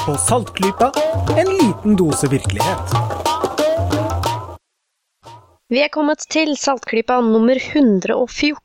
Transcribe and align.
hører 0.00 0.06
på 0.06 0.16
Saltklypa, 0.18 0.90
en 1.36 1.48
liten 1.58 1.96
dose 1.96 2.28
virkelighet. 2.28 2.92
Vi 5.70 5.80
er 5.82 5.90
kommet 5.92 6.24
til 6.30 6.56
Saltklypa 6.56 7.20
nummer 7.20 7.56
114. 7.56 8.58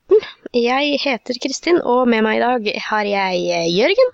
Jeg 0.54 1.00
heter 1.02 1.40
Kristin, 1.42 1.82
og 1.84 2.08
med 2.08 2.24
meg 2.24 2.40
i 2.40 2.44
dag 2.44 2.80
har 2.90 3.06
jeg 3.06 3.44
eh, 3.52 3.68
Jørgen. 3.70 4.14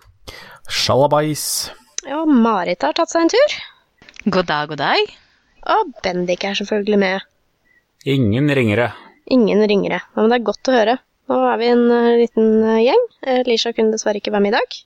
Sjalabais. 0.70 1.72
Og 2.12 2.28
Marit 2.28 2.82
har 2.84 2.94
tatt 2.98 3.12
seg 3.12 3.26
en 3.26 3.32
tur. 3.32 3.58
God 4.26 4.50
dag, 4.50 4.68
god 4.70 4.82
dag. 4.82 5.16
Og 5.72 5.94
Bendik 6.04 6.44
er 6.44 6.58
selvfølgelig 6.58 7.00
med. 7.00 7.28
Ingen 8.06 8.50
ringere. 8.50 8.92
Ingen 9.32 9.62
ringere. 9.70 10.02
Ja, 10.02 10.22
men 10.22 10.32
det 10.32 10.42
er 10.42 10.50
godt 10.52 10.72
å 10.72 10.76
høre. 10.76 10.98
Nå 11.32 11.42
er 11.48 11.60
vi 11.62 11.72
en 11.72 11.86
eh, 11.88 12.14
liten 12.26 12.56
eh, 12.66 12.86
gjeng. 12.90 13.10
Lisha 13.48 13.76
kunne 13.78 13.94
dessverre 13.96 14.20
ikke 14.20 14.34
være 14.34 14.50
med 14.50 14.56
i 14.56 14.60
dag. 14.60 14.82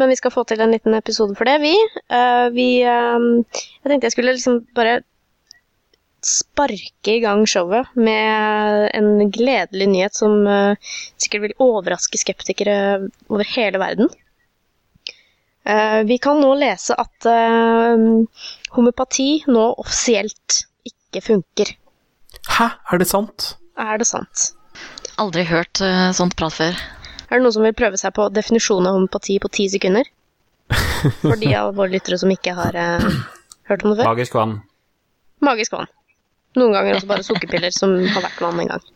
Men 0.00 0.10
vi 0.10 0.16
skal 0.18 0.32
få 0.34 0.42
til 0.48 0.62
en 0.62 0.72
liten 0.74 0.96
episode 0.96 1.36
for 1.38 1.46
det, 1.46 1.58
vi. 1.62 1.74
Eh, 2.10 2.46
vi 2.54 2.68
eh, 2.82 3.26
Jeg 3.54 3.90
tenkte 3.90 4.08
jeg 4.08 4.16
skulle 4.16 4.34
liksom 4.34 4.64
bare 4.74 5.02
sparke 6.24 7.12
i 7.12 7.20
gang 7.20 7.42
showet 7.44 7.90
med 8.00 8.88
en 8.96 9.30
gledelig 9.30 9.88
nyhet 9.92 10.16
som 10.16 10.46
eh, 10.48 10.92
sikkert 11.20 11.44
vil 11.44 11.56
overraske 11.62 12.18
skeptikere 12.18 12.76
over 13.28 13.46
hele 13.54 13.82
verden. 13.82 14.10
Eh, 15.68 16.00
vi 16.08 16.18
kan 16.18 16.40
nå 16.42 16.54
lese 16.60 16.96
at 16.98 17.28
homopati 18.74 19.44
nå 19.46 19.68
offisielt 19.78 20.64
ikke 20.88 21.22
funker. 21.28 21.70
Hæ, 22.50 22.68
er 22.90 23.00
det 23.00 23.08
sant? 23.08 23.54
Er 23.78 24.00
det 24.00 24.08
sant? 24.10 24.50
Aldri 25.22 25.44
hørt 25.46 25.78
sånt 26.18 26.34
prat 26.36 26.56
før. 26.56 26.82
Er 27.34 27.40
det 27.40 27.48
noen 27.48 27.54
som 27.56 27.64
vil 27.66 27.74
prøve 27.74 27.98
seg 27.98 28.12
på 28.14 28.28
definisjonen 28.30 28.86
av 28.86 28.94
homopati 28.94 29.40
på 29.42 29.48
ti 29.50 29.64
sekunder? 29.72 30.06
For 31.18 31.34
de 31.40 31.48
av 31.58 31.72
våre 31.74 31.90
lyttere 31.90 32.14
som 32.20 32.30
ikke 32.30 32.52
har 32.54 32.76
eh, 32.78 33.06
hørt 33.66 33.82
om 33.82 33.90
det 33.90 33.96
før. 33.98 34.06
Magisk 34.12 34.36
vann. 34.38 34.52
Magisk 35.42 35.74
vann. 35.74 35.90
Noen 36.54 36.76
ganger 36.76 37.00
også 37.00 37.10
bare 37.10 37.26
sukkerpiller 37.26 37.74
som 37.74 37.96
har 38.14 38.22
vært 38.22 38.38
vann 38.44 38.62
en 38.62 38.70
gang. 38.70 38.86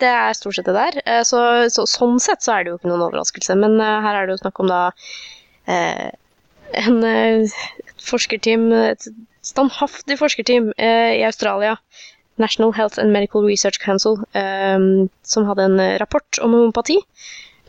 Det 0.00 0.08
er 0.08 0.32
stort 0.38 0.56
sett 0.56 0.70
det 0.70 0.78
der. 0.78 0.96
Eh, 1.04 1.20
Så, 1.28 1.42
så, 1.68 1.84
sånn 1.84 2.16
sett 2.24 2.40
så 2.40 2.56
er 2.56 2.64
det 2.64 2.72
jo 2.72 2.80
ikke 2.80 2.88
noen 2.88 3.04
overraskelse, 3.10 3.58
men 3.60 3.76
uh, 3.76 4.00
her 4.00 4.16
er 4.16 4.24
det 4.24 4.38
jo 4.38 4.40
snakk 4.40 4.64
om 4.64 4.72
da 4.72 4.80
uh, 5.68 6.08
en, 6.80 6.96
uh, 7.04 7.60
et 7.84 8.08
forskerteam, 8.08 8.70
et 8.88 9.10
standhaftig 9.44 10.16
forskerteam 10.16 10.72
i 10.80 11.20
Australia, 11.28 11.76
National 12.40 12.72
Health 12.76 12.98
and 12.98 13.12
Medical 13.12 13.44
Research 13.46 13.78
Council, 13.82 14.18
um, 14.34 15.08
som 15.22 15.46
hadde 15.48 15.66
en 15.68 15.80
eh, 15.80 15.96
rapport 16.02 16.40
om 16.42 16.56
homopati, 16.56 16.98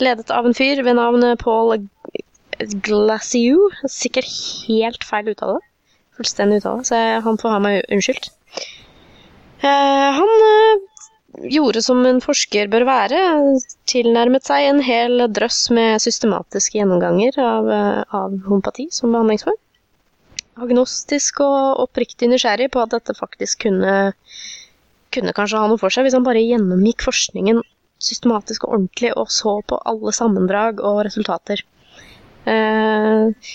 ledet 0.02 0.32
av 0.34 0.48
en 0.48 0.58
fyr 0.58 0.82
ved 0.86 0.98
navn 0.98 1.26
Paul 1.38 1.88
Glaciu. 2.86 3.70
Sikkert 3.90 4.32
helt 4.68 5.04
feil 5.08 5.34
uttale. 5.34 5.60
Fullstendig 6.18 6.62
uttale, 6.62 6.86
så 6.88 7.02
han 7.26 7.42
får 7.42 7.56
ha 7.56 7.60
meg 7.64 7.84
unnskyldt. 7.92 8.32
Uh, 9.62 10.10
han 10.18 10.32
uh, 10.42 10.88
gjorde 11.52 11.82
som 11.86 12.02
en 12.06 12.22
forsker 12.24 12.70
bør 12.72 12.86
være, 12.88 13.20
tilnærmet 13.90 14.46
seg 14.48 14.68
en 14.68 14.82
hel 14.86 15.26
drøss 15.32 15.70
med 15.76 16.02
systematiske 16.04 16.80
gjennomganger 16.80 17.38
av, 17.42 17.70
eh, 17.72 18.02
av 18.22 18.36
homopati 18.48 18.90
som 18.92 19.14
behandlingsform. 19.16 19.60
Agnostisk 20.60 21.40
og 21.46 21.84
oppriktig 21.86 22.28
nysgjerrig 22.32 22.72
på 22.74 22.82
at 22.84 22.92
dette 22.96 23.16
faktisk 23.16 23.64
kunne, 23.68 24.12
kunne 25.16 25.36
kanskje 25.38 25.62
ha 25.62 25.70
noe 25.72 25.80
for 25.80 25.94
seg, 25.94 26.08
hvis 26.08 26.18
han 26.18 26.28
bare 26.28 26.44
gjennomgikk 26.44 27.06
forskningen 27.08 27.62
systematisk 28.02 28.66
og 28.66 28.78
ordentlig 28.78 29.12
og 29.18 29.30
så 29.34 29.60
på 29.70 29.80
alle 29.88 30.14
sammendrag 30.16 30.82
og 30.84 31.04
resultater. 31.08 31.62
Eh, 32.50 33.52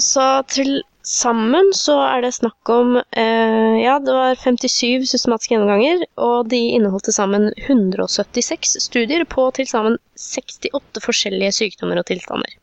så 0.00 0.28
til 0.48 0.80
sammen 1.04 1.72
så 1.76 1.96
er 2.06 2.24
det 2.24 2.32
snakk 2.36 2.70
om 2.72 2.96
eh, 3.00 3.76
Ja, 3.80 3.98
det 4.00 4.14
var 4.14 4.36
57 4.36 5.08
systematiske 5.10 5.54
gjennomganger, 5.54 6.04
og 6.20 6.50
de 6.52 6.60
inneholdt 6.76 7.08
til 7.08 7.16
sammen 7.16 7.50
176 7.56 8.78
studier 8.84 9.24
på 9.28 9.48
til 9.56 9.68
sammen 9.68 9.98
68 10.16 11.04
forskjellige 11.04 11.56
sykdommer 11.60 12.00
og 12.00 12.08
tilstander. 12.08 12.56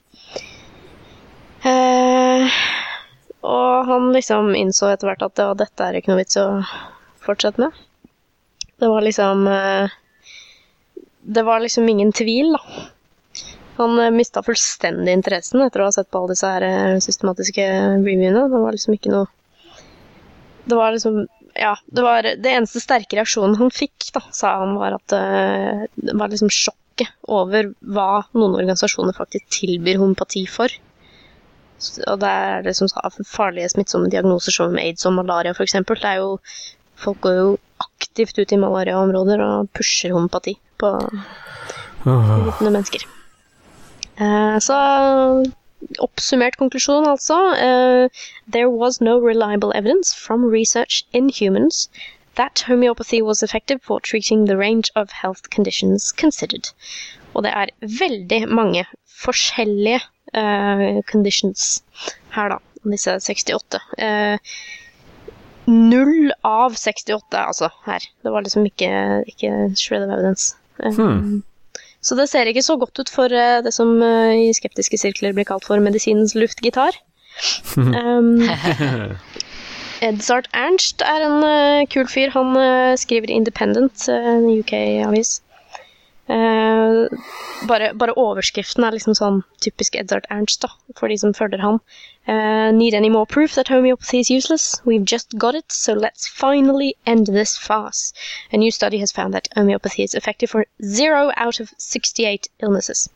Eh, 1.66 2.62
og 3.46 3.86
han 3.90 4.12
liksom 4.16 4.54
innså 4.58 4.90
etter 4.92 5.12
hvert 5.12 5.26
at 5.28 5.42
ja, 5.42 5.52
dette 5.58 5.86
er 5.86 6.00
ikke 6.00 6.14
noe 6.14 6.22
vits 6.22 6.40
å 6.42 6.48
fortsette 7.24 7.62
med. 7.62 7.76
Det 8.78 8.90
var 8.90 9.02
liksom 9.02 9.48
eh, 9.48 9.96
Det 11.22 11.44
var 11.44 11.60
liksom 11.60 11.90
ingen 11.90 12.12
tvil, 12.14 12.54
da. 12.54 12.88
Han 13.78 14.00
uh, 14.00 14.12
mista 14.14 14.42
fullstendig 14.44 15.14
interessen 15.14 15.62
etter 15.62 15.84
å 15.84 15.90
ha 15.90 15.94
sett 15.94 16.10
på 16.10 16.22
alle 16.22 16.34
disse 16.34 16.50
her 16.50 16.66
eh, 16.66 17.00
systematiske 17.04 17.66
reviewene. 17.98 18.48
Det 18.50 18.62
var 18.64 18.74
liksom 18.74 18.96
ikke 18.98 19.14
noe 19.14 19.28
Det 20.66 20.80
var 20.80 20.96
liksom 20.96 21.26
Ja, 21.58 21.76
det 21.86 22.06
var 22.06 22.26
Det 22.26 22.54
eneste 22.54 22.82
sterke 22.82 23.20
reaksjonen 23.20 23.58
han 23.62 23.74
fikk, 23.74 24.10
da, 24.16 24.24
sa 24.34 24.58
han, 24.64 24.76
var 24.82 24.98
at 24.98 25.18
eh, 25.18 25.86
det 25.94 26.18
var 26.18 26.34
liksom 26.34 26.50
sjokket 26.54 27.14
over 27.30 27.72
hva 27.86 28.24
noen 28.34 28.58
organisasjoner 28.58 29.14
faktisk 29.14 29.46
tilbyr 29.60 30.02
homopati 30.02 30.48
for. 30.50 30.74
Og 32.08 32.20
det 32.22 32.30
er 32.30 32.66
det 32.66 32.74
som 32.78 32.90
sa 32.90 33.10
farlige 33.30 33.70
smittsomme 33.74 34.10
diagnoser 34.10 34.56
som 34.56 34.78
aids 34.82 35.06
og 35.06 35.14
malaria, 35.20 35.54
f.eks. 35.54 35.78
Det 35.88 36.04
er 36.04 36.24
jo 36.24 36.38
Folk 36.98 37.20
går 37.22 37.34
jo 37.38 37.50
aktivt 37.78 38.40
ut 38.42 38.52
i 38.52 38.58
malariaområder 38.58 39.42
og 39.46 39.68
pusher 39.78 40.10
homopati 40.16 40.56
på 40.82 40.88
Åh. 40.98 42.32
vitende 42.48 42.72
mennesker. 42.74 43.04
Eh, 44.18 44.58
så 44.58 44.78
oppsummert 46.02 46.58
konklusjon, 46.58 47.06
altså. 47.06 47.38
eh, 47.54 48.10
there 48.52 48.70
was 48.70 49.00
no 49.00 49.20
reliable 49.20 49.72
evidence 49.76 50.16
from 50.16 50.50
research 50.50 51.06
in 51.14 51.30
humans 51.30 51.88
that 52.36 52.64
homeopathy 52.68 53.22
was 53.22 53.44
effective 53.44 53.80
for 53.84 54.00
treating 54.00 54.46
the 54.46 54.58
range 54.58 54.90
of 54.96 55.12
health 55.22 55.50
conditions 55.56 56.12
considered. 56.12 56.74
Og 57.34 57.44
det 57.44 57.52
er 57.54 57.70
veldig 57.82 58.48
mange 58.50 58.86
forskjellige 59.24 60.02
eh, 60.38 61.00
conditions 61.12 61.82
her, 62.36 62.56
da. 62.56 62.60
Disse 62.88 63.18
68. 63.20 63.82
Eh, 63.98 64.38
null 65.68 66.32
av 66.48 66.78
68, 66.80 67.42
altså, 67.42 67.70
her. 67.88 68.06
Det 68.24 68.32
var 68.32 68.46
liksom 68.46 68.68
ikke, 68.70 68.92
ikke 69.28 69.52
shred 69.76 70.06
of 70.06 70.14
evidence. 70.16 70.54
Eh, 70.80 70.94
Hmm. 70.96 71.44
så 72.02 72.16
det 72.16 72.30
ser 72.30 72.48
ikke 72.48 72.64
så 72.64 72.78
godt 72.80 73.00
ut 73.02 73.10
for 73.10 73.28
det 73.28 73.74
som 73.74 73.98
i 74.00 74.54
skeptiske 74.56 74.98
sirkler 75.02 75.34
blir 75.34 75.48
kalt 75.50 75.66
for 75.66 75.82
medisinens 75.84 76.36
luftgitar. 76.38 76.96
um, 77.78 78.40
Edzard 80.06 80.48
Ernst 80.54 81.02
er 81.02 81.26
en 81.26 81.42
uh, 81.42 81.86
kul 81.90 82.08
fyr. 82.10 82.30
Han 82.36 82.54
uh, 82.56 82.94
skriver 83.00 83.32
Independent, 83.34 84.06
uh, 84.08 84.30
en 84.38 84.46
UK-avis. 84.60 85.40
Eh, 86.28 87.08
bare, 87.70 87.94
bare 87.96 88.14
overskriften 88.20 88.84
er 88.84 88.96
liksom 88.98 89.16
sånn 89.16 89.38
typisk 89.64 89.96
Edvard 89.96 90.26
Ernst, 90.34 90.62
da, 90.66 90.70
for 91.00 91.08
de 91.08 91.16
som 91.22 91.32
følger 91.38 91.62
han. 91.64 91.80
Eh, 92.28 92.72
need 92.76 92.94
any 92.98 93.08
more 93.10 93.26
proof 93.26 93.56
that 93.56 93.70
homeopathy 93.72 94.20
is 94.20 94.30
useless? 94.30 94.82
We've 94.86 95.06
just 95.08 95.38
got 95.40 95.56
it, 95.56 95.72
so 95.72 95.94
let's 95.96 96.28
finally 96.28 96.96
end 97.06 97.28
this 97.32 97.56
farce. 97.58 98.12
A 98.52 98.58
new 98.58 98.72
study 98.72 99.00
has 99.00 99.14
found 99.16 99.34
that 99.34 99.48
homeopathy 99.56 100.04
is 100.04 100.16
effective 100.16 100.50
for 100.52 100.66
zero 100.84 101.32
out 101.38 101.62
of 101.62 101.72
68 101.78 102.50
illnesses. 102.60 103.08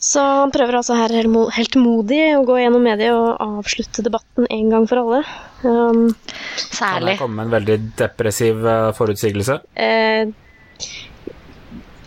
Så 0.00 0.20
han 0.24 0.48
prøver 0.50 0.78
altså 0.78 0.94
her 0.96 1.12
helt 1.12 1.74
modig 1.76 2.22
å 2.32 2.44
gå 2.48 2.54
gjennom 2.62 2.80
mediet 2.88 3.12
og 3.12 3.36
avslutte 3.60 4.00
debatten 4.06 4.46
en 4.48 4.70
gang 4.72 4.86
for 4.88 5.02
alle. 5.02 5.18
Um, 5.60 6.14
Kan 6.16 6.78
Særlig. 6.78 7.10
jeg 7.12 7.20
komme 7.20 7.36
med 7.36 7.50
en 7.50 7.56
veldig 7.58 7.76
depressiv 8.00 8.64
eh, 8.64 8.86
forutsigelse? 8.96 9.58
eh, 9.76 10.32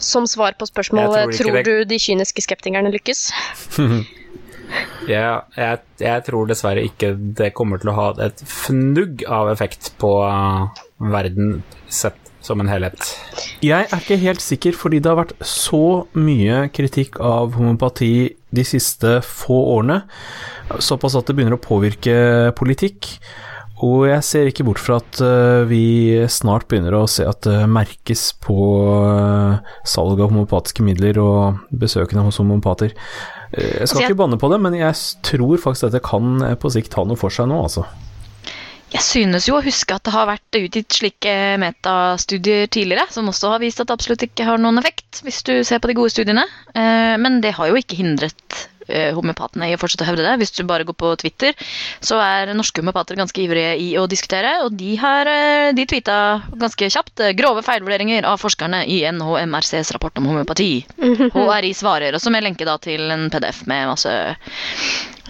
som 0.03 0.27
svar 0.29 0.57
på 0.59 0.67
spørsmålet 0.69 1.33
tror 1.37 1.59
tror, 1.59 1.63
du 1.67 1.87
de 1.89 1.99
kyniske 2.01 2.43
skeptikerne 2.45 2.91
lykkes? 2.93 3.25
ja, 5.13 5.43
jeg, 5.57 5.79
jeg 6.03 6.25
tror 6.27 6.49
dessverre 6.49 6.83
ikke 6.87 7.13
det 7.39 7.53
kommer 7.57 7.81
til 7.81 7.93
å 7.93 7.97
ha 7.99 8.09
et 8.27 8.43
fnugg 8.47 9.25
av 9.27 9.51
effekt 9.53 9.93
på 10.01 10.15
eh, 10.27 10.83
verden 11.13 11.61
sett 11.87 12.19
som 12.43 12.59
en 12.59 12.67
helhet. 12.67 12.99
Jeg 13.63 13.87
er 13.87 14.01
ikke 14.01 14.19
helt 14.19 14.43
sikker, 14.43 14.75
fordi 14.75 14.99
det 14.99 15.11
har 15.11 15.21
vært 15.21 15.35
så 15.47 16.03
mye 16.19 16.65
kritikk 16.75 17.19
av 17.23 17.55
homopati 17.55 18.33
de 18.53 18.65
siste 18.67 19.21
få 19.23 19.55
årene, 19.77 20.01
såpass 20.83 21.15
at 21.19 21.29
det 21.29 21.37
begynner 21.37 21.55
å 21.55 21.63
påvirke 21.63 22.51
politikk. 22.59 23.13
Og 23.83 24.05
jeg 24.07 24.23
ser 24.23 24.47
ikke 24.47 24.63
bort 24.67 24.79
fra 24.79 24.99
at 25.01 25.19
eh, 25.23 25.65
vi 25.67 25.83
snart 26.31 26.69
begynner 26.71 26.95
å 26.95 27.07
se 27.11 27.25
at 27.27 27.43
det 27.43 27.65
merkes 27.67 28.29
på 28.43 28.55
uh, 28.95 29.59
salg 29.87 30.21
av 30.23 30.31
homopatiske 30.31 30.85
midler 30.85 31.19
og 31.19 31.65
besøkende 31.83 32.23
hos 32.23 32.39
homopater. 32.39 32.95
Eh, 33.51 33.81
jeg 33.83 33.89
skal 33.89 34.03
Altså, 34.03 34.05
ikke 34.07 34.21
banne 34.23 34.39
på 34.39 34.49
det, 34.53 34.61
men 34.63 34.77
jeg 34.79 34.95
tror 35.27 35.59
faktisk 35.61 35.89
dette 35.89 36.03
kan 36.05 36.39
eh, 36.45 36.55
på 36.59 36.71
sikt 36.73 36.95
ha 36.97 37.05
noe 37.07 37.19
for 37.19 37.33
seg 37.33 37.51
nå, 37.51 37.59
altså. 37.65 37.85
Jeg 38.93 39.01
synes 39.01 39.47
jo 39.47 39.55
å 39.57 39.63
huske 39.65 39.95
at 39.95 40.03
det 40.05 40.13
har 40.13 40.27
vært 40.29 40.57
utgitt 40.59 40.93
slike 40.93 41.31
metastudier 41.57 42.67
tidligere, 42.69 43.07
som 43.09 43.29
også 43.31 43.55
har 43.55 43.61
vist 43.63 43.81
at 43.81 43.89
det 43.89 43.95
absolutt 43.95 44.25
ikke 44.27 44.45
har 44.45 44.61
noen 44.61 44.77
effekt, 44.77 45.23
hvis 45.25 45.41
du 45.47 45.53
ser 45.65 45.81
på 45.81 45.89
de 45.89 45.95
gode 45.97 46.13
studiene. 46.13 46.45
Eh, 46.77 47.15
Men 47.17 47.41
det 47.41 47.55
har 47.57 47.71
jo 47.71 47.79
ikke 47.79 47.97
hindret 47.97 48.37
eh, 48.53 48.72
homeopatene 48.87 49.69
i 49.69 49.75
å 49.75 49.79
fortsette 49.81 50.05
å 50.05 50.09
hevde 50.09 50.25
det. 50.25 50.35
Hvis 50.41 50.53
du 50.55 50.63
bare 50.67 50.85
går 50.87 50.97
på 50.97 51.13
Twitter, 51.21 51.55
så 52.03 52.19
er 52.23 52.53
norske 52.57 52.81
homeopater 52.81 53.17
ganske 53.19 53.41
ivrige 53.43 53.75
i 53.79 53.89
å 53.99 54.05
diskutere, 54.09 54.55
og 54.65 54.75
de 54.79 54.95
har 55.01 55.29
eh, 55.29 55.71
de 55.75 55.85
tweeta 55.89 56.17
ganske 56.59 56.89
kjapt 56.95 57.23
eh, 57.23 57.33
grove 57.37 57.63
feilvurderinger 57.65 58.27
av 58.29 58.41
forskerne 58.41 58.83
i 58.89 59.01
NHMRCs 59.11 59.93
rapport 59.95 60.17
om 60.21 60.29
homeopati. 60.31 60.71
HRI 61.35 61.73
svarer, 61.77 62.15
også 62.17 62.33
med 62.33 62.45
lenke 62.45 62.67
da 62.67 62.77
til 62.81 63.11
en 63.13 63.29
PDF 63.33 63.63
med 63.69 63.89
masse 63.91 64.13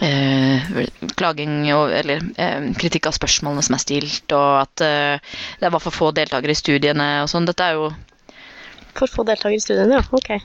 eh, 0.04 0.74
klaging 1.20 1.60
og, 1.76 1.94
eller 1.94 2.24
eh, 2.38 2.72
kritikk 2.80 3.10
av 3.10 3.18
spørsmålene 3.20 3.66
som 3.66 3.78
er 3.78 3.84
stilt, 3.86 4.26
og 4.36 4.64
at 4.64 4.86
eh, 4.86 5.38
det 5.62 5.72
var 5.74 5.84
for 5.84 5.96
få 5.96 6.12
deltakere 6.16 6.56
i 6.56 6.60
studiene 6.60 7.14
og 7.24 7.32
sånn. 7.32 7.50
Dette 7.50 7.70
er 7.70 7.80
jo 7.80 7.94
For 8.94 9.10
få 9.10 9.26
deltakere 9.26 9.58
i 9.58 9.64
studiene, 9.64 9.98
ja. 9.98 10.04
Ok. 10.14 10.36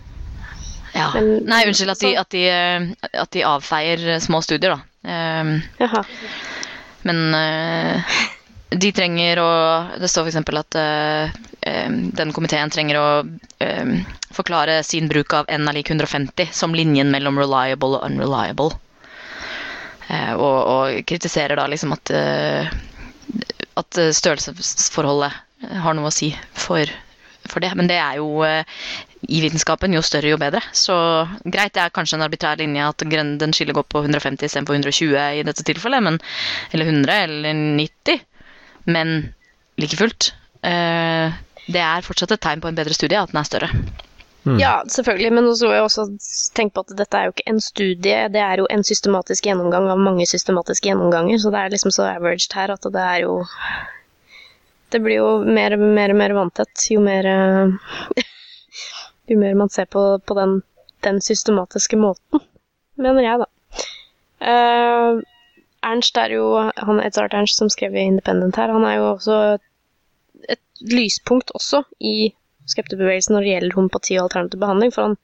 Ja. 0.95 1.11
Men- 1.15 1.45
Nei, 1.49 1.63
unnskyld 1.69 1.93
at 1.95 2.01
de, 2.05 2.15
at, 2.23 2.31
de, 2.35 2.45
eh, 2.49 3.21
at 3.23 3.31
de 3.35 3.45
avfeier 3.47 4.19
små 4.25 4.41
studier, 4.45 4.77
da. 4.77 4.81
Eh, 5.09 5.53
Jaha. 5.83 6.03
Men 7.09 7.21
uh, 7.35 8.17
de 8.75 8.91
trenger 8.93 9.39
å 9.41 9.51
Det 10.03 10.09
står 10.11 10.27
f.eks. 10.29 10.41
at 10.61 10.77
eh, 10.77 11.37
eh, 11.63 11.93
den 12.19 12.33
komiteen 12.37 12.71
trenger 12.75 12.99
å 13.01 13.07
eh, 13.65 13.93
forklare 14.35 14.81
sin 14.85 15.07
bruk 15.09 15.33
av 15.39 15.47
n 15.49 15.71
er 15.71 15.79
lik 15.79 15.89
150 15.95 16.51
som 16.53 16.75
linjen 16.77 17.09
mellom 17.15 17.39
reliable 17.41 17.97
og 18.01 18.05
unreliable. 18.11 18.75
Uh, 20.11 20.35
og, 20.35 20.59
og 20.75 21.01
kritiserer 21.09 21.57
da 21.61 21.67
liksom 21.71 21.95
at 21.97 22.13
eh, 22.17 22.69
at 23.79 23.99
eh, 24.01 24.13
størrelsesforholdet 24.15 25.33
har 25.85 25.97
noe 25.97 26.11
å 26.11 26.15
si 26.15 26.31
for, 26.59 26.89
det. 27.63 27.71
Men 27.79 27.89
det 27.91 27.99
er 28.03 28.19
jo 28.21 28.43
eh, 28.47 28.65
i 29.23 29.41
vitenskapen 29.43 29.95
jo 29.97 30.03
større, 30.05 30.31
jo 30.33 30.39
bedre. 30.41 30.61
Så 30.77 30.95
greit, 31.45 31.75
det 31.75 31.83
er 31.83 31.95
kanskje 31.95 32.19
en 32.19 32.27
arbitrær 32.29 32.61
linje 32.61 32.87
at 32.87 33.05
gren- 33.11 33.37
den 33.41 33.55
skillet 33.57 33.77
går 33.77 33.87
på 33.91 34.05
150 34.05 34.47
istedenfor 34.47 34.79
120 34.79 35.17
i 35.41 35.45
dette 35.47 35.67
tilfellet, 35.67 36.05
men, 36.05 36.21
eller 36.73 36.93
100 36.93 37.17
eller 37.27 37.63
90. 37.79 38.21
Men 38.87 39.17
like 39.79 39.99
fullt. 39.99 40.33
Eh, 40.63 41.35
det 41.69 41.83
er 41.85 42.07
fortsatt 42.07 42.33
et 42.33 42.45
tegn 42.45 42.63
på 42.63 42.71
en 42.71 42.79
bedre 42.79 42.95
studie 42.97 43.19
at 43.21 43.33
den 43.33 43.43
er 43.43 43.49
større. 43.49 43.73
Ja, 44.57 44.79
selvfølgelig, 44.89 45.33
men 45.35 45.49
så 45.59 45.67
må 45.69 45.75
jeg 45.75 45.85
også 45.85 46.05
tenk 46.57 46.73
på 46.73 46.85
at 46.87 46.95
dette 46.97 47.19
er 47.19 47.27
jo 47.27 47.35
ikke 47.35 47.51
en 47.51 47.61
studie, 47.61 48.21
det 48.33 48.41
er 48.41 48.63
jo 48.63 48.69
en 48.73 48.85
systematisk 48.87 49.45
gjennomgang 49.45 49.91
av 49.93 50.01
mange 50.01 50.25
systematiske 50.31 50.89
gjennomganger, 50.89 51.41
så 51.43 51.53
det 51.53 51.61
er 51.61 51.75
liksom 51.75 51.93
så 51.93 52.07
averaged 52.15 52.55
her 52.57 52.73
at 52.73 52.89
det 52.95 53.03
er 53.03 53.27
jo 53.27 53.43
Det 54.89 55.03
blir 55.05 55.19
jo 55.19 55.29
mer 55.45 55.75
og 55.77 55.83
mer, 55.85 56.15
mer 56.17 56.33
vanntett 56.33 56.87
jo 56.89 57.03
mer 57.05 57.27
eh, 57.29 58.23
Jo 59.29 59.39
mer 59.41 59.57
man 59.59 59.73
ser 59.73 59.89
på, 59.93 60.03
på 60.25 60.37
den, 60.39 60.61
den 61.05 61.21
systematiske 61.25 61.99
måten, 62.01 62.43
mener 62.97 63.25
jeg, 63.25 63.45
da. 63.45 63.49
Uh, 64.39 65.21
Ernst 65.85 66.19
er 66.19 66.33
jo 66.35 66.47
han 66.59 67.03
Edzard 67.03 67.35
Ernst 67.37 67.61
som 67.61 67.71
skrev 67.71 67.95
i 67.95 68.07
Independent 68.09 68.57
her, 68.59 68.73
han 68.75 68.87
er 68.87 68.99
jo 68.99 69.11
også 69.13 69.39
et 70.49 70.63
lyspunkt 70.95 71.53
også 71.55 71.83
i 72.01 72.33
skepterbevegelsen 72.69 73.35
når 73.35 73.45
det 73.45 73.53
gjelder 73.53 73.77
homopati 73.79 74.17
og 74.19 74.29
alternativ 74.29 74.63
behandling. 74.63 74.95
For 74.95 75.09
han, 75.09 75.17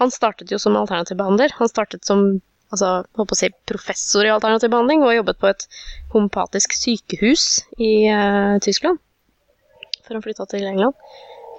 han 0.00 0.12
startet 0.14 0.52
jo 0.52 0.60
som 0.62 0.76
alternativ 0.78 1.18
behandler. 1.18 1.54
Han 1.58 1.70
startet 1.70 2.06
som 2.06 2.24
altså, 2.70 2.90
håper 3.18 3.36
å 3.36 3.40
si, 3.40 3.50
professor 3.68 4.26
i 4.26 4.32
alternativ 4.32 4.72
behandling 4.72 5.04
og 5.04 5.16
jobbet 5.16 5.40
på 5.42 5.50
et 5.50 5.66
homopatisk 6.14 6.76
sykehus 6.78 7.64
i 7.78 7.94
uh, 8.10 8.60
Tyskland 8.64 9.00
før 10.04 10.18
han 10.18 10.24
flytta 10.24 10.44
til 10.50 10.66
England. 10.68 10.96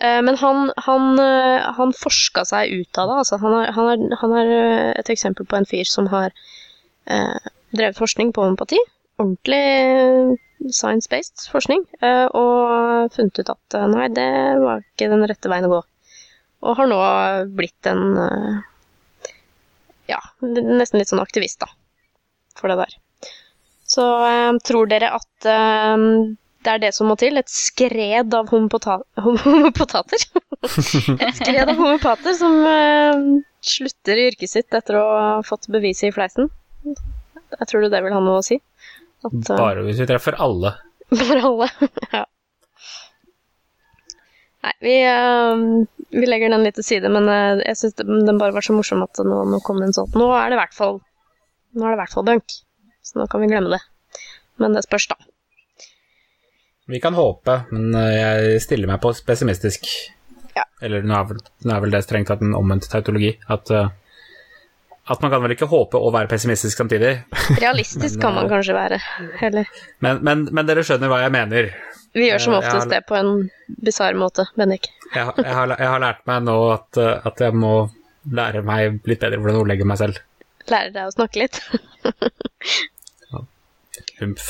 Eh, 0.02 0.22
men 0.22 0.36
han, 0.42 0.72
han, 0.88 1.20
eh, 1.20 1.68
han 1.78 1.94
forska 1.96 2.46
seg 2.48 2.74
ut 2.74 3.00
av 3.00 3.12
det. 3.12 3.20
Altså, 3.24 3.40
han, 3.44 3.56
er, 3.62 3.72
han, 3.76 3.92
er, 3.94 4.18
han 4.22 4.36
er 4.42 4.52
eh, 4.56 4.92
et 5.00 5.12
eksempel 5.14 5.48
på 5.48 5.60
en 5.60 5.68
fyr 5.70 5.88
som 5.88 6.10
har 6.12 6.34
eh, 7.08 7.50
drevet 7.76 8.00
forskning 8.00 8.34
på 8.36 8.44
homopati. 8.44 8.80
Ordentlig 9.22 10.38
science-based 10.76 11.48
forskning. 11.52 11.86
eh, 12.02 12.26
og 12.28 13.14
funnet 13.16 13.40
ut 13.40 13.52
at 13.56 13.80
nei, 13.94 14.10
det 14.12 14.30
var 14.64 14.84
ikke 14.84 15.12
den 15.14 15.28
rette 15.30 15.52
veien 15.52 15.70
å 15.70 15.76
gå. 15.78 15.82
Og 16.66 16.80
har 16.80 16.90
nå 16.90 17.00
blitt 17.56 17.88
en 17.92 18.06
eh, 18.20 18.64
ja, 20.12 20.20
nesten 20.42 21.00
litt 21.00 21.12
sånn 21.12 21.24
aktivist, 21.24 21.62
da. 21.64 21.72
For 22.56 22.72
det 22.72 22.80
der. 22.84 22.98
Så 23.86 24.04
tror 24.66 24.88
dere 24.90 25.12
at 25.14 25.48
det 26.66 26.74
er 26.74 26.82
det 26.82 26.92
som 26.98 27.10
må 27.10 27.16
til? 27.20 27.38
Et 27.40 27.52
skred 27.52 28.34
av 28.34 28.50
homopota 28.50 28.98
homopotater? 29.22 30.22
et 30.66 31.38
skred 31.38 31.70
av 31.70 31.76
homopater 31.78 32.36
som 32.38 32.56
uh, 32.66 33.26
slutter 33.66 34.22
i 34.22 34.30
yrket 34.32 34.52
sitt 34.52 34.78
etter 34.78 34.98
å 35.00 35.04
ha 35.06 35.28
fått 35.46 35.70
beviset 35.74 36.10
i 36.10 36.16
fleisen? 36.16 36.50
Jeg 36.86 37.70
tror 37.70 37.86
det 37.86 38.02
vil 38.06 38.16
ha 38.16 38.22
noe 38.24 38.42
å 38.42 38.46
si? 38.46 38.58
At, 39.26 39.36
uh, 39.36 39.52
Bare 39.52 39.86
hvis 39.86 40.02
vi 40.02 40.08
treffer 40.10 40.38
alle. 40.42 40.74
Bare 41.14 41.44
alle. 41.52 41.70
ja. 42.16 42.24
Nei, 44.66 44.74
vi, 44.82 44.96
uh, 45.06 46.10
vi 46.18 46.26
legger 46.30 46.56
den 46.56 46.66
litt 46.66 46.80
til 46.80 46.88
side, 46.88 47.12
men 47.14 47.30
jeg 47.62 47.78
syns 47.82 48.00
den 48.02 48.42
bare 48.42 48.56
var 48.58 48.66
så 48.66 48.74
morsom 48.74 49.06
at 49.06 49.22
nå, 49.22 49.44
nå 49.54 49.62
kom 49.66 49.82
det 49.82 49.92
en 49.92 50.00
sånn. 50.00 50.18
Nå 50.18 50.32
er 50.34 50.50
det 50.50 50.58
i 50.58 50.64
hvert 50.64 50.78
fall 50.78 51.04
Nå 51.76 51.84
er 51.84 51.92
det 51.92 51.98
i 51.98 52.00
hvert 52.06 52.14
fall 52.16 52.24
bunk, 52.24 52.54
så 53.04 53.20
nå 53.20 53.26
kan 53.28 53.42
vi 53.44 53.50
glemme 53.52 53.74
det. 53.74 53.82
Men 54.64 54.78
det 54.78 54.86
spørs, 54.86 55.10
da. 55.12 55.18
Vi 56.88 57.00
kan 57.02 57.16
håpe, 57.18 57.60
men 57.74 57.96
eh, 57.98 58.16
jeg 58.54 58.62
stiller 58.62 58.88
meg 58.92 59.00
på 59.02 59.10
pessimistisk. 59.26 59.88
Ja. 60.56 60.64
Eller 60.86 61.02
nå 61.04 61.16
er, 61.18 61.26
vel, 61.32 61.40
nå 61.66 61.74
er 61.76 61.82
vel 61.84 61.96
det 61.96 62.04
strengt 62.06 62.30
tatt 62.30 62.44
en 62.46 62.54
omvendt 62.58 62.86
tautologi. 62.92 63.32
At, 63.52 63.72
eh, 63.74 63.90
at 65.10 65.22
man 65.24 65.32
kan 65.34 65.42
vel 65.44 65.56
ikke 65.56 65.68
håpe 65.72 65.98
å 65.98 66.12
være 66.14 66.30
pessimistisk 66.32 66.78
samtidig. 66.84 67.16
Realistisk 67.64 68.22
kan 68.22 68.38
man 68.38 68.48
kanskje 68.52 68.76
være. 68.78 69.00
Eller 69.46 69.66
Men, 70.06 70.22
men, 70.26 70.46
men 70.54 70.70
dere 70.70 70.86
skjønner 70.86 71.10
hva 71.12 71.24
jeg 71.26 71.34
mener. 71.34 71.72
Vi 72.16 72.30
gjør 72.30 72.40
som 72.46 72.54
Eh, 72.56 72.62
oftest 72.62 72.86
har- 72.86 72.94
det 72.94 73.02
på 73.10 73.18
en 73.18 73.32
bisarr 73.84 74.16
måte, 74.16 74.46
Bendik. 74.56 74.88
Jeg, 75.16 75.26
jeg, 75.42 75.52
har, 75.58 75.68
jeg 75.80 75.90
har 75.90 76.00
lært 76.06 76.22
meg 76.30 76.46
nå 76.48 76.56
at, 76.74 76.98
eh, 77.02 77.28
at 77.30 77.42
jeg 77.44 77.54
må 77.58 77.74
lære 78.36 78.62
meg 78.66 79.02
litt 79.10 79.22
bedre 79.22 79.38
hvordan 79.42 79.56
jeg 79.58 79.62
ordlegger 79.66 79.88
meg 79.90 80.00
selv. 80.02 80.18
Lære 80.72 80.94
deg 80.96 81.10
å 81.10 81.14
snakke 81.18 81.44
litt. 81.44 81.60
Humph. 84.22 84.48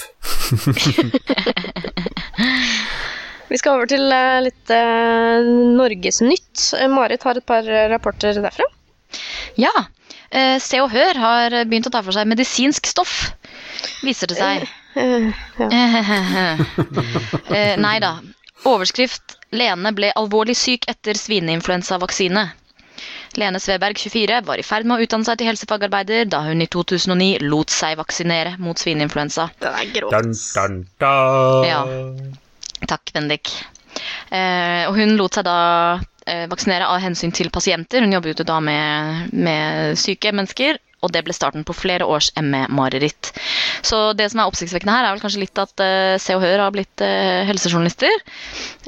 Vi 3.50 3.58
skal 3.62 3.78
over 3.78 3.90
til 3.90 4.06
eh, 4.12 4.40
litt 4.46 4.72
uh, 4.74 5.46
Norgesnytt. 5.78 6.64
Eh, 6.80 6.88
Marit 6.92 7.24
har 7.28 7.38
et 7.38 7.46
par 7.46 7.68
eh, 7.70 7.88
rapporter 7.92 8.34
derfra. 8.42 8.66
Ja. 9.62 9.72
eh, 10.32 10.58
Se 10.64 10.82
og 10.82 10.90
Hør 10.94 11.20
har 11.22 11.58
begynt 11.70 11.88
å 11.90 11.94
ta 11.94 12.02
for 12.06 12.16
seg 12.16 12.28
medisinsk 12.32 12.90
stoff, 12.90 13.14
viser 14.04 14.32
det 14.32 14.40
seg. 14.40 14.66
Eh, 14.96 15.30
ja. 15.60 15.70
Eh, 17.56 17.76
nei 17.80 17.98
da. 18.02 18.18
Overskrift 18.66 19.36
'Lene 19.56 19.92
ble 19.96 20.10
alvorlig 20.18 20.56
syk 20.58 20.88
etter 20.92 21.14
svineinfluensavaksine'. 21.20 22.46
Lene 23.36 23.60
Sveberg, 23.60 24.00
24, 24.00 24.40
var 24.48 24.58
i 24.60 24.64
ferd 24.64 24.88
med 24.88 24.98
å 24.98 25.04
utdanne 25.06 25.28
seg 25.28 25.38
til 25.38 25.50
helsefagarbeider 25.52 26.26
da 26.32 26.40
hun 26.48 26.64
i 26.64 26.68
2009 26.72 27.44
lot 27.44 27.70
seg 27.72 27.98
vaksinere 28.00 28.56
mot 28.64 28.80
svineinfluensa. 28.80 29.50
Den 29.60 29.76
er 29.76 29.92
grått. 29.94 30.16
Dun, 30.16 30.32
dun, 30.56 30.78
dun. 31.04 31.68
Ja. 31.68 31.82
Takk, 32.84 33.14
Bendik. 33.16 33.52
Eh, 34.30 34.84
og 34.90 34.98
hun 35.00 35.16
lot 35.20 35.38
seg 35.38 35.46
da 35.48 35.58
eh, 36.28 36.46
vaksinere 36.52 36.90
av 36.92 37.00
hensyn 37.04 37.32
til 37.36 37.52
pasienter. 37.54 38.04
Hun 38.04 38.16
jobbet 38.18 38.44
jo 38.44 38.48
da 38.48 38.60
med, 38.64 39.32
med 39.32 39.96
syke 40.00 40.34
mennesker, 40.36 40.80
og 41.06 41.12
det 41.14 41.22
ble 41.26 41.36
starten 41.38 41.66
på 41.68 41.76
flere 41.78 42.08
års 42.10 42.32
ME-mareritt. 42.42 43.30
Så 43.86 44.00
det 44.18 44.32
som 44.32 44.42
er 44.42 44.50
oppsiktsvekkende 44.50 44.96
her, 44.96 45.08
er 45.08 45.16
vel 45.16 45.22
kanskje 45.24 45.44
litt 45.44 45.62
at 45.62 45.84
eh, 45.86 46.16
Se 46.22 46.36
og 46.38 46.42
Hør 46.44 46.64
har 46.66 46.74
blitt 46.74 47.04
eh, 47.06 47.44
helsejournalister. 47.50 48.16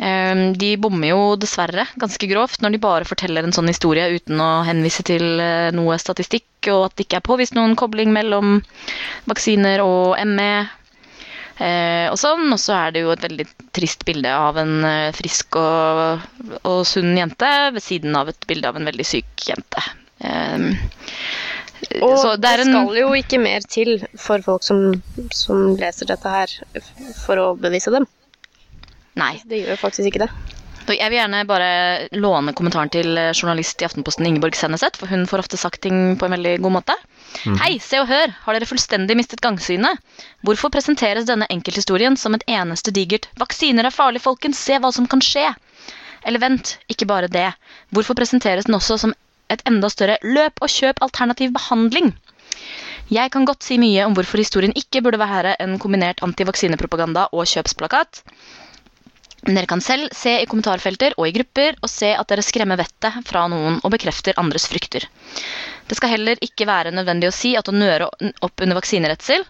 Eh, 0.01 0.43
de 0.57 0.71
bommer 0.81 1.13
jo 1.13 1.21
dessverre 1.39 1.85
ganske 2.01 2.29
grovt 2.31 2.63
når 2.65 2.75
de 2.75 2.81
bare 2.87 3.07
forteller 3.09 3.45
en 3.45 3.55
sånn 3.55 3.69
historie 3.69 4.09
uten 4.17 4.41
å 4.41 4.49
henvise 4.67 5.05
til 5.07 5.37
eh, 5.43 5.69
noe 5.77 5.99
statistikk, 6.01 6.49
og 6.73 6.87
at 6.89 6.97
det 6.97 7.05
ikke 7.07 7.21
er 7.21 7.27
påvist 7.29 7.55
noen 7.55 7.77
kobling 7.79 8.11
mellom 8.15 8.57
vaksiner 9.29 9.85
og 9.85 10.17
ME. 10.27 10.51
Eh, 11.57 12.05
og 12.11 12.17
sånn, 12.21 12.45
og 12.53 12.59
så 12.61 12.75
er 12.77 12.91
det 12.93 13.01
jo 13.01 13.13
et 13.15 13.23
veldig 13.25 13.45
trist 13.73 14.03
bilde 14.05 14.29
av 14.29 14.59
en 14.61 14.75
eh, 14.85 15.13
frisk 15.17 15.57
og, 15.57 16.25
og 16.61 16.83
sunn 16.85 17.15
jente 17.17 17.49
ved 17.73 17.81
siden 17.81 18.17
av 18.19 18.29
et 18.29 18.45
bilde 18.49 18.69
av 18.69 18.77
en 18.77 18.85
veldig 18.85 19.05
syk 19.07 19.47
jente. 19.47 19.85
Eh, 20.21 20.67
Og 22.01 22.13
så 22.21 22.35
det, 22.37 22.51
det 22.59 22.67
en 22.67 22.73
skal 22.73 22.99
jo 22.99 23.09
ikke 23.17 23.41
mer 23.41 23.65
til 23.69 23.95
for 24.21 24.45
folk 24.45 24.65
som, 24.65 24.99
som 25.33 25.73
leser 25.81 26.09
dette 26.09 26.29
her, 26.29 26.53
for 27.23 27.41
å 27.41 27.47
bevise 27.57 27.93
dem. 27.93 28.05
Nei. 29.17 29.35
Det 29.49 29.63
gjør 29.63 29.81
faktisk 29.81 30.11
ikke 30.11 30.27
det. 30.27 30.31
Jeg 30.87 31.09
vil 31.11 31.17
gjerne 31.19 31.41
bare 31.49 31.69
låne 32.15 32.53
kommentaren 32.55 32.89
til 32.93 33.17
journalist 33.33 33.81
i 33.81 33.87
Aftenposten 33.89 34.29
Ingeborg 34.29 34.55
Senneset, 34.55 34.95
for 34.95 35.09
hun 35.11 35.25
får 35.27 35.43
ofte 35.43 35.59
sagt 35.59 35.81
ting 35.83 36.13
på 36.15 36.29
en 36.29 36.37
veldig 36.37 36.53
god 36.63 36.77
måte. 36.77 36.95
Hei, 37.61 37.77
se 37.83 37.99
og 38.01 38.07
hør, 38.09 38.33
har 38.43 38.55
dere 38.55 38.67
fullstendig 38.69 39.15
mistet 39.19 39.41
gangsynet? 39.43 40.01
Hvorfor 40.47 40.71
presenteres 40.73 41.27
denne 41.29 41.47
enkelthistorien 41.53 42.17
som 42.17 42.35
et 42.37 42.45
eneste 42.47 42.93
digert 42.95 43.27
'vaksiner 43.39 43.85
er 43.87 43.95
farlig, 43.95 44.21
folkens, 44.23 44.59
se 44.59 44.79
hva 44.81 44.91
som 44.95 45.07
kan 45.07 45.21
skje'? 45.21 45.53
Eller 46.25 46.43
vent, 46.43 46.77
ikke 46.89 47.07
bare 47.07 47.31
det. 47.31 47.51
Hvorfor 47.91 48.17
presenteres 48.19 48.65
den 48.65 48.75
også 48.79 48.97
som 49.03 49.13
et 49.49 49.61
enda 49.69 49.89
større 49.89 50.17
'løp 50.23 50.59
og 50.61 50.69
kjøp 50.69 51.03
alternativ 51.07 51.53
behandling'? 51.55 52.13
Jeg 53.07 53.31
kan 53.31 53.45
godt 53.47 53.63
si 53.63 53.77
mye 53.79 54.03
om 54.03 54.15
hvorfor 54.17 54.41
historien 54.41 54.73
ikke 54.75 55.01
burde 55.01 55.19
være 55.21 55.55
en 55.63 55.77
kombinert 55.79 56.23
antivaksinepropaganda 56.25 57.29
og 57.31 57.47
kjøpsplakat. 57.47 58.23
Men 59.47 59.55
dere 59.55 59.69
kan 59.69 59.81
selv 59.83 60.09
se 60.17 60.33
i 60.41 60.47
kommentarfelter 60.49 61.13
og 61.15 61.29
i 61.29 61.31
grupper 61.37 61.77
og 61.79 61.89
se 61.91 62.09
at 62.11 62.27
dere 62.27 62.43
skremmer 62.43 62.79
vettet 62.81 63.21
fra 63.29 63.45
noen 63.47 63.79
og 63.79 63.93
bekrefter 63.93 64.35
andres 64.41 64.67
frykter. 64.67 65.05
Det 65.87 65.95
skal 65.95 66.11
heller 66.15 66.39
ikke 66.43 66.67
være 66.67 66.91
nødvendig 66.95 67.29
å 67.29 67.35
si 67.35 67.53
at 67.59 67.69
å 67.71 67.75
nøre 67.75 68.09
opp 68.43 68.63
under 68.63 68.77
vaksineredsel 68.79 69.45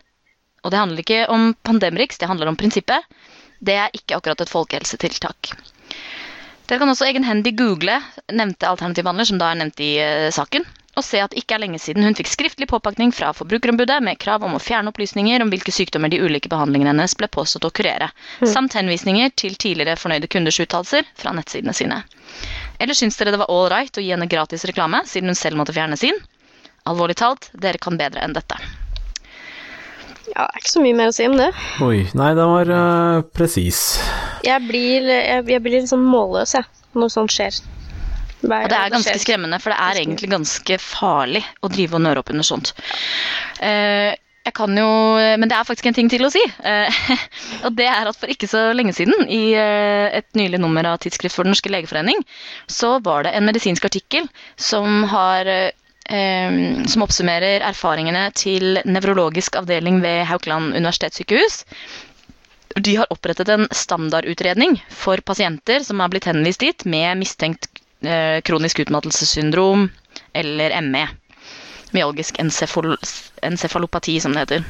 Og 0.63 0.71
det 0.73 0.79
handler 0.81 1.03
ikke 1.03 1.25
om 1.33 1.51
Pandemrix, 1.65 2.17
det 2.17 2.29
handler 2.29 2.51
om 2.51 2.57
prinsippet. 2.59 3.05
Det 3.59 3.75
er 3.77 3.93
ikke 3.95 4.17
akkurat 4.17 4.41
et 4.43 4.51
folkehelsetiltak. 4.51 5.53
Dere 6.67 6.81
kan 6.81 6.91
også 6.91 7.07
egenhendig 7.07 7.53
google 7.57 7.95
nevnte 8.35 8.67
alternativhandler, 8.67 9.27
som 9.29 9.39
da 9.39 9.53
er 9.53 9.61
nevnt 9.61 9.79
i 9.79 9.93
uh, 10.03 10.27
saken, 10.35 10.65
og 10.97 11.05
se 11.05 11.21
at 11.21 11.31
det 11.31 11.43
ikke 11.43 11.55
er 11.55 11.61
lenge 11.63 11.79
siden 11.79 12.03
hun 12.03 12.17
fikk 12.17 12.29
skriftlig 12.31 12.67
påpakning 12.67 13.13
fra 13.15 13.29
Forbrukerombudet 13.37 14.01
med 14.03 14.19
krav 14.19 14.43
om 14.43 14.57
å 14.57 14.61
fjerne 14.61 14.91
opplysninger 14.91 15.45
om 15.45 15.53
hvilke 15.53 15.71
sykdommer 15.71 16.11
de 16.11 16.19
ulike 16.19 16.51
behandlingene 16.51 16.91
hennes 16.91 17.15
ble 17.19 17.29
påstått 17.31 17.69
å 17.69 17.73
kurere, 17.79 18.09
samt 18.43 18.75
henvisninger 18.75 19.31
til 19.37 19.55
tidligere 19.55 19.95
fornøyde 20.01 20.29
kunders 20.33 20.59
uttalelser 20.65 21.07
fra 21.21 21.35
nettsidene 21.37 21.77
sine. 21.77 22.01
Eller 22.79 22.97
syns 22.97 23.17
dere 23.17 23.33
det 23.33 23.41
var 23.41 23.51
all 23.51 23.69
right 23.73 23.97
å 23.97 24.03
gi 24.03 24.11
henne 24.13 24.29
gratis 24.29 24.65
reklame, 24.69 25.01
siden 25.09 25.31
hun 25.31 25.39
selv 25.39 25.59
måtte 25.59 25.75
fjerne 25.75 25.97
sin? 25.99 26.17
Alvorlig 26.87 27.17
talt, 27.19 27.49
dere 27.57 27.81
kan 27.81 27.97
bedre 27.99 28.23
enn 28.23 28.35
dette. 28.37 28.59
Ja, 30.27 30.43
det 30.43 30.51
er 30.51 30.61
ikke 30.61 30.73
så 30.75 30.83
mye 30.83 30.97
mer 30.97 31.09
å 31.09 31.15
si 31.15 31.25
om 31.27 31.37
det. 31.39 31.47
Oi, 31.83 32.03
nei, 32.19 32.29
den 32.37 32.51
var 32.51 32.69
uh, 32.69 33.23
presis. 33.33 33.81
Jeg 34.45 34.63
blir, 34.67 35.07
jeg, 35.07 35.47
jeg 35.49 35.63
blir 35.63 35.79
litt 35.79 35.89
sånn 35.89 36.05
målløs, 36.05 36.53
jeg, 36.57 36.67
når 36.99 37.13
sånt 37.13 37.33
skjer. 37.33 37.57
Hver 38.43 38.67
Og 38.67 38.69
det 38.69 38.77
er 38.77 38.93
ganske 38.93 39.15
det 39.15 39.23
skremmende, 39.23 39.57
for 39.63 39.73
det 39.73 39.79
er 39.81 39.99
egentlig 40.03 40.29
ganske 40.29 40.77
farlig 40.83 41.41
å 41.65 41.71
drive 41.73 41.97
og 41.97 42.03
nøre 42.05 42.21
opp 42.21 42.29
under 42.35 42.45
sånt. 42.45 42.75
Eh, 43.65 44.13
jeg 44.47 44.55
kan 44.55 44.77
jo, 44.79 44.87
Men 45.39 45.49
det 45.49 45.57
er 45.57 45.67
faktisk 45.67 45.89
en 45.89 45.97
ting 45.97 46.09
til 46.11 46.23
å 46.25 46.31
si. 46.31 46.41
Eh, 46.63 46.99
og 47.67 47.75
det 47.77 47.87
er 47.91 48.07
at 48.09 48.19
For 48.19 48.31
ikke 48.31 48.49
så 48.49 48.69
lenge 48.75 48.95
siden, 48.95 49.27
i 49.27 49.51
eh, 49.59 50.07
et 50.21 50.27
nylig 50.39 50.61
nummer 50.63 50.87
av 50.87 51.01
Tidsskrift 51.03 51.35
for 51.35 51.47
Den 51.47 51.55
norske 51.55 51.71
legeforening, 51.73 52.23
så 52.71 52.97
var 53.03 53.27
det 53.27 53.35
en 53.35 53.47
medisinsk 53.47 53.87
artikkel 53.89 54.29
som 54.55 55.03
har 55.11 55.49
eh, 55.51 55.73
som 56.87 57.03
oppsummerer 57.03 57.65
erfaringene 57.67 58.29
til 58.37 58.79
nevrologisk 58.87 59.59
avdeling 59.59 59.99
ved 60.05 60.23
Haukeland 60.29 60.71
universitetssykehus. 60.77 61.65
De 62.77 62.95
har 63.01 63.11
opprettet 63.11 63.49
en 63.51 63.67
standardutredning 63.75 64.77
for 64.93 65.19
pasienter 65.25 65.83
som 65.83 65.99
har 65.99 66.11
blitt 66.13 66.29
henvist 66.29 66.63
dit 66.63 66.85
med 66.87 67.19
mistenkt 67.19 67.67
kronisk 68.45 68.83
utmattelsessyndrom 68.83 69.87
eller 70.37 70.75
ME. 70.85 71.07
Myalgisk 71.95 72.39
encefal 72.43 72.97
encefalopati, 73.47 74.19
som 74.23 74.35
det 74.35 74.45
heter. 74.45 74.67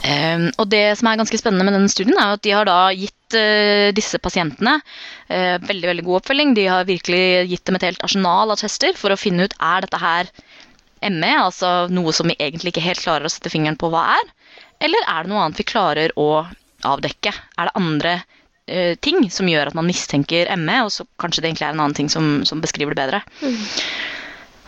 Um, 0.00 0.46
og 0.56 0.68
det 0.72 0.84
som 0.98 1.10
er 1.10 1.18
ganske 1.20 1.38
spennende 1.38 1.66
med 1.66 1.76
denne 1.76 1.92
studien, 1.92 2.16
er 2.16 2.36
at 2.36 2.44
de 2.44 2.54
har 2.54 2.68
da 2.68 2.78
gitt 2.96 3.36
uh, 3.36 3.90
disse 3.96 4.20
pasientene 4.22 4.78
uh, 4.80 5.56
veldig 5.66 5.90
veldig 5.90 6.06
god 6.06 6.20
oppfølging. 6.20 6.54
De 6.56 6.66
har 6.70 6.88
virkelig 6.88 7.50
gitt 7.50 7.66
dem 7.68 7.78
et 7.78 7.86
helt 7.90 8.06
arsenal 8.06 8.52
av 8.52 8.60
tester 8.62 8.96
for 8.98 9.12
å 9.12 9.20
finne 9.20 9.46
ut 9.46 9.56
er 9.56 9.84
dette 9.84 10.00
her 10.00 10.32
ME, 11.10 11.32
altså 11.32 11.88
noe 11.92 12.12
som 12.16 12.28
vi 12.28 12.36
egentlig 12.38 12.74
ikke 12.74 12.84
helt 12.84 13.04
klarer 13.04 13.28
å 13.28 13.32
sette 13.32 13.52
fingeren 13.52 13.78
på 13.80 13.88
hva 13.92 14.04
er, 14.18 14.34
eller 14.84 15.06
er 15.08 15.24
det 15.24 15.32
noe 15.32 15.46
annet 15.46 15.60
vi 15.60 15.68
klarer 15.68 16.12
å 16.20 16.44
avdekke? 16.88 17.32
Er 17.56 17.68
det 17.68 17.76
andre 17.80 18.14
uh, 18.20 18.94
ting 19.04 19.26
som 19.32 19.48
gjør 19.48 19.72
at 19.72 19.76
man 19.76 19.88
mistenker 19.88 20.48
ME, 20.60 20.80
og 20.86 20.94
så 20.96 21.08
kanskje 21.20 21.44
det 21.44 21.52
egentlig 21.52 21.68
er 21.68 21.76
en 21.76 21.84
annen 21.84 21.98
ting 21.98 22.08
som, 22.12 22.40
som 22.48 22.64
beskriver 22.64 22.96
det 22.96 23.04
bedre? 23.04 23.22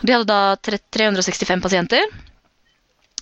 De 0.03 0.11
hadde 0.11 0.27
da 0.27 0.55
365 0.59 1.63
pasienter. 1.63 2.05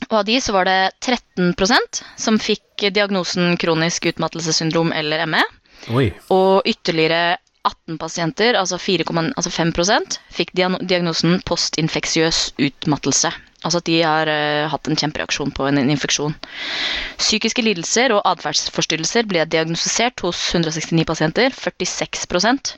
Og 0.09 0.17
av 0.21 0.25
de 0.25 0.39
så 0.41 0.53
var 0.55 0.65
det 0.65 0.79
13% 1.05 2.01
som 2.19 2.39
fikk 2.41 2.88
diagnosen 2.89 3.53
kronisk 3.61 4.09
utmattelsessyndrom 4.09 4.91
eller 4.97 5.27
ME. 5.29 5.43
Oi. 5.93 6.09
Og 6.33 6.65
ytterligere 6.67 7.38
18 7.61 8.00
pasienter, 8.01 8.57
altså 8.57 8.79
4, 8.81 9.05
altså 9.38 9.51
5 9.53 9.73
fikk 10.33 10.55
diagnosen 10.57 11.41
postinfeksiøs 11.45 12.41
utmattelse. 12.57 13.31
Altså 13.61 13.77
at 13.77 13.85
de 13.85 14.00
har 14.01 14.25
uh, 14.25 14.69
hatt 14.73 14.89
en 14.89 14.97
kjempereaksjon 14.97 15.51
på 15.53 15.67
en, 15.69 15.77
en 15.77 15.93
infeksjon. 15.93 16.33
Psykiske 17.21 17.61
lidelser 17.61 18.15
og 18.15 18.23
atferdsforstyrrelser 18.25 19.29
ble 19.29 19.45
diagnostisert 19.45 20.25
hos 20.25 20.41
169 20.55 21.05
pasienter, 21.05 21.53
46% 21.53 22.73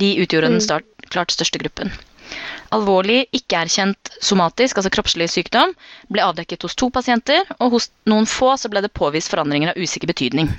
De 0.00 0.14
utgjorde 0.24 0.48
den 0.48 0.64
start, 0.64 0.88
klart 1.12 1.32
største 1.32 1.60
gruppen. 1.60 1.92
Alvorlig, 2.74 3.26
ikke-erkjent 3.36 4.10
somatisk, 4.22 4.76
altså 4.80 4.90
kroppslig 4.90 5.28
sykdom, 5.30 5.74
ble 6.12 6.24
avdekket 6.24 6.62
hos 6.66 6.74
to 6.74 6.88
pasienter, 6.90 7.44
og 7.60 7.76
hos 7.76 7.90
noen 8.10 8.26
få 8.26 8.54
så 8.58 8.70
ble 8.72 8.82
det 8.82 8.92
påvist 8.96 9.30
forandringer 9.30 9.72
av 9.74 9.78
usikker 9.78 10.10
betydning. 10.10 10.50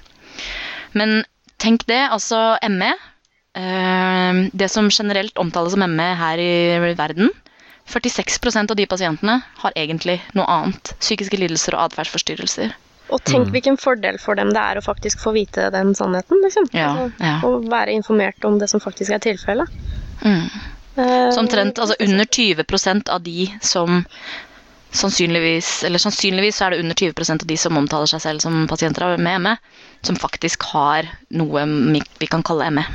Men 0.93 1.23
tenk 1.59 1.85
det, 1.89 1.99
altså 2.11 2.57
ME. 2.69 2.93
eh, 3.57 4.49
Det 4.53 4.69
som 4.71 4.89
generelt 4.89 5.37
omtales 5.37 5.73
som 5.73 5.83
ME 5.95 6.15
her 6.15 6.37
i 6.39 6.93
verden. 6.95 7.29
46% 7.87 8.71
av 8.71 8.75
de 8.75 8.85
pasientene 8.85 9.41
har 9.61 9.71
egentlig 9.75 10.19
noe 10.35 10.45
annet. 10.45 10.93
Psykiske 10.99 11.37
lidelser 11.39 11.73
og 11.77 11.85
atferdsforstyrrelser. 11.89 12.73
Og 13.09 13.21
tenk 13.23 13.47
hvilken 13.53 13.77
fordel 13.79 14.17
for 14.19 14.35
dem 14.35 14.49
det 14.51 14.59
er 14.59 14.77
å 14.77 14.83
faktisk 14.83 15.21
få 15.23 15.31
vite 15.31 15.69
den 15.71 15.93
sannheten, 15.95 16.41
liksom. 16.43 16.65
Ja, 16.75 16.89
Altså, 16.91 17.23
ja. 17.23 17.37
Å 17.47 17.61
være 17.71 17.93
informert 17.95 18.43
om 18.43 18.59
det 18.59 18.67
som 18.69 18.81
faktisk 18.83 19.11
er 19.15 19.19
tilfellet. 19.23 19.69
Mm. 20.25 20.49
Eh, 20.97 21.31
Så 21.31 21.39
omtrent 21.39 21.79
altså 21.79 21.95
under 21.99 22.25
20% 22.25 23.09
av 23.13 23.21
de 23.21 23.47
som 23.61 24.03
sannsynligvis 24.97 25.83
Eller 25.83 25.99
sannsynligvis 25.99 26.57
så 26.57 26.65
er 26.65 26.73
det 26.73 26.79
under 26.79 26.95
20% 26.95 27.43
av 27.43 27.47
de 27.47 27.57
som 27.59 27.77
omtaler 27.77 28.09
seg 28.09 28.21
selv 28.23 28.41
som 28.41 28.67
pasienter 28.69 29.17
med 29.19 29.41
ME, 29.43 29.55
som 30.01 30.15
faktisk 30.15 30.63
har 30.71 31.09
noe 31.29 31.65
vi 32.17 32.29
kan 32.31 32.43
kalle 32.43 32.71
ME. 32.71 32.85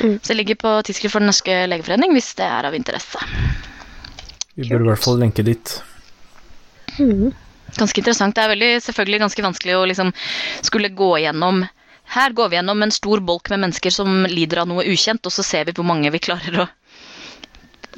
Mm. 0.00 0.18
Så 0.22 0.32
det 0.32 0.38
ligger 0.38 0.54
på 0.54 0.72
Tidsskrift 0.86 1.12
for 1.12 1.20
Den 1.20 1.32
norske 1.32 1.66
legeforening 1.66 2.14
hvis 2.14 2.30
det 2.38 2.46
er 2.46 2.68
av 2.68 2.76
interesse. 2.78 3.20
Vi 4.54 4.68
burde 4.68 4.86
i 4.86 4.90
hvert 4.92 5.04
fall 5.04 5.20
lenke 5.20 5.44
dit. 5.46 5.74
Ganske 7.76 8.00
interessant. 8.00 8.34
Det 8.34 8.44
er 8.44 8.54
veldig, 8.54 8.70
selvfølgelig 8.86 9.20
ganske 9.26 9.44
vanskelig 9.44 9.76
å 9.76 9.84
liksom 9.90 10.14
skulle 10.62 10.94
gå 10.94 11.12
gjennom 11.24 11.66
Her 12.08 12.32
går 12.32 12.48
vi 12.48 12.56
gjennom 12.56 12.82
en 12.82 12.94
stor 12.94 13.20
bolk 13.20 13.50
med 13.52 13.66
mennesker 13.66 13.92
som 13.92 14.22
lider 14.24 14.62
av 14.62 14.68
noe 14.70 14.86
ukjent, 14.88 15.26
og 15.28 15.32
så 15.34 15.42
ser 15.44 15.66
vi 15.68 15.74
hvor 15.76 15.84
mange 15.84 16.08
vi 16.08 16.22
klarer 16.24 16.62
å 16.62 16.64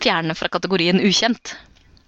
fjerne 0.02 0.36
fra 0.38 0.50
kategorien 0.52 1.00
ukjent. 1.02 1.56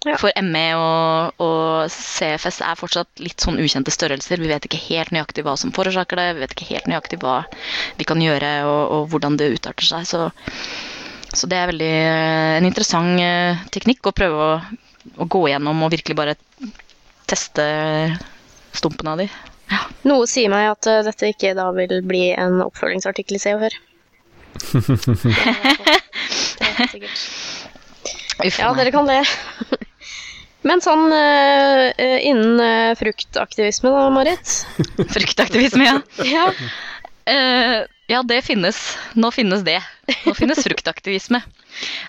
Ja. 0.03 0.17
For 0.19 0.35
ME 0.43 0.65
og, 0.75 1.43
og 1.43 1.91
CFS 1.91 2.59
er 2.65 2.79
fortsatt 2.79 3.21
litt 3.23 3.39
sånn 3.43 3.59
ukjente 3.63 3.93
størrelser. 3.93 4.41
Vi 4.41 4.49
vet 4.51 4.65
ikke 4.67 4.81
helt 4.89 5.13
nøyaktig 5.15 5.45
hva 5.47 5.55
som 5.59 5.71
forårsaker 5.75 6.19
det, 6.19 6.25
vi 6.35 6.43
vet 6.43 6.55
ikke 6.55 6.71
helt 6.73 6.89
nøyaktig 6.91 7.21
hva 7.21 7.37
vi 7.99 8.07
kan 8.07 8.19
gjøre 8.23 8.51
og, 8.67 8.81
og 8.97 9.07
hvordan 9.13 9.39
det 9.39 9.53
utarter 9.55 9.87
seg. 9.87 10.09
Så, 10.09 10.27
så 11.31 11.47
det 11.47 11.59
er 11.59 11.71
veldig 11.71 11.93
eh, 12.01 12.57
en 12.57 12.67
interessant 12.67 13.23
eh, 13.23 13.63
teknikk 13.71 14.11
å 14.11 14.15
prøve 14.15 14.49
å, 14.49 14.51
å 15.23 15.29
gå 15.37 15.45
gjennom 15.53 15.87
og 15.87 15.93
virkelig 15.95 16.19
bare 16.19 16.35
teste 17.31 17.63
stumpene 18.75 19.15
av 19.15 19.23
de. 19.23 19.31
Noe 20.09 20.27
sier 20.27 20.51
meg 20.51 20.67
at 20.73 20.91
eh, 20.91 21.03
dette 21.07 21.31
ikke 21.31 21.55
da 21.55 21.69
vil 21.79 22.01
bli 22.03 22.25
en 22.35 22.59
oppfølgingsartikkel 22.67 23.39
i 23.39 23.43
Se 23.45 23.55
og 23.55 23.63
Hør. 23.63 23.79
det 26.59 26.69
er 26.75 26.91
sikkert. 26.91 27.27
Uff 28.41 28.59
Ja, 28.59 28.73
dere 28.73 28.91
kan 28.91 29.09
det. 29.09 29.21
Men 30.63 30.79
sånn 30.83 31.11
eh, 31.11 31.91
innen 32.23 32.59
eh, 32.63 32.93
fruktaktivisme 32.95 33.91
da, 33.91 34.05
Marit? 34.13 34.53
Fruktaktivisme, 35.15 35.89
ja. 35.89 35.97
Ja. 36.33 36.47
Uh, 37.23 37.83
ja, 38.11 38.19
det 38.27 38.41
finnes. 38.43 38.77
Nå 39.15 39.29
finnes 39.31 39.61
det. 39.63 39.77
Nå 40.25 40.33
finnes 40.35 40.59
fruktaktivisme. 40.63 41.39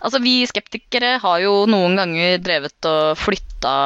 Altså, 0.02 0.18
Vi 0.22 0.40
skeptikere 0.50 1.16
har 1.22 1.42
jo 1.42 1.52
noen 1.70 1.94
ganger 1.98 2.40
drevet 2.42 2.88
og 2.90 3.18
flytta 3.18 3.76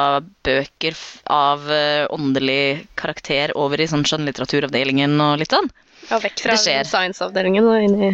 bøker 0.45 0.97
av 1.29 1.69
åndelig 2.09 2.87
karakter 2.99 3.53
over 3.57 3.79
i 3.79 3.87
sånn 3.89 4.03
skjønnlitteraturavdelingen 4.09 5.13
og 5.21 5.37
litt 5.43 5.53
sånn. 5.53 5.69
ja 6.09 6.17
vekk 6.23 6.41
fra 6.47 6.57
science-avdelingen 6.57 7.69
og 7.69 7.85
inn 7.85 8.01
i 8.09 8.11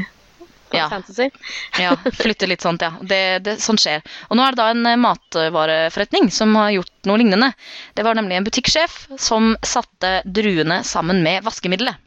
Ja. 0.77 0.89
fantasy. 0.91 1.29
Ja, 1.79 1.95
flytte 2.17 2.47
litt 2.47 2.63
sånt, 2.65 2.83
ja. 2.85 2.93
Det, 3.01 3.21
det, 3.45 3.57
sånn 3.63 3.79
skjer. 3.81 4.03
Og 4.29 4.39
nå 4.39 4.45
er 4.45 4.55
det 4.55 4.61
da 4.61 4.69
en 4.73 4.85
eh, 4.89 4.99
matvareforretning 4.99 6.29
som 6.33 6.55
har 6.59 6.73
gjort 6.77 7.09
noe 7.09 7.19
lignende. 7.21 7.51
Det 7.97 8.05
var 8.07 8.17
nemlig 8.17 8.39
en 8.39 8.47
butikksjef 8.47 8.99
som 9.19 9.53
satte 9.65 10.19
druene 10.25 10.81
sammen 10.87 11.23
med 11.25 11.43
vaskemiddelet. 11.47 12.01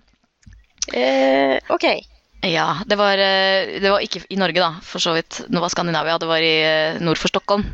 Eh, 0.92 1.58
ok. 1.68 1.84
Ja, 2.40 2.78
det 2.86 2.96
var, 2.96 3.18
eh, 3.18 3.80
det 3.82 3.90
var 3.90 4.00
ikke 4.00 4.22
i 4.30 4.38
Norge, 4.38 4.60
da, 4.62 4.74
for 4.82 5.02
så 5.02 5.16
vidt. 5.16 5.42
Det 5.48 5.60
var 5.60 5.72
Skandinavia, 5.72 6.18
det 6.18 6.30
var 6.30 6.44
i 6.44 6.54
eh, 6.62 7.00
nord 7.02 7.18
for 7.18 7.28
Stockholm. 7.32 7.66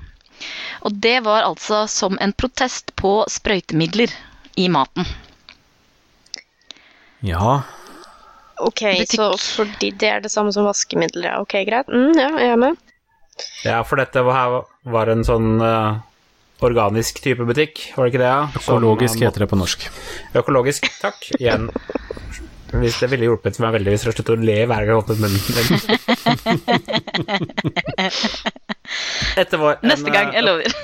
Og 0.84 0.92
det 0.92 1.20
var 1.24 1.44
altså 1.44 1.84
som 1.88 2.18
en 2.20 2.32
protest 2.32 2.94
på 2.96 3.22
sprøytemidler 3.30 4.12
i 4.56 4.68
maten. 4.72 5.06
Ja, 7.24 7.62
Ok, 8.62 8.80
Butikk. 8.80 9.14
så 9.16 9.30
fordi 9.38 9.90
det 9.98 10.08
er 10.10 10.20
det 10.24 10.30
samme 10.32 10.52
som 10.54 10.66
vaskemiddel, 10.68 11.26
ja. 11.26 11.38
Ok, 11.42 11.56
greit. 11.66 11.88
Mm, 11.90 12.14
ja, 12.18 12.30
jeg 12.38 12.50
er 12.54 12.60
med. 12.60 12.76
Ja, 13.66 13.82
for 13.82 13.98
dette 13.98 14.22
var, 14.22 14.60
var 14.86 15.10
en 15.10 15.24
sånn 15.26 15.58
uh, 15.58 15.98
organisk 16.64 17.18
type 17.24 17.44
butikk, 17.48 17.92
var 17.96 18.06
det 18.06 18.14
ikke 18.14 18.22
det? 18.22 18.30
ja? 18.30 18.46
Økologisk 18.60 19.24
heter 19.24 19.44
det 19.44 19.48
på 19.50 19.58
norsk. 19.58 19.88
Økologisk, 20.38 20.86
takk. 21.02 21.18
Igjen. 21.40 21.70
Hvis 22.74 22.98
det 22.98 23.08
ville 23.12 23.28
hjulpet 23.28 23.58
meg 23.62 23.74
veldig 23.76 23.90
hvis 23.92 24.02
jeg 24.02 24.10
sluttet 24.10 24.34
å 24.34 24.36
le 24.38 24.58
hver 24.66 24.82
gang 24.82 24.90
jeg 24.90 24.98
åpnet 25.02 25.18
munnen. 25.22 25.40
Dette 29.38 29.56
var 29.60 29.70
en, 29.76 29.88
Neste 29.92 30.10
gang, 30.10 30.28
eh, 30.32 30.36
jeg 30.40 30.44
lover. 30.46 30.74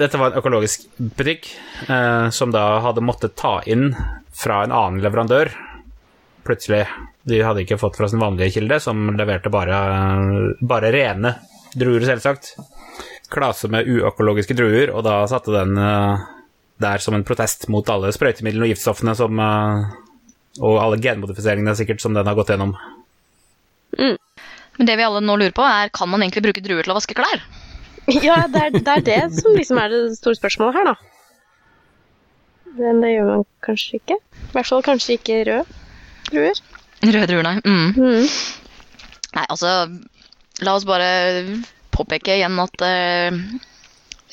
Dette 0.00 0.18
var 0.20 0.26
en 0.32 0.38
økologisk 0.40 0.84
butikk 0.98 1.42
eh, 1.88 2.26
som 2.34 2.52
da 2.52 2.64
hadde 2.84 3.04
måttet 3.04 3.36
ta 3.40 3.54
inn 3.70 3.94
fra 4.36 4.64
en 4.66 4.74
annen 4.74 5.00
leverandør. 5.04 5.46
Plutselig. 6.44 6.84
De 7.24 7.40
hadde 7.40 7.64
ikke 7.64 7.78
fått 7.80 7.96
fra 7.96 8.08
sin 8.10 8.20
vanlige 8.20 8.58
kilde, 8.58 8.76
som 8.82 9.06
leverte 9.16 9.52
bare, 9.52 9.78
bare 10.60 10.90
rene 10.92 11.34
druer, 11.74 12.04
selvsagt. 12.04 12.52
Klase 13.32 13.70
med 13.72 13.88
uøkologiske 13.88 14.56
druer, 14.58 14.92
og 14.92 15.06
da 15.06 15.22
satte 15.30 15.54
den 15.54 15.78
eh, 15.80 16.24
der 16.84 17.02
som 17.02 17.16
en 17.16 17.24
protest 17.26 17.68
mot 17.72 17.88
alle 17.90 18.12
sprøytemidlene 18.14 18.68
og 18.68 18.74
giftstoffene 18.74 19.14
som 19.18 19.40
eh, 19.40 19.94
Og 20.62 20.76
alle 20.78 21.00
genmodifiseringene 21.02 21.74
sikkert 21.74 22.04
som 22.04 22.14
den 22.14 22.28
har 22.28 22.36
gått 22.38 22.52
gjennom. 22.52 22.76
Men 23.98 24.86
det 24.86 24.94
vi 24.98 25.06
alle 25.06 25.22
nå 25.24 25.34
lurer 25.38 25.54
på, 25.54 25.64
er 25.66 25.90
kan 25.94 26.10
man 26.10 26.22
egentlig 26.22 26.44
bruke 26.44 26.62
druer 26.62 26.84
til 26.84 26.94
å 26.94 26.98
vaske 27.00 27.16
klær? 27.18 27.42
Ja, 28.20 28.42
det 28.52 28.60
er, 28.60 28.74
det 28.76 28.92
er 28.92 29.02
det 29.06 29.20
som 29.32 29.54
liksom 29.56 29.78
er 29.80 29.88
det 29.88 30.00
store 30.18 30.36
spørsmålet 30.36 30.76
her, 30.76 30.90
da. 30.90 30.94
Men 32.76 33.00
det 33.00 33.14
gjør 33.14 33.30
man 33.30 33.44
kanskje 33.64 34.00
ikke. 34.00 34.18
I 34.20 34.52
hvert 34.52 34.68
fall 34.68 34.84
kanskje 34.84 35.16
ikke 35.16 35.38
rød 35.48 35.70
druer. 36.30 36.60
Røde 37.04 37.28
druer, 37.30 37.44
nei. 37.46 37.56
Mm. 37.64 37.94
Mm. 37.98 38.28
Nei, 39.34 39.46
altså 39.48 39.72
La 40.62 40.76
oss 40.78 40.84
bare 40.86 41.08
påpeke 41.94 42.36
igjen 42.36 42.58
at 42.62 42.84
eh, 42.86 43.34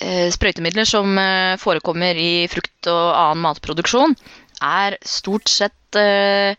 eh, 0.02 0.28
sprøytemidler 0.34 0.86
som 0.86 1.18
eh, 1.18 1.58
forekommer 1.62 2.18
i 2.18 2.46
frukt 2.52 2.90
og 2.92 3.08
annen 3.16 3.42
matproduksjon, 3.46 4.14
er 4.62 4.98
stort 5.02 5.50
sett 5.50 5.98
eh, 5.98 6.54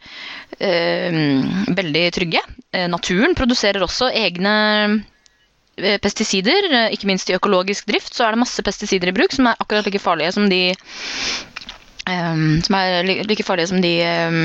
eh, 0.59 1.17
veldig 1.79 2.05
trygge. 2.19 2.43
Eh, 2.75 2.89
naturen 2.91 3.39
produserer 3.39 3.87
også 3.87 4.11
egne 4.11 4.55
pesticider. 6.03 6.67
Ikke 6.93 7.09
minst 7.09 7.31
i 7.31 7.37
økologisk 7.39 7.87
drift 7.89 8.15
så 8.15 8.27
er 8.27 8.35
det 8.35 8.43
masse 8.43 8.63
pesticider 8.67 9.09
i 9.09 9.15
bruk 9.17 9.33
som 9.33 9.49
er 9.49 9.63
akkurat 9.63 9.87
like 9.87 10.03
farlige 10.03 10.35
som 10.35 10.51
de 10.51 10.75
um, 12.05 12.61
Som 12.67 12.77
er 12.77 13.07
like 13.25 13.47
farlige 13.47 13.71
som 13.71 13.81
de 13.81 13.95
eh, 14.05 14.43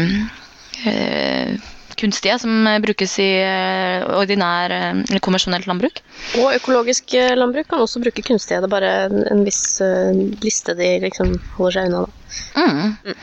kunstige 1.98 2.39
som 2.39 2.67
eh, 2.67 2.79
brukes 2.79 3.17
i 3.19 3.29
eh, 3.41 4.05
ordinær 4.19 4.74
eh, 4.74 4.89
eller 5.10 5.24
konvensjonelt 5.24 5.67
landbruk. 5.69 6.01
Og 6.41 6.53
økologisk 6.60 7.15
eh, 7.17 7.34
landbruk 7.38 7.69
kan 7.72 7.81
også 7.84 8.01
bruke 8.03 8.25
kunstige. 8.25 8.62
Det 8.62 8.69
er 8.69 8.75
bare 8.75 8.93
en, 9.34 9.43
viss 9.48 9.79
eh, 9.84 10.13
liste 10.43 10.77
de 10.77 10.91
liksom 11.07 11.36
holder 11.57 11.77
seg 11.77 11.89
unna, 11.89 12.05
da. 12.05 12.13
Mm. 12.62 13.17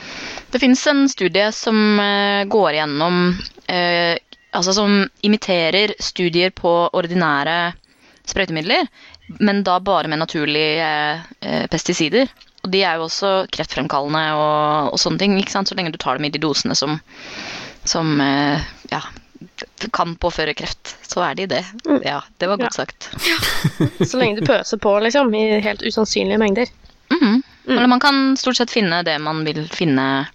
Det 0.51 0.61
finnes 0.63 0.85
en 0.91 1.05
studie 1.11 1.47
som 1.55 1.81
eh, 2.01 2.43
går 2.51 2.77
igjennom 2.77 3.25
eh, 3.71 4.15
Altså 4.55 4.71
som 4.71 5.01
imiterer 5.27 5.91
studier 5.99 6.53
på 6.55 6.69
ordinære 6.95 7.73
sprøytemidler, 8.23 8.85
men 9.43 9.65
da 9.67 9.81
bare 9.83 10.07
med 10.07 10.21
naturlige 10.21 10.85
eh, 11.43 11.65
pesticider. 11.67 12.31
Og 12.65 12.71
de 12.73 12.81
er 12.81 12.97
jo 12.97 13.05
også 13.05 13.33
kreftfremkallende 13.53 14.23
og, 14.39 14.95
og 14.95 15.01
sånne 15.01 15.21
ting, 15.21 15.37
ikke 15.37 15.53
sant? 15.53 15.69
så 15.69 15.77
lenge 15.77 15.93
du 15.93 15.99
tar 16.01 16.17
dem 16.17 16.25
i 16.25 16.33
de 16.33 16.41
dosene 16.41 16.73
som, 16.77 16.97
som 17.85 18.15
eh, 18.23 18.63
ja, 18.89 19.03
kan 19.93 20.15
påføre 20.17 20.55
kreft, 20.57 20.95
så 21.05 21.21
er 21.27 21.37
de 21.37 21.45
det. 21.51 21.61
Ja, 22.05 22.23
det 22.41 22.49
var 22.49 22.57
godt 22.57 22.77
sagt. 22.77 23.11
Så 24.09 24.17
lenge 24.17 24.39
du 24.39 24.47
pøser 24.47 24.79
på, 24.81 24.95
liksom, 25.03 25.29
i 25.37 25.59
helt 25.63 25.83
usannsynlige 25.85 26.41
mengder. 26.41 26.71
Mhm. 27.13 27.43
Eller 27.65 27.87
man 27.89 28.01
kan 28.01 28.35
stort 28.37 28.57
sett 28.59 28.73
finne 28.73 29.01
det 29.05 29.15
man 29.21 29.39
vil 29.45 29.63
finne 29.73 30.27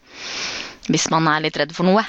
hvis 0.91 1.07
man 1.13 1.29
er 1.31 1.45
litt 1.45 1.59
redd 1.61 1.75
for 1.75 1.87
noe. 1.87 2.03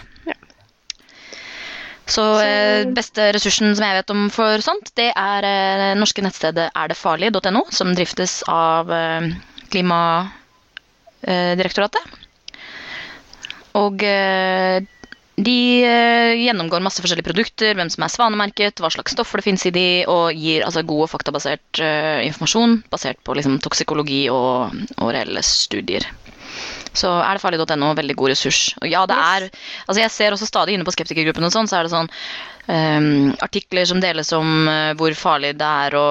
Så 2.12 2.24
eh, 2.44 2.88
beste 2.92 3.30
ressursen 3.36 3.76
som 3.78 3.86
jeg 3.86 4.02
vet 4.02 4.12
om 4.12 4.26
for 4.34 4.64
sånt, 4.66 4.90
det 5.00 5.12
er 5.16 5.46
eh, 5.48 5.92
norske 5.96 6.24
nettstedet 6.26 6.72
erdefarlig.no, 6.76 7.64
som 7.72 7.94
driftes 7.96 8.42
av 8.52 8.92
eh, 8.92 9.30
Klimadirektoratet. 9.72 12.04
Og 13.80 14.04
eh, 14.04 14.84
de 15.42 15.60
eh, 15.88 16.34
gjennomgår 16.44 16.84
masse 16.84 17.02
forskjellige 17.04 17.30
produkter, 17.30 17.76
hvem 17.78 17.90
som 17.92 18.06
er 18.06 18.14
svanemerket, 18.14 18.82
hva 18.84 18.92
slags 18.94 19.16
stoffer 19.16 19.40
det 19.40 19.48
finnes 19.48 19.68
i 19.70 19.74
de, 19.76 19.88
og 20.12 20.36
gir 20.36 20.66
altså, 20.68 20.84
god 20.88 21.08
og 21.08 21.14
faktabasert 21.14 21.84
eh, 21.84 22.26
informasjon 22.28 22.82
basert 22.92 23.22
på 23.26 23.38
liksom, 23.40 23.62
toksikologi 23.64 24.26
og, 24.34 24.76
og 25.00 25.14
reelle 25.16 25.44
studier. 25.46 26.08
Så 26.92 27.08
er 27.24 27.38
det 27.38 27.40
farlig.no 27.40 27.94
veldig 27.96 28.18
god 28.20 28.34
ressurs. 28.34 28.74
Og 28.82 28.90
ja, 28.92 29.06
det 29.08 29.16
er 29.16 29.46
Altså, 29.48 30.02
jeg 30.02 30.12
ser 30.12 30.36
også 30.36 30.50
stadig 30.50 30.76
inne 30.76 30.84
på 30.84 30.92
skeptikergruppen 30.92 31.48
og 31.48 31.54
sånn, 31.54 31.70
så 31.72 31.80
er 31.80 31.88
det 31.88 31.94
sånn 31.94 32.10
um, 32.68 33.30
artikler 33.40 33.88
som 33.88 34.04
deles 34.04 34.34
om 34.36 34.68
hvor 35.00 35.16
farlig 35.16 35.54
det 35.62 35.70
er 35.86 35.96
å 35.96 36.10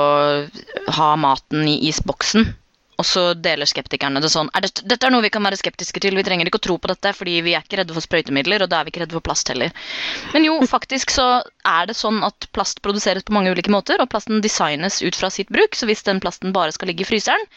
ha 0.96 1.10
maten 1.20 1.68
i 1.68 1.76
isboksen. 1.92 2.48
Og 3.00 3.06
så 3.08 3.22
deler 3.32 3.68
skeptikerne 3.68 4.20
det 4.20 4.28
sånn 4.32 4.50
er 4.56 4.66
dette, 4.66 4.84
dette 4.84 5.08
er 5.08 5.14
noe 5.14 5.24
vi 5.24 5.32
kan 5.32 5.44
være 5.46 5.56
skeptiske 5.56 6.02
til. 6.04 6.18
Vi 6.18 6.24
trenger 6.26 6.50
ikke 6.50 6.60
å 6.60 6.66
tro 6.66 6.76
på 6.76 6.90
dette, 6.90 7.14
fordi 7.16 7.38
vi 7.46 7.54
er 7.56 7.64
ikke 7.64 7.80
redde 7.80 7.96
for 7.96 8.04
sprøytemidler, 8.04 8.64
og 8.64 8.72
da 8.72 8.80
er 8.80 8.88
vi 8.88 8.92
ikke 8.92 9.04
redde 9.04 9.16
for 9.16 9.24
plast 9.24 9.48
heller. 9.52 9.72
Men 10.34 10.44
jo, 10.44 10.58
faktisk 10.68 11.14
så 11.14 11.28
er 11.64 11.88
det 11.88 11.96
sånn 11.96 12.20
at 12.26 12.50
plast 12.56 12.82
produseres 12.84 13.24
på 13.24 13.36
mange 13.36 13.54
ulike 13.54 13.72
måter, 13.72 14.02
og 14.02 14.10
plasten 14.12 14.44
designes 14.44 15.00
ut 15.00 15.16
fra 15.16 15.32
sitt 15.32 15.48
bruk. 15.54 15.78
Så 15.78 15.88
hvis 15.88 16.04
den 16.06 16.20
plasten 16.20 16.52
bare 16.56 16.76
skal 16.76 16.92
ligge 16.92 17.06
i 17.06 17.08
fryseren, 17.08 17.48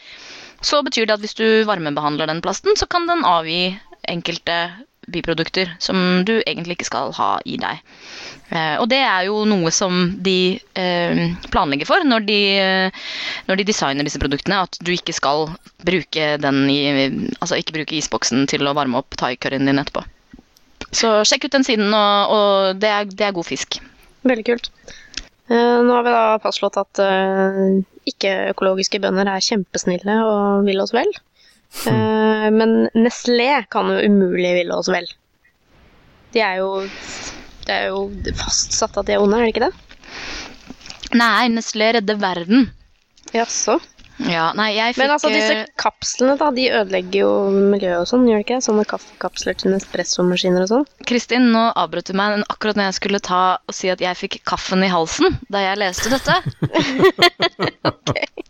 så 0.64 0.80
betyr 0.86 1.10
det 1.10 1.18
at 1.18 1.24
hvis 1.24 1.36
du 1.36 1.46
varmebehandler 1.68 2.30
den 2.30 2.40
plasten, 2.44 2.78
så 2.80 2.88
kan 2.88 3.04
den 3.10 3.26
avgi 3.28 3.76
enkelte 4.08 4.56
biprodukter 5.10 5.74
som 5.82 6.24
du 6.26 6.36
egentlig 6.42 6.78
ikke 6.78 6.88
skal 6.88 7.12
ha 7.16 7.30
i 7.44 7.56
deg. 7.60 7.82
Eh, 8.52 8.76
og 8.78 8.88
det 8.92 9.00
er 9.00 9.24
jo 9.28 9.42
noe 9.48 9.70
som 9.74 10.12
de 10.24 10.56
eh, 10.78 11.22
planlegger 11.52 11.88
for 11.88 12.04
når 12.06 12.26
de, 12.28 12.40
eh, 12.60 13.04
når 13.48 13.60
de 13.60 13.66
designer 13.70 14.06
disse 14.06 14.20
produktene, 14.22 14.60
at 14.66 14.78
du 14.84 14.92
ikke 14.94 15.16
skal 15.16 15.48
bruke 15.84 16.26
i 16.36 16.82
Altså 17.40 17.56
ikke 17.58 17.74
bruke 17.78 17.96
isboksen 17.96 18.46
til 18.50 18.66
å 18.66 18.74
varme 18.76 19.00
opp 19.00 19.16
thai-curryen 19.20 19.66
din 19.68 19.80
etterpå. 19.80 20.04
Så 20.94 21.10
sjekk 21.26 21.48
ut 21.48 21.56
den 21.56 21.66
siden, 21.66 21.88
og, 21.96 22.34
og 22.34 22.80
det, 22.80 22.90
er, 22.90 23.08
det 23.10 23.26
er 23.26 23.34
god 23.36 23.48
fisk. 23.48 23.80
Veldig 24.24 24.44
kult. 24.46 24.70
Nå 25.50 25.90
har 25.90 26.04
vi 26.06 26.12
da 26.14 26.38
fastslått 26.40 26.78
at 26.80 27.00
ikke-økologiske 28.08 29.00
bønder 29.02 29.28
er 29.28 29.44
kjempesnille 29.44 30.16
og 30.24 30.68
vil 30.68 30.80
oss 30.84 30.94
vel. 30.96 31.10
Eh, 31.86 32.48
men 32.54 32.76
Nestlé 32.94 33.64
kan 33.70 33.90
jo 33.92 34.00
umulig 34.04 34.54
ville 34.60 34.76
oss 34.76 34.90
vel. 34.92 35.08
De 36.34 36.42
er 36.42 36.58
jo 36.62 36.70
Det 37.64 37.72
er 37.72 37.90
jo 37.94 38.06
fastsatt 38.36 38.98
at 39.00 39.08
de 39.08 39.14
er 39.16 39.22
onde, 39.22 39.38
er 39.38 39.46
det 39.46 39.54
ikke 39.54 39.68
det? 39.68 39.72
Nei, 41.14 41.48
Nestlé 41.52 41.94
redder 41.96 42.18
verden. 42.20 42.68
Jaså. 43.32 43.78
Ja, 44.22 44.52
nei, 44.54 44.68
jeg 44.76 44.94
fikk 44.94 45.02
Men 45.02 45.12
altså, 45.16 45.30
disse 45.32 45.54
eh, 45.64 45.70
kapslene, 45.80 46.36
da, 46.38 46.50
de 46.54 46.68
ødelegger 46.70 47.16
jo 47.18 47.30
miljøet 47.72 48.04
og 48.04 48.06
sånn, 48.06 48.26
gjør 48.28 48.38
de 48.38 48.44
ikke? 48.46 48.58
Sånne 48.62 48.84
kaffekapsler 48.86 49.56
til 49.58 49.74
Nespresso-maskiner 49.74 50.66
og 50.66 50.70
sånn. 50.70 50.84
Kristin, 51.08 51.48
nå 51.54 51.64
avbrøt 51.72 52.12
du 52.12 52.18
meg 52.18 52.44
akkurat 52.46 52.78
når 52.78 52.92
jeg 52.92 52.98
skulle 53.00 53.22
ta 53.26 53.42
og 53.58 53.74
si 53.74 53.90
at 53.90 54.04
jeg 54.04 54.20
fikk 54.20 54.38
kaffen 54.46 54.86
i 54.86 54.92
halsen 54.92 55.40
da 55.50 55.64
jeg 55.64 55.82
leste 55.82 56.14
dette. 56.14 56.40
Eh, 58.14 58.43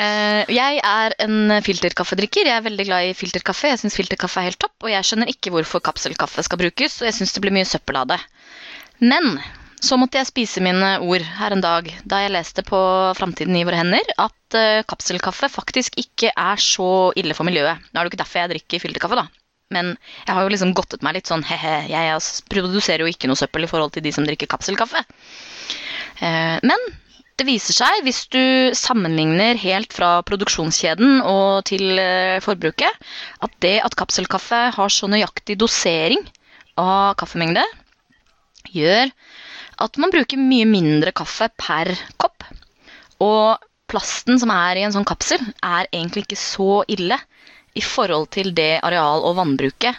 jeg 0.00 0.80
er 0.86 1.14
en 1.24 1.54
filterkaffedrikker. 1.66 2.48
Jeg 2.48 2.56
er 2.56 2.64
veldig 2.64 2.86
glad 2.88 3.10
i 3.10 3.16
filterkaffe. 3.16 3.68
Jeg 3.72 3.82
syns 3.82 3.96
filterkaffe 3.98 4.40
er 4.40 4.50
helt 4.50 4.60
topp, 4.62 4.76
og 4.84 4.92
jeg 4.92 5.06
skjønner 5.06 5.32
ikke 5.32 5.52
hvorfor 5.54 5.82
kapselkaffe 5.84 6.44
skal 6.46 6.60
brukes, 6.60 7.00
og 7.00 7.10
jeg 7.10 7.18
syns 7.18 7.34
det 7.36 7.42
blir 7.44 7.54
mye 7.56 7.68
søppel 7.68 8.00
av 8.00 8.12
det. 8.12 8.20
Men 9.00 9.40
så 9.80 9.96
måtte 9.96 10.20
jeg 10.20 10.28
spise 10.28 10.60
mine 10.64 10.98
ord 11.00 11.24
her 11.38 11.54
en 11.54 11.62
dag 11.64 11.86
da 12.08 12.20
jeg 12.20 12.32
leste 12.34 12.64
på 12.66 12.78
Framtiden 13.16 13.56
i 13.56 13.64
våre 13.64 13.80
hender 13.80 14.12
at 14.20 14.56
eh, 14.58 14.84
kapselkaffe 14.88 15.48
faktisk 15.48 15.96
ikke 16.00 16.34
er 16.36 16.60
så 16.60 17.10
ille 17.16 17.36
for 17.36 17.48
miljøet. 17.48 17.80
Nå 17.88 17.96
er 17.96 18.04
det 18.04 18.10
jo 18.10 18.12
ikke 18.12 18.22
derfor 18.22 18.42
jeg 18.42 18.52
drikker 18.54 18.82
filterkaffe, 18.84 19.22
da. 19.22 19.26
Men 19.72 19.94
jeg 20.26 20.34
har 20.34 20.44
jo 20.44 20.52
liksom 20.52 20.74
godtet 20.76 21.04
meg 21.06 21.16
litt 21.16 21.30
sånn 21.30 21.46
he-he, 21.46 21.76
jeg 21.92 22.44
produserer 22.50 23.04
jo 23.04 23.12
ikke 23.12 23.30
noe 23.30 23.38
søppel 23.38 23.64
i 23.64 23.70
forhold 23.70 23.94
til 23.94 24.04
de 24.04 24.12
som 24.12 24.26
drikker 24.26 24.50
kapselkaffe. 24.50 25.00
Eh, 26.20 26.56
men 26.66 26.90
det 27.40 27.46
viser 27.48 27.72
seg, 27.72 28.02
hvis 28.04 28.24
du 28.32 28.42
sammenligner 28.76 29.56
helt 29.60 29.94
fra 29.96 30.18
produksjonskjeden 30.28 31.22
og 31.24 31.64
til 31.70 31.96
eh, 31.96 32.36
forbruket, 32.44 33.08
at 33.40 33.54
det 33.64 33.78
at 33.86 33.96
kapselkaffe 33.96 34.66
har 34.76 34.92
så 34.92 35.08
nøyaktig 35.08 35.56
dosering 35.60 36.20
av 36.80 37.16
kaffemengde, 37.20 37.64
gjør 38.76 39.08
at 39.80 39.96
man 40.02 40.12
bruker 40.12 40.40
mye 40.40 40.68
mindre 40.68 41.14
kaffe 41.16 41.48
per 41.56 41.94
kopp. 42.20 42.44
Og 43.24 43.56
plasten 43.90 44.38
som 44.40 44.52
er 44.52 44.78
i 44.78 44.84
en 44.84 44.94
sånn 44.94 45.08
kapsel, 45.08 45.40
er 45.64 45.88
egentlig 45.88 46.26
ikke 46.26 46.40
så 46.40 46.82
ille 46.92 47.16
i 47.72 47.82
forhold 47.84 48.28
til 48.36 48.52
det 48.56 48.82
areal- 48.84 49.24
og 49.24 49.38
vannbruket 49.40 49.96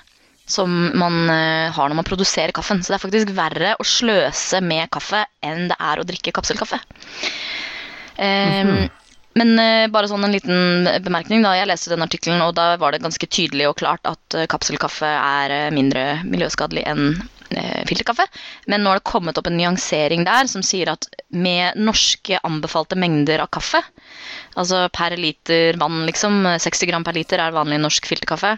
som 0.51 0.71
man 0.99 1.23
eh, 1.31 1.71
har 1.73 1.89
når 1.89 2.01
man 2.01 2.07
produserer 2.07 2.53
kaffen. 2.55 2.83
Så 2.83 2.93
det 2.93 2.99
er 2.99 3.05
faktisk 3.05 3.35
verre 3.37 3.75
å 3.79 3.87
sløse 3.87 4.61
med 4.65 4.91
kaffe 4.93 5.23
enn 5.45 5.69
det 5.71 5.77
er 5.79 6.01
å 6.01 6.07
drikke 6.07 6.33
kapselkaffe. 6.35 6.81
Em, 8.21 8.89
Men 9.39 9.53
eh, 9.63 9.87
bare 9.87 10.09
sånn 10.11 10.25
en 10.27 10.33
liten 10.35 10.87
bemerkning. 11.05 11.43
da, 11.45 11.53
Jeg 11.55 11.69
leste 11.69 11.93
den 11.93 12.03
artikkelen, 12.03 12.41
og 12.43 12.55
da 12.57 12.73
var 12.77 12.91
det 12.91 13.03
ganske 13.03 13.29
tydelig 13.31 13.69
og 13.69 13.77
klart 13.79 14.03
at 14.09 14.35
eh, 14.35 14.49
kapselkaffe 14.51 15.07
er 15.07 15.71
mindre 15.71 16.19
miljøskadelig 16.27 16.83
enn 16.91 17.13
filterkaffe. 17.83 18.23
Men 18.71 18.79
nå 18.79 18.91
har 18.91 19.01
det 19.01 19.09
kommet 19.09 19.35
opp 19.35 19.49
en 19.49 19.57
nyansering 19.59 20.21
der 20.23 20.47
som 20.47 20.63
sier 20.63 20.87
at 20.93 21.07
med 21.35 21.75
norske 21.75 22.39
anbefalte 22.47 22.95
mengder 22.95 23.43
av 23.43 23.49
kaffe, 23.51 23.81
altså 24.55 24.85
per 24.95 25.17
liter 25.19 25.75
vann, 25.81 26.05
liksom, 26.07 26.45
60 26.63 26.87
gram 26.87 27.03
per 27.03 27.19
liter 27.19 27.43
er 27.43 27.51
vanlig 27.51 27.81
norsk 27.83 28.07
filterkaffe, 28.07 28.53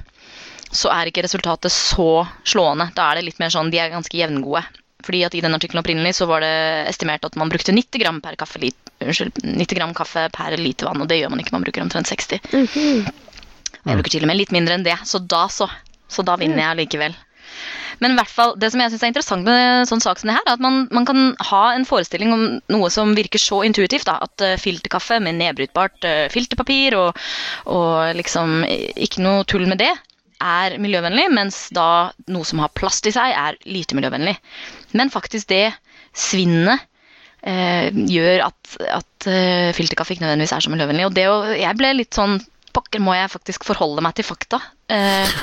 så 0.74 0.92
er 0.94 1.10
ikke 1.10 1.24
resultatet 1.26 1.74
så 1.74 2.26
slående. 2.48 2.90
Da 2.98 3.10
er 3.12 3.20
det 3.20 3.28
litt 3.30 3.42
mer 3.42 3.54
sånn, 3.54 3.72
de 3.74 3.82
er 3.82 3.94
ganske 3.94 4.18
jevngode. 4.18 4.64
Fordi 5.04 5.24
at 5.28 5.36
I 5.36 5.42
den 5.44 5.56
artikkelen 5.56 5.84
opprinnelig 5.84 6.16
så 6.20 6.28
var 6.30 6.44
det 6.44 6.54
estimert 6.92 7.26
at 7.28 7.36
man 7.40 7.52
brukte 7.52 7.76
90 7.76 8.02
gram, 8.02 8.22
per 8.24 8.38
kaffe, 8.40 8.62
unnskyld, 9.04 9.44
90 9.44 9.80
gram 9.80 9.94
kaffe 9.98 10.30
per 10.34 10.56
liter 10.60 10.88
vann, 10.88 11.04
og 11.04 11.10
det 11.12 11.20
gjør 11.20 11.34
man 11.34 11.44
ikke, 11.44 11.56
man 11.56 11.66
bruker 11.66 11.84
omtrent 11.84 12.10
60. 12.10 12.40
Jeg 13.84 14.00
bruker 14.00 14.14
til 14.14 14.24
og 14.24 14.32
med 14.32 14.40
litt 14.40 14.54
mindre 14.56 14.78
enn 14.78 14.86
det, 14.88 14.96
så 15.08 15.20
da 15.20 15.46
så. 15.52 15.68
Så 16.08 16.24
da 16.24 16.38
vinner 16.40 16.62
jeg 16.64 16.84
likevel. 16.84 17.16
Men 18.02 18.14
i 18.14 18.18
hvert 18.18 18.32
fall, 18.32 18.54
det 18.60 18.70
som 18.72 18.82
jeg 18.82 18.92
synes 18.92 19.04
er 19.06 19.12
interessant 19.12 19.46
med 19.48 19.60
en 19.64 19.90
sånn 19.90 20.02
sak 20.04 20.20
som 20.20 20.30
det 20.30 20.38
her, 20.38 20.46
er 20.48 20.56
at 20.56 20.64
man, 20.64 20.86
man 20.94 21.06
kan 21.08 21.34
ha 21.50 21.64
en 21.74 21.86
forestilling 21.88 22.34
om 22.36 22.46
noe 22.74 22.90
som 22.94 23.14
virker 23.18 23.42
så 23.42 23.62
intuitivt. 23.68 24.08
da, 24.10 24.18
At 24.24 24.44
uh, 24.44 24.56
filterkaffe 24.60 25.20
med 25.24 25.38
nedbrytbart 25.40 26.08
uh, 26.08 26.26
filterpapir 26.34 26.98
og, 27.00 27.20
og 27.72 28.16
liksom 28.18 28.64
ikke 28.68 29.24
noe 29.24 29.46
tull 29.48 29.68
med 29.70 29.84
det, 29.84 29.92
er 30.42 30.78
miljøvennlig, 30.82 31.28
mens 31.34 31.68
da 31.76 32.14
noe 32.32 32.48
som 32.48 32.64
har 32.64 32.74
plast 32.76 33.08
i 33.10 33.14
seg, 33.16 33.34
er 33.34 33.60
lite 33.70 33.98
miljøvennlig. 33.98 34.36
Men 34.98 35.14
faktisk 35.14 35.52
det 35.52 35.68
svinnet 36.14 36.86
eh, 37.42 37.90
gjør 37.92 38.48
at, 38.48 38.74
at 39.02 39.28
uh, 39.30 39.70
filterkaffe 39.76 40.16
ikke 40.16 40.26
nødvendigvis 40.26 40.56
er 40.56 40.66
så 40.66 40.74
miljøvennlig. 40.74 41.08
Og 41.10 41.16
det 41.18 41.30
å, 41.32 41.38
jeg 41.58 41.80
ble 41.80 41.94
litt 42.00 42.18
sånn 42.18 42.40
Pokker, 42.74 43.04
må 43.06 43.14
jeg 43.14 43.30
faktisk 43.30 43.68
forholde 43.68 44.02
meg 44.02 44.16
til 44.18 44.26
fakta? 44.26 44.58
Eh, 44.90 45.34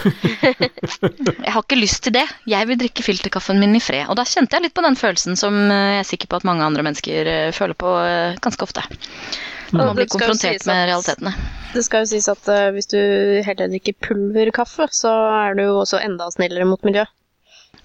jeg 1.46 1.52
har 1.54 1.62
ikke 1.62 1.78
lyst 1.78 2.02
til 2.02 2.16
det. 2.16 2.24
Jeg 2.50 2.66
vil 2.66 2.78
drikke 2.80 3.04
filterkaffen 3.06 3.60
min 3.62 3.76
i 3.78 3.82
fred. 3.82 4.08
Og 4.10 4.18
da 4.18 4.24
kjente 4.26 4.58
jeg 4.58 4.66
litt 4.66 4.74
på 4.74 4.82
den 4.82 4.98
følelsen 4.98 5.38
som 5.38 5.54
eh, 5.70 5.92
jeg 5.94 6.00
er 6.00 6.08
sikker 6.08 6.30
på 6.30 6.40
at 6.40 6.48
mange 6.48 6.66
andre 6.66 6.82
mennesker 6.88 7.30
eh, 7.30 7.52
føler 7.54 7.78
på 7.78 7.92
eh, 8.02 8.34
ganske 8.42 8.66
ofte. 8.66 8.82
Når 9.72 9.86
man 9.90 9.98
blir 9.98 10.10
konfrontert 10.10 10.66
med 10.66 10.86
realitetene. 10.90 11.32
Det 11.74 11.84
skal 11.86 12.02
jo 12.04 12.10
sies 12.10 12.26
at 12.30 12.48
uh, 12.50 12.70
hvis 12.74 12.90
du 12.90 12.98
heller 13.46 13.70
drikker 13.70 13.94
pulverkaffe, 14.02 14.88
så 14.94 15.12
er 15.46 15.58
du 15.58 15.64
jo 15.68 15.76
også 15.84 16.00
enda 16.02 16.26
snillere 16.34 16.66
mot 16.66 16.82
miljøet. 16.86 17.12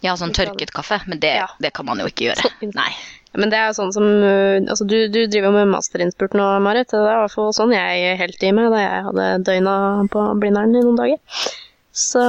Ja, 0.04 0.16
sånn 0.20 0.34
tørket 0.36 0.74
kaffe, 0.76 1.00
men 1.10 1.22
det, 1.22 1.36
Ja. 1.40 1.48
det 1.62 1.72
kan 1.78 1.86
man 1.88 2.02
jo 2.02 2.10
ikke 2.10 2.30
gjøre. 2.30 2.50
Nei. 2.76 2.90
Men 3.36 3.52
det 3.52 3.60
er 3.60 3.70
jo 3.70 3.76
sånn 3.78 3.92
som 3.92 4.06
uh, 4.06 4.58
Altså, 4.64 4.86
du, 4.88 4.98
du 5.12 5.26
driver 5.28 5.50
jo 5.50 5.56
med 5.58 5.72
masterinnspurt 5.74 6.36
nå, 6.38 6.48
Marit. 6.64 6.90
Det 6.92 7.00
er 7.02 7.12
i 7.18 7.22
hvert 7.24 7.36
fall 7.36 7.54
sånn 7.58 7.74
jeg 7.76 8.18
helt 8.22 8.44
i 8.48 8.52
meg 8.56 8.72
da 8.74 8.82
jeg 8.82 9.06
hadde 9.10 9.30
døgna 9.50 9.76
på 10.14 10.26
Blindern 10.42 10.76
i 10.76 10.84
noen 10.86 11.00
dager. 11.00 11.48
Så 11.96 12.24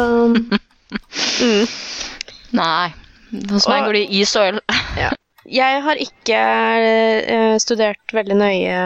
mm. 1.42 1.64
Nei. 2.57 2.88
Hos 3.53 3.69
meg 3.71 3.87
går 3.87 3.99
det 3.99 4.05
i 4.07 4.21
is 4.23 4.35
og 4.38 4.53
øl. 4.53 4.61
Jeg 5.46 5.82
har 5.85 6.00
ikke 6.02 6.38
eh, 6.38 7.54
studert 7.62 8.14
veldig 8.14 8.37
nøye 8.40 8.78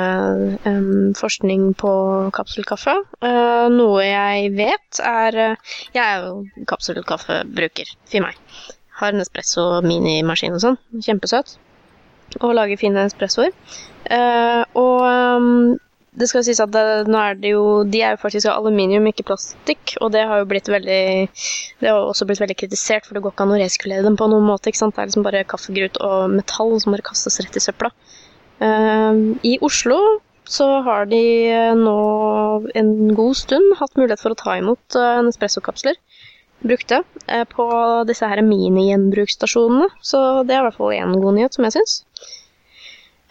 forskning 1.16 1.70
på 1.81 1.92
kapselkaffe. 2.37 2.99
Eh, 3.25 3.68
noe 3.73 4.05
jeg 4.05 4.51
vet, 4.59 5.01
er 5.01 5.38
eh, 5.46 5.73
Jeg 5.96 6.05
er 6.05 6.27
jo 6.27 6.64
kapselkaffebruker. 6.68 7.94
Fy 8.11 8.20
meg. 8.25 8.37
Har 9.01 9.14
en 9.14 9.25
espresso 9.25 9.81
minimaskin 9.87 10.57
og 10.57 10.64
sånn. 10.64 10.81
Kjempesøt. 11.01 11.57
Og 12.42 12.53
lager 12.55 12.81
fine 12.81 13.07
espressoer. 13.09 13.57
Eh, 14.05 14.62
og 14.77 15.07
em, 15.09 15.49
det 16.21 16.29
skal 16.31 16.45
sies 16.47 16.61
at 16.63 16.73
det, 16.75 16.85
nå 17.11 17.19
er 17.19 17.39
det 17.41 17.55
jo 17.55 17.65
De 17.89 18.03
er 18.05 18.15
jo 18.15 18.23
faktisk 18.23 18.51
av 18.51 18.61
aluminium, 18.61 19.09
ikke 19.11 19.27
plastikk. 19.31 19.97
Og 20.01 20.13
det 20.15 20.27
har 20.29 20.43
jo 20.43 20.49
blitt 20.51 20.71
veldig 20.71 21.03
det 21.81 21.89
har 21.89 22.01
også 22.05 22.29
blitt 22.29 22.43
veldig 22.43 22.59
kritisert, 22.61 23.07
for 23.09 23.17
det 23.17 23.25
går 23.25 23.35
ikke 23.35 23.47
an 23.47 23.55
å 23.57 23.61
resirkulere 23.61 24.07
dem 24.07 24.19
på 24.21 24.31
noen 24.31 24.49
måte. 24.49 24.71
ikke 24.71 24.83
sant? 24.83 24.97
Det 24.97 25.05
er 25.05 25.13
liksom 25.13 25.27
bare 25.27 25.47
kaffegrut 25.49 26.01
og 26.05 26.35
metall 26.37 26.77
som 26.83 26.97
bare 26.97 27.07
kastes 27.07 27.41
rett 27.43 27.57
i 27.57 27.65
søpla. 27.65 27.93
Uh, 28.61 29.37
I 29.47 29.57
Oslo 29.65 30.01
så 30.51 30.67
har 30.83 31.07
de 31.07 31.21
eh, 31.47 31.77
nå 31.79 31.99
en 32.75 32.91
god 33.15 33.37
stund 33.39 33.77
hatt 33.79 33.95
mulighet 33.95 34.23
for 34.23 34.35
å 34.35 34.39
ta 34.41 34.57
imot 34.59 34.97
uh, 34.99 35.21
Nespresso-kapsler 35.23 35.95
brukte 36.67 37.03
eh, 37.27 37.45
på 37.49 37.67
disse 38.09 38.27
her 38.29 38.43
mini-gjenbruksstasjonene. 38.45 39.89
Så 40.03 40.21
det 40.49 40.57
er 40.57 40.63
i 40.63 40.69
hvert 40.69 40.79
fall 40.79 40.97
én 40.97 41.17
god 41.23 41.39
nyhet, 41.39 41.57
som 41.57 41.67
jeg 41.67 41.79
syns. 41.79 42.01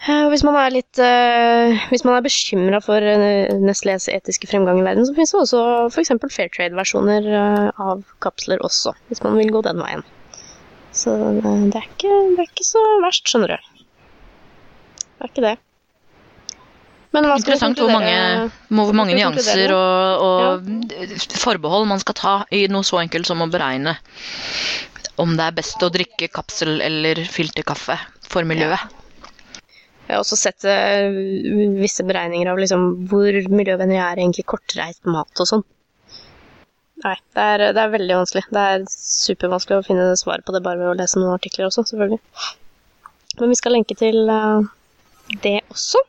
Eh, 0.00 0.26
Hvis 0.32 0.44
man 0.46 0.56
er 0.56 0.72
litt 0.72 1.00
eh, 1.02 1.76
Hvis 1.92 2.06
man 2.08 2.16
er 2.16 2.24
bekymra 2.24 2.80
for 2.80 3.04
Nestles 3.04 3.60
Nestlés 3.66 4.08
etiske 4.08 4.48
fremgang 4.48 4.80
i 4.80 4.84
verden, 4.86 5.04
så 5.04 5.12
finnes 5.16 5.34
det 5.34 5.42
også 5.42 5.64
f.eks. 5.90 6.14
Fairtrade-versjoner 6.36 7.26
eh, 7.28 7.82
av 7.84 8.04
kapsler 8.24 8.62
også, 8.64 8.94
hvis 9.10 9.20
man 9.26 9.36
vil 9.36 9.52
gå 9.52 9.60
den 9.66 9.82
veien. 9.82 10.04
Så 10.96 11.12
eh, 11.12 11.66
det, 11.68 11.82
er 11.82 11.88
ikke, 11.90 12.14
det 12.32 12.46
er 12.46 12.48
ikke 12.48 12.68
så 12.70 12.84
verst, 13.04 13.28
skjønner 13.28 13.52
du. 13.52 13.74
Det 15.18 15.26
er 15.26 15.34
ikke 15.34 15.44
det. 15.50 15.58
Men 17.10 17.26
Interessant 17.34 17.80
hvor 17.82 17.90
mange, 17.90 18.50
hvor 18.70 18.94
mange 18.94 19.16
nyanser 19.18 19.72
og, 19.74 20.22
og, 20.22 20.68
ja. 20.94 21.18
forbehold 21.42 21.88
man 21.90 22.00
skal 22.00 22.16
ta 22.16 22.34
i 22.54 22.62
noe 22.70 22.86
så 22.86 23.00
enkelt 23.02 23.26
som 23.26 23.42
å 23.42 23.50
beregne 23.50 23.96
om 25.20 25.34
det 25.36 25.48
er 25.50 25.56
best 25.58 25.82
å 25.82 25.90
drikke 25.92 26.30
kapsel 26.32 26.78
eller 26.80 27.18
filterkaffe 27.28 27.98
for 28.30 28.46
miljøet. 28.48 28.99
Jeg 30.10 30.16
har 30.16 30.24
også 30.24 30.36
sett 30.40 30.64
eh, 30.66 31.18
visse 31.78 32.02
beregninger 32.02 32.48
av 32.50 32.58
liksom, 32.58 32.86
hvor 33.12 33.36
miljøvennlig 33.54 34.00
er 34.02 34.18
egentlig 34.18 34.42
kortreist 34.50 35.06
mat 35.06 35.38
og 35.38 35.46
sånn. 35.46 35.62
Nei, 37.04 37.14
det 37.36 37.44
er, 37.52 37.64
det 37.76 37.84
er 37.84 37.92
veldig 37.94 38.16
vanskelig. 38.18 38.42
Det 38.50 38.64
er 38.72 38.88
supervanskelig 38.90 39.78
å 39.78 39.86
finne 39.86 40.08
svar 40.18 40.42
på 40.42 40.56
det 40.56 40.64
bare 40.66 40.82
ved 40.82 40.90
å 40.90 40.96
lese 40.98 41.20
noen 41.20 41.36
artikler 41.36 41.68
også, 41.68 41.86
selvfølgelig. 41.92 42.18
Men 43.38 43.54
vi 43.54 43.60
skal 43.60 43.76
lenke 43.78 43.96
til 44.02 44.26
eh, 44.34 44.66
det 45.46 45.60
også. 45.70 46.02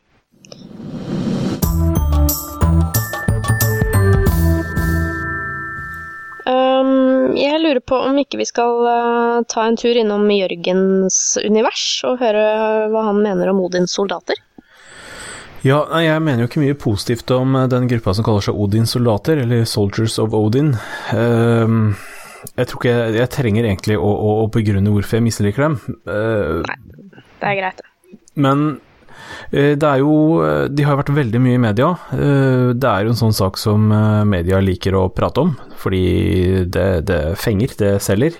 Um, 6.45 7.35
jeg 7.37 7.59
lurer 7.61 7.81
på 7.85 7.97
om 8.01 8.17
ikke 8.17 8.39
vi 8.39 8.47
skal 8.49 8.79
uh, 8.87 9.41
ta 9.49 9.67
en 9.67 9.77
tur 9.77 9.97
innom 9.97 10.23
Jørgens 10.33 11.17
univers 11.45 11.83
og 12.07 12.21
høre 12.23 12.45
hva 12.89 13.03
han 13.11 13.19
mener 13.21 13.51
om 13.51 13.61
Odins 13.61 13.93
soldater. 13.93 14.39
Ja, 15.61 15.83
jeg 16.01 16.21
mener 16.25 16.41
jo 16.41 16.49
ikke 16.49 16.63
mye 16.63 16.77
positivt 16.81 17.29
om 17.35 17.53
eh, 17.53 17.67
den 17.69 17.85
gruppa 17.91 18.15
som 18.17 18.25
kaller 18.25 18.41
seg 18.47 18.57
Odins 18.57 18.95
soldater, 18.95 19.43
eller 19.43 19.67
Soldiers 19.69 20.15
of 20.17 20.33
Odin. 20.33 20.71
Um, 21.13 21.91
jeg 22.57 22.65
tror 22.65 22.79
ikke 22.79 22.93
jeg, 22.95 23.17
jeg 23.19 23.29
trenger 23.35 23.67
egentlig 23.69 23.99
å, 24.01 24.09
å, 24.09 24.31
å 24.41 24.47
begrunne 24.49 24.89
hvorfor 24.89 25.19
jeg 25.19 25.27
misliker 25.27 25.67
dem. 25.67 25.75
Nei, 26.09 26.77
Det 27.37 27.51
er 27.51 27.59
greit. 27.59 27.83
men 28.33 28.63
eh, 28.71 28.90
det 29.51 29.83
er 29.87 29.99
jo 29.99 30.13
eh, 30.45 30.67
De 30.71 30.85
har 30.87 30.95
vært 30.99 31.11
veldig 31.15 31.41
mye 31.43 31.57
i 31.57 31.61
media. 31.61 31.89
Eh, 32.15 32.71
Det 32.73 32.87
er 32.89 33.03
jo 33.05 33.13
en 33.13 33.19
sånn 33.19 33.35
sak 33.35 33.57
som 33.59 33.91
eh, 33.91 34.23
media 34.27 34.61
liker 34.63 34.95
å 34.95 35.09
prate 35.13 35.43
om, 35.45 35.53
fordi 35.81 36.65
det, 36.71 36.87
det 37.09 37.21
fenger, 37.41 37.75
det 37.79 37.93
selger. 38.05 38.37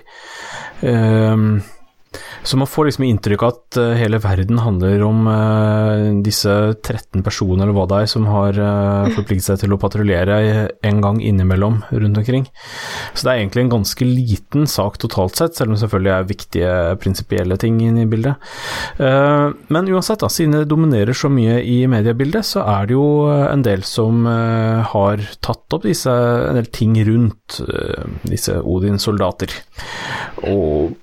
Så 2.42 2.56
man 2.58 2.66
får 2.66 2.88
liksom 2.88 3.04
inntrykk 3.06 3.42
av 3.42 3.52
at 3.52 3.76
eh, 3.78 3.92
hele 4.00 4.18
verden 4.22 4.58
handler 4.62 5.02
om 5.06 5.26
uh, 5.30 6.22
disse 6.26 6.50
13 6.74 7.22
personer 7.22 7.64
eller 7.64 7.76
hva 7.76 7.84
det 7.90 8.00
er 8.02 8.10
som 8.10 8.26
har 8.26 8.58
uh, 8.58 9.10
forpliktet 9.14 9.46
seg 9.46 9.60
til 9.62 9.74
å 9.74 9.78
patruljere 9.80 10.38
en 10.82 11.02
gang 11.04 11.20
innimellom 11.22 11.80
rundt 11.90 12.18
omkring. 12.18 12.48
Så 13.14 13.22
det 13.22 13.32
er 13.32 13.42
egentlig 13.42 13.66
en 13.66 13.74
ganske 13.76 14.08
liten 14.08 14.66
sak 14.70 14.98
totalt 15.02 15.38
sett, 15.38 15.54
selv 15.54 15.70
om 15.70 15.76
det 15.76 15.82
selvfølgelig 15.84 16.14
er 16.16 16.30
viktige 16.32 16.72
prinsipielle 17.02 17.58
ting 17.62 17.78
inne 17.84 18.06
i 18.06 18.10
bildet. 18.10 18.50
Uh, 18.98 19.54
men 19.70 19.92
uansett, 19.94 20.24
da, 20.24 20.30
siden 20.32 20.58
det 20.58 20.70
dominerer 20.72 21.14
så 21.16 21.30
mye 21.30 21.60
i 21.62 21.78
mediebildet, 21.90 22.48
så 22.48 22.66
er 22.66 22.90
det 22.90 22.98
jo 22.98 23.06
en 23.30 23.62
del 23.62 23.86
som 23.86 24.26
har 24.26 25.22
tatt 25.44 25.74
opp 25.76 25.86
disse, 25.86 26.10
en 26.10 26.58
del 26.58 26.68
ting 26.74 26.96
rundt 27.06 27.60
disse 28.26 28.58
Odins 28.58 29.06
soldater. 29.06 29.52
Og 30.48 30.94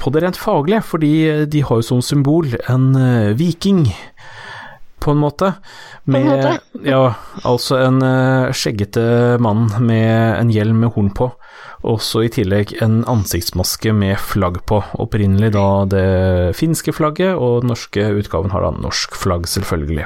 på 0.00 0.10
det 0.14 0.22
rent 0.24 0.38
faglige, 0.38 0.59
fordi 0.68 1.46
de 1.46 1.62
har 1.62 1.80
jo 1.80 1.82
som 1.82 2.02
symbol 2.02 2.46
en 2.68 2.94
eh, 2.96 3.36
viking, 3.36 3.86
på 5.00 5.10
en 5.10 5.16
måte. 5.16 5.54
Med, 6.04 6.20
en 6.20 6.28
måte. 6.28 6.60
ja, 6.92 7.14
altså 7.44 7.78
en 7.80 8.02
eh, 8.02 8.52
skjeggete 8.52 9.38
mann 9.40 9.70
med 9.80 10.40
en 10.40 10.50
hjelm 10.50 10.80
med 10.80 10.92
horn 10.94 11.10
på. 11.16 11.30
Også 11.88 12.26
i 12.26 12.28
tillegg 12.28 12.74
en 12.84 13.00
ansiktsmaske 13.08 13.94
med 13.96 14.18
flagg 14.20 14.60
på. 14.68 14.82
Opprinnelig 15.00 15.54
da 15.56 15.84
det 15.88 16.56
finske 16.58 16.92
flagget, 16.92 17.32
og 17.36 17.62
den 17.62 17.72
norske 17.72 18.04
utgaven 18.20 18.52
har 18.52 18.66
da 18.66 18.74
norsk 18.76 19.16
flagg, 19.16 19.48
selvfølgelig. 19.48 20.04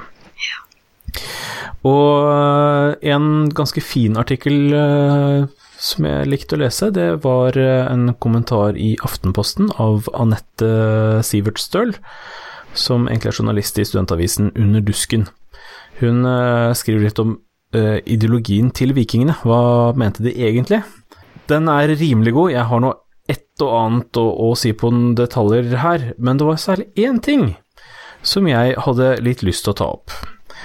Og 1.85 2.31
eh, 2.31 3.11
en 3.15 3.51
ganske 3.55 3.83
fin 3.85 4.17
artikkel 4.21 4.73
eh, 4.79 5.51
som 5.85 6.07
jeg 6.09 6.29
likte 6.31 6.57
å 6.57 6.63
lese, 6.63 6.89
det 6.95 7.09
var 7.25 7.57
eh, 7.61 7.85
en 7.91 8.15
kommentar 8.23 8.79
i 8.81 8.95
Aftenposten 9.05 9.71
av 9.81 10.09
Anette 10.17 11.21
Sivert 11.27 11.61
Støl, 11.61 11.95
som 12.75 13.09
egentlig 13.09 13.35
er 13.35 13.41
journalist 13.43 13.79
i 13.79 13.87
studentavisen 13.87 14.53
Under 14.57 14.85
dusken. 14.85 15.29
Hun 16.01 16.25
eh, 16.27 16.73
skriver 16.77 17.07
litt 17.07 17.21
om 17.23 17.37
eh, 17.77 17.99
ideologien 18.01 18.73
til 18.75 18.95
vikingene. 18.97 19.37
Hva 19.45 19.93
mente 19.99 20.25
de 20.25 20.33
egentlig? 20.35 20.81
Den 21.51 21.69
er 21.69 21.93
rimelig 21.93 22.33
god. 22.35 22.55
Jeg 22.55 22.69
har 22.71 22.83
nå 22.83 22.95
ett 23.31 23.65
og 23.65 23.75
annet 23.79 24.21
å, 24.21 24.25
å 24.49 24.55
si 24.59 24.73
på 24.77 24.91
detaljer 25.19 25.77
her, 25.85 26.07
men 26.19 26.41
det 26.41 26.49
var 26.49 26.61
særlig 26.61 26.89
én 27.01 27.21
ting 27.23 27.53
som 28.25 28.49
jeg 28.49 28.79
hadde 28.87 29.19
litt 29.25 29.45
lyst 29.45 29.67
til 29.67 29.75
å 29.75 29.79
ta 29.79 29.91
opp. 29.99 30.15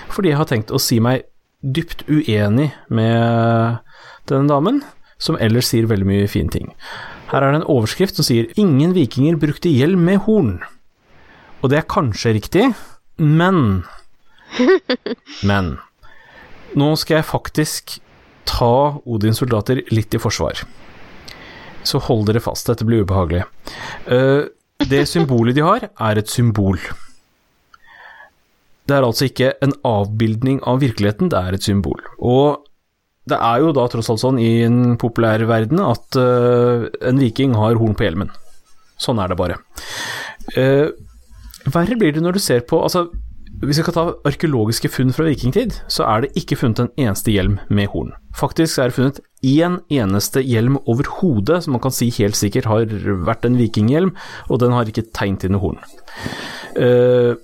Fordi 0.10 0.32
jeg 0.32 0.39
har 0.39 0.47
tenkt 0.49 0.71
å 0.71 0.79
si 0.82 1.01
meg 1.03 1.27
dypt 1.60 2.05
uenig 2.08 2.69
med 2.88 3.84
denne 4.32 4.47
damen, 4.47 4.79
som 5.19 5.38
ellers 5.39 5.69
sier 5.69 5.89
veldig 5.89 6.08
mye 6.08 6.27
fine 6.32 6.51
ting. 6.53 6.71
Her 7.29 7.43
er 7.43 7.53
det 7.53 7.62
en 7.62 7.71
overskrift 7.75 8.15
som 8.17 8.25
sier 8.25 8.47
'Ingen 8.55 8.95
vikinger 8.95 9.38
brukte 9.38 9.69
hjelm 9.69 10.05
med 10.05 10.25
horn'. 10.25 10.60
Og 11.62 11.69
det 11.69 11.77
er 11.77 11.93
kanskje 11.93 12.34
riktig, 12.34 12.73
men 13.17 13.84
Men 15.49 15.77
nå 16.77 16.95
skal 16.95 17.19
jeg 17.19 17.25
faktisk 17.25 17.99
ta 18.49 18.99
Odins 19.05 19.41
soldater 19.41 19.82
litt 19.93 20.13
i 20.13 20.21
forsvar. 20.21 20.58
Så 21.84 21.99
hold 21.99 22.27
dere 22.27 22.41
fast, 22.43 22.67
dette 22.67 22.86
blir 22.86 23.05
ubehagelig. 23.05 23.43
Eh, 24.05 24.49
det 24.89 25.08
symbolet 25.10 25.55
de 25.55 25.65
har, 25.65 25.89
er 25.89 26.17
et 26.17 26.29
symbol. 26.29 26.79
Det 28.89 28.97
er 28.97 29.05
altså 29.05 29.27
ikke 29.29 29.53
en 29.62 29.73
avbildning 29.86 30.62
av 30.67 30.82
virkeligheten, 30.82 31.29
det 31.29 31.38
er 31.38 31.58
et 31.58 31.65
symbol. 31.65 32.01
Og 32.17 32.65
det 33.32 33.39
er 33.39 33.63
jo 33.63 33.74
da 33.76 33.88
tross 33.92 34.10
alt 34.12 34.22
sånn 34.22 34.42
i 34.42 34.52
en 34.65 34.98
populær 35.02 35.44
verden 35.50 35.82
at 35.84 36.20
uh, 36.20 36.88
en 37.06 37.22
viking 37.22 37.56
har 37.58 37.80
horn 37.80 37.96
på 37.98 38.08
hjelmen. 38.08 38.32
Sånn 39.00 39.22
er 39.22 39.32
det 39.32 39.39
bare. 39.39 39.60
Uh, 40.56 40.92
verre 41.70 41.98
blir 42.00 42.15
det 42.15 42.24
når 42.26 42.38
du 42.38 42.42
ser 42.42 42.63
på 42.65 42.80
altså, 42.82 43.10
Hvis 43.60 43.78
vi 43.78 43.84
skal 43.84 43.94
ta 43.94 44.04
arkeologiske 44.28 44.89
funn 44.92 45.12
fra 45.15 45.28
vikingtid, 45.28 45.76
så 45.92 46.06
er 46.08 46.24
det 46.24 46.32
ikke 46.39 46.58
funnet 46.62 46.86
en 46.86 46.94
eneste 46.96 47.34
hjelm 47.34 47.58
med 47.68 47.92
horn. 47.92 48.13
Faktisk 48.39 48.80
er 48.80 48.89
det 48.89 48.96
funnet 48.96 49.20
én 49.44 49.80
eneste 49.92 50.44
hjelm 50.46 50.78
overhodet 50.86 51.62
som 51.65 51.76
man 51.76 51.84
kan 51.84 51.94
si 51.96 52.08
helt 52.20 52.39
sikkert 52.39 52.70
har 52.72 52.88
vært 53.28 53.48
en 53.48 53.60
vikinghjelm, 53.60 54.13
og 54.48 54.62
den 54.63 54.76
har 54.76 54.88
ikke 54.88 55.10
tegn 55.12 55.36
til 55.42 55.52
noe 55.52 55.63
horn. 55.65 55.84
Uh, 56.80 57.36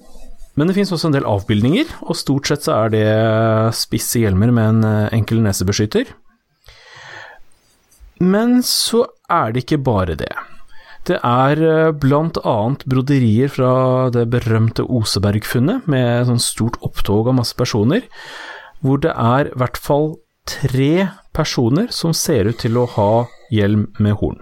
men 0.56 0.68
det 0.68 0.76
finnes 0.78 0.92
også 0.96 1.10
en 1.10 1.16
del 1.18 1.28
avbildninger, 1.28 1.90
og 2.08 2.18
stort 2.18 2.50
sett 2.50 2.66
så 2.66 2.78
er 2.86 2.94
det 2.94 3.08
spisse 3.76 4.22
hjelmer 4.24 4.54
med 4.56 4.72
en 4.72 5.10
enkel 5.16 5.44
nesebeskytter. 5.44 6.14
Men 8.24 8.62
så 8.64 9.04
er 9.28 9.52
det 9.52 9.66
ikke 9.66 9.84
bare 9.84 10.16
det. 10.20 10.32
Det 11.06 11.20
er 11.20 11.92
blant 12.02 12.40
annet 12.48 12.86
broderier 12.90 13.52
fra 13.52 14.08
det 14.14 14.26
berømte 14.34 14.88
Oseberg-funnet, 14.88 15.86
med 15.92 16.26
sånn 16.30 16.42
stort 16.42 16.80
opptog 16.86 17.30
av 17.30 17.38
masse 17.44 17.58
personer, 17.58 18.08
hvor 18.82 19.04
det 19.04 19.14
er 19.14 19.52
i 19.52 19.60
hvert 19.60 19.78
fall 19.78 20.16
tre 20.50 21.10
personer 21.36 21.92
som 21.94 22.16
ser 22.16 22.50
ut 22.50 22.60
til 22.64 22.80
å 22.80 22.88
ha 22.96 23.12
hjelm 23.54 23.90
med 24.00 24.18
horn. 24.22 24.42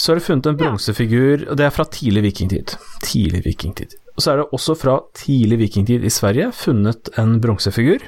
Så 0.00 0.14
er 0.14 0.18
det 0.18 0.26
funnet 0.26 0.48
en 0.48 0.58
bronsefigur, 0.58 1.44
og 1.50 1.58
det 1.60 1.66
er 1.66 1.74
fra 1.76 1.84
tidlig 1.84 2.24
vikingtid. 2.30 2.72
Tidlig 3.04 3.44
vikingtid. 3.44 3.99
Og 4.16 4.22
så 4.22 4.32
er 4.32 4.40
det 4.40 4.50
også 4.56 4.76
fra 4.78 4.98
tidlig 5.16 5.60
vikingtid 5.64 6.04
i 6.04 6.12
Sverige 6.12 6.50
funnet 6.56 7.12
en 7.20 7.38
bronsefigur 7.42 8.06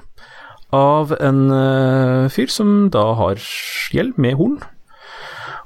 av 0.72 1.12
en 1.20 1.42
uh, 1.52 2.30
fyr 2.32 2.48
som 2.52 2.88
da 2.92 3.04
har 3.18 3.42
hjelm 3.92 4.16
med 4.20 4.38
horn. 4.38 4.56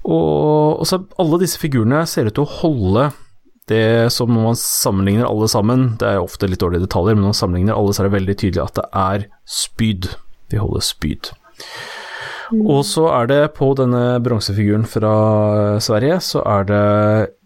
Og, 0.06 0.82
og 0.82 0.86
så 0.86 1.00
alle 1.22 1.40
disse 1.42 1.60
figurene 1.62 2.04
ser 2.10 2.28
ut 2.28 2.36
til 2.36 2.46
å 2.46 2.56
holde 2.60 3.08
det 3.70 4.12
som 4.14 4.30
når 4.30 4.44
man 4.44 4.58
sammenligner 4.60 5.26
alle 5.26 5.48
sammen, 5.50 5.88
det 5.98 6.06
er 6.06 6.22
ofte 6.22 6.46
litt 6.46 6.62
dårlige 6.62 6.84
detaljer, 6.84 7.16
men 7.16 7.26
når 7.26 7.32
man 7.32 7.40
sammenligner 7.40 7.74
alle, 7.74 7.94
så 7.94 8.02
er 8.02 8.08
det 8.08 8.14
veldig 8.14 8.36
tydelig 8.38 8.62
at 8.62 8.76
det 8.78 8.84
er 9.02 9.24
spyd. 9.50 10.10
De 10.52 10.60
holder 10.62 10.84
spyd. 10.86 11.32
Og 12.54 12.84
så 12.86 13.08
er 13.10 13.26
det 13.26 13.40
på 13.56 13.72
denne 13.78 14.20
bronsefiguren 14.22 14.86
fra 14.86 15.14
Sverige, 15.82 16.20
så 16.22 16.44
er 16.46 16.68
det 16.68 16.84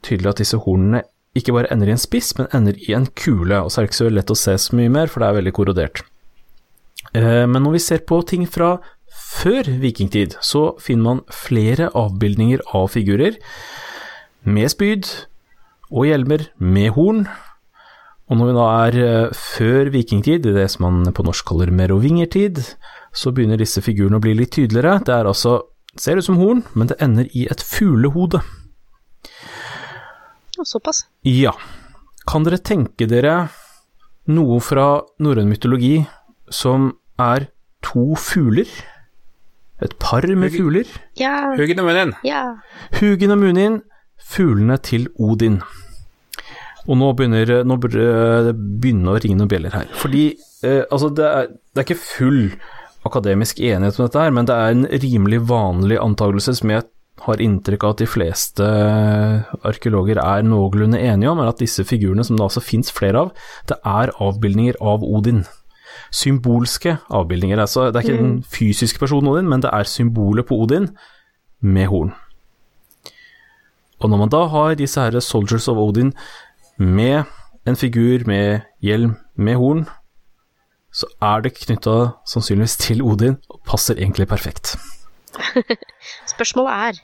tydelig 0.04 0.34
at 0.34 0.42
disse 0.42 0.60
hornene 0.60 1.00
ikke 1.38 1.54
bare 1.54 1.70
ender 1.70 1.90
i 1.90 1.94
en 1.94 2.00
spiss, 2.00 2.32
men 2.38 2.48
ender 2.56 2.78
i 2.88 2.94
en 2.96 3.06
kule. 3.18 3.60
Og 3.62 3.70
så 3.70 3.80
er 3.80 3.86
det 3.86 3.90
ikke 3.92 4.00
så 4.00 4.08
lett 4.10 4.32
å 4.32 4.38
se 4.38 4.56
så 4.58 4.78
mye 4.78 4.90
mer, 4.92 5.10
for 5.10 5.22
det 5.22 5.28
er 5.28 5.38
veldig 5.38 5.52
korrodert. 5.56 6.02
Men 7.14 7.62
når 7.62 7.76
vi 7.76 7.82
ser 7.82 8.02
på 8.06 8.20
ting 8.28 8.44
fra 8.50 8.78
før 9.10 9.66
vikingtid, 9.82 10.36
så 10.42 10.76
finner 10.82 11.06
man 11.06 11.22
flere 11.34 11.88
avbildninger 11.96 12.62
av 12.74 12.90
figurer 12.94 13.38
med 14.46 14.70
spyd 14.70 15.08
og 15.90 16.06
hjelmer 16.06 16.48
med 16.58 16.92
horn. 16.94 17.24
Og 18.30 18.38
når 18.38 18.50
vi 18.50 18.54
da 18.58 18.66
er 18.84 19.32
før 19.34 19.90
vikingtid, 19.94 20.46
det 20.54 20.68
som 20.70 20.86
man 20.86 21.14
på 21.14 21.24
norsk 21.26 21.46
kaller 21.50 21.72
merovingertid, 21.74 22.62
så 23.10 23.32
begynner 23.34 23.58
disse 23.58 23.82
figurene 23.82 24.20
å 24.20 24.22
bli 24.22 24.36
litt 24.38 24.54
tydeligere. 24.54 25.00
Det 25.06 25.14
er 25.14 25.26
altså 25.30 25.56
ser 25.98 26.20
ut 26.20 26.26
som 26.26 26.38
horn, 26.38 26.62
men 26.78 26.90
det 26.90 27.00
ender 27.02 27.26
i 27.34 27.48
et 27.50 27.62
fuglehode. 27.66 28.38
Såpass. 30.64 31.04
Ja. 31.26 31.54
Kan 32.28 32.44
dere 32.46 32.60
tenke 32.60 33.08
dere 33.08 33.48
noe 34.30 34.60
fra 34.62 35.00
norrøn 35.22 35.48
mytologi 35.50 36.00
som 36.52 36.92
er 37.20 37.48
to 37.84 38.14
fugler? 38.20 38.68
Et 39.80 39.94
par 39.98 40.26
med 40.36 40.52
fugler? 40.52 40.88
Ja. 41.16 41.52
Hugin 41.56 41.80
og 41.80 41.88
Munin. 41.88 42.12
Ja. 42.26 42.42
Hugin 42.98 43.32
og 43.32 43.40
Munin, 43.40 43.80
fuglene 44.20 44.76
til 44.84 45.08
Odin. 45.18 45.60
Og 46.88 46.98
nå 47.00 47.10
begynner 47.16 47.64
nå 47.64 47.76
burde 47.80 48.04
det 48.48 48.54
begynne 48.58 49.14
å 49.14 49.20
ringe 49.20 49.38
noen 49.40 49.50
bjeller 49.50 49.74
her. 49.74 49.88
Fordi 49.96 50.26
eh, 50.66 50.84
altså, 50.90 51.10
det 51.16 51.26
er, 51.26 51.50
det 51.72 51.82
er 51.82 51.88
ikke 51.88 52.02
full 52.02 52.44
akademisk 53.08 53.60
enighet 53.64 53.96
om 53.96 54.06
dette 54.06 54.24
her, 54.24 54.32
men 54.36 54.48
det 54.48 54.56
er 54.56 54.74
en 54.74 54.88
rimelig 55.04 55.40
vanlig 55.48 56.00
antakelse 56.00 56.58
som 56.60 56.72
jeg 56.74 56.88
har 57.26 57.42
inntrykk 57.42 57.84
av 57.84 57.94
at 57.94 58.02
de 58.02 58.08
fleste 58.08 58.66
arkeologer 59.66 60.20
er 60.22 60.44
noenlunde 60.46 61.00
enige 61.00 61.30
om, 61.30 61.40
er 61.42 61.50
at 61.52 61.60
disse 61.60 61.84
figurene, 61.86 62.24
som 62.24 62.38
det 62.38 62.46
altså 62.46 62.62
fins 62.64 62.92
flere 62.94 63.26
av, 63.26 63.32
det 63.68 63.76
er 63.86 64.12
avbildninger 64.22 64.80
av 64.80 65.04
Odin. 65.04 65.44
Symbolske 66.14 66.96
avbildninger. 67.12 67.60
Altså, 67.60 67.88
det 67.90 68.00
er 68.00 68.08
ikke 68.08 68.22
den 68.22 68.40
fysiske 68.42 68.98
personen 69.02 69.30
Odin, 69.30 69.50
men 69.50 69.62
det 69.62 69.70
er 69.72 69.88
symbolet 69.88 70.48
på 70.48 70.58
Odin 70.64 70.90
med 71.60 71.90
horn. 71.92 72.14
Og 74.00 74.08
når 74.08 74.22
man 74.22 74.32
da 74.32 74.46
har 74.48 74.78
disse 74.80 75.00
her 75.00 75.20
Soldiers 75.20 75.68
of 75.68 75.78
Odin 75.78 76.14
med 76.78 77.28
en 77.68 77.76
figur 77.76 78.24
med 78.26 78.64
hjelm 78.80 79.18
med 79.36 79.60
horn, 79.60 79.84
så 80.90 81.06
er 81.22 81.44
det 81.44 81.54
knytta 81.54 82.16
sannsynligvis 82.26 82.76
til 82.80 83.02
Odin, 83.06 83.36
og 83.50 83.60
passer 83.68 84.00
egentlig 84.00 84.26
perfekt. 84.26 84.74
Spørsmålet 86.32 86.72
er 86.72 87.02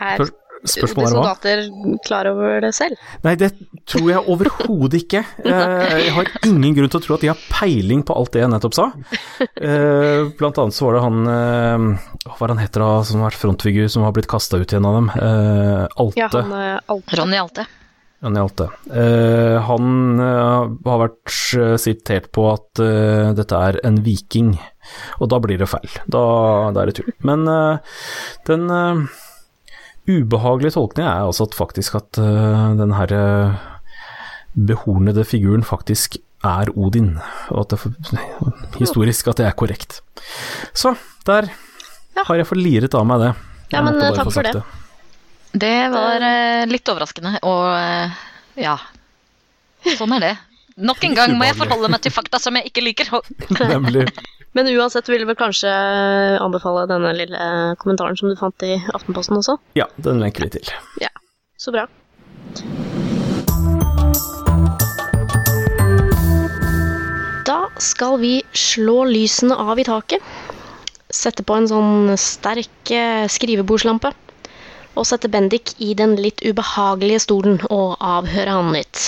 Er 0.00 0.28
Spørsmålet 0.66 1.12
er 1.12 1.14
hva? 1.14 1.20
soldater 1.22 1.60
klar 2.02 2.26
over 2.32 2.56
det 2.64 2.72
selv? 2.74 2.98
Nei, 3.22 3.36
det 3.38 3.52
tror 3.86 4.08
jeg 4.10 4.24
overhodet 4.32 4.98
ikke. 5.04 5.20
Eh, 5.46 5.92
Jeg 6.02 6.14
har 6.16 6.30
ingen 6.48 6.74
grunn 6.74 6.90
til 6.90 6.98
å 6.98 7.02
tro 7.04 7.14
at 7.14 7.22
de 7.22 7.30
har 7.30 7.38
peiling 7.52 8.02
på 8.02 8.16
alt 8.18 8.32
det 8.34 8.42
jeg 8.42 8.50
nettopp 8.50 8.74
sa. 8.74 8.88
Eh, 9.54 10.24
Blant 10.40 10.58
annet 10.58 10.74
så 10.74 10.88
var 10.88 10.96
det 10.98 11.02
han 11.04 11.20
eh, 11.30 12.08
Hva 12.26 12.38
var 12.40 12.52
han 12.56 12.62
heter 12.64 12.82
da, 12.82 12.88
som 13.06 13.22
har 13.22 13.30
vært 13.30 13.38
frontfigur, 13.44 13.86
som 13.94 14.02
har 14.02 14.16
blitt 14.18 14.26
kasta 14.30 14.58
ut 14.58 14.74
i 14.74 14.78
en 14.80 14.88
av 14.90 14.96
dem? 14.98 15.12
Eh, 15.14 15.84
Alte. 16.02 16.18
Ja, 16.24 16.28
han 16.34 16.56
Alte. 16.90 17.20
Ronny 17.22 17.38
Alte. 17.38 17.66
Ronny 18.26 18.42
Alte. 18.42 18.66
Eh, 18.90 19.54
han 19.70 20.18
har 20.18 21.00
vært 21.04 21.36
sitert 21.78 22.32
på 22.34 22.48
at 22.50 22.82
dette 23.38 23.62
er 23.70 23.78
en 23.86 24.02
viking, 24.02 24.56
og 25.22 25.30
da 25.30 25.38
blir 25.38 25.62
det 25.62 25.70
feil. 25.70 25.86
Da, 26.10 26.24
da 26.74 26.82
er 26.82 26.90
det 26.90 26.98
tull. 26.98 27.14
Men 27.22 27.46
den 28.50 28.66
eh, 30.08 30.22
ubehagelige 30.22 30.74
tolkningen 30.76 31.10
er 31.10 31.26
altså 31.26 31.46
at 31.48 31.54
faktisk 31.58 31.98
at 31.98 32.18
uh, 32.22 32.74
den 32.78 32.94
her 32.96 33.12
uh, 33.12 33.54
behornede 34.56 35.24
figuren 35.28 35.62
faktisk 35.66 36.16
er 36.44 36.70
Odin, 36.78 37.16
og 37.50 37.64
at 37.64 37.74
det 37.74 38.20
historisk 38.82 39.28
at 39.28 39.40
det 39.40 39.46
er 39.46 39.56
korrekt. 39.58 40.00
Så, 40.72 40.94
der 41.26 41.50
Ja. 42.16 42.24
har 42.26 42.36
jeg 42.36 42.46
fått 42.46 42.58
liret 42.58 42.94
av 42.94 43.06
meg 43.06 43.20
det. 43.20 43.32
Ja, 43.70 43.82
men, 43.82 44.00
eh, 44.02 44.14
takk 44.14 44.32
for 44.32 44.42
det. 44.42 44.52
det. 44.58 44.62
Det 45.58 45.76
var 45.92 46.22
uh, 46.22 46.64
litt 46.66 46.88
overraskende, 46.88 47.38
og 47.42 48.58
ja. 48.58 48.78
Sånn 49.96 50.12
er 50.16 50.20
det. 50.24 50.34
Nok 50.78 51.04
en 51.06 51.14
gang 51.14 51.34
må 51.38 51.46
jeg 51.46 51.56
forholde 51.58 51.90
meg 51.90 52.02
til 52.02 52.14
fakta 52.14 52.38
som 52.42 52.56
jeg 52.58 52.70
ikke 52.70 52.82
liker. 52.86 53.10
Nemlig. 53.72 54.06
Men 54.58 54.66
uansett 54.74 55.06
vil 55.06 55.22
jeg 55.22 55.28
vel 55.28 55.36
kanskje 55.38 55.70
anbefale 56.42 56.88
denne 56.90 57.12
lille 57.14 57.42
kommentaren 57.78 58.16
som 58.18 58.26
du 58.26 58.34
fant 58.34 58.64
i 58.66 58.72
Aftenposten 58.90 59.38
også. 59.38 59.54
Ja, 59.78 59.84
den 60.02 60.18
lenker 60.18 60.48
vi 60.48 60.56
til. 60.56 60.72
Ja, 60.98 61.12
så 61.54 61.70
bra. 61.70 61.84
Da 67.46 67.60
skal 67.78 68.18
vi 68.18 68.32
slå 68.50 69.04
lysene 69.06 69.54
av 69.62 69.78
i 69.78 69.86
taket. 69.86 70.26
Sette 71.06 71.46
på 71.46 71.54
en 71.54 71.70
sånn 71.70 72.18
sterk 72.18 72.90
eh, 72.90 73.30
skrivebordslampe. 73.30 74.10
Og 74.98 75.06
sette 75.06 75.30
Bendik 75.30 75.76
i 75.78 75.94
den 75.94 76.18
litt 76.18 76.42
ubehagelige 76.42 77.22
stolen 77.28 77.62
og 77.70 77.94
avhøre 78.02 78.58
han 78.58 78.74
litt. 78.74 79.06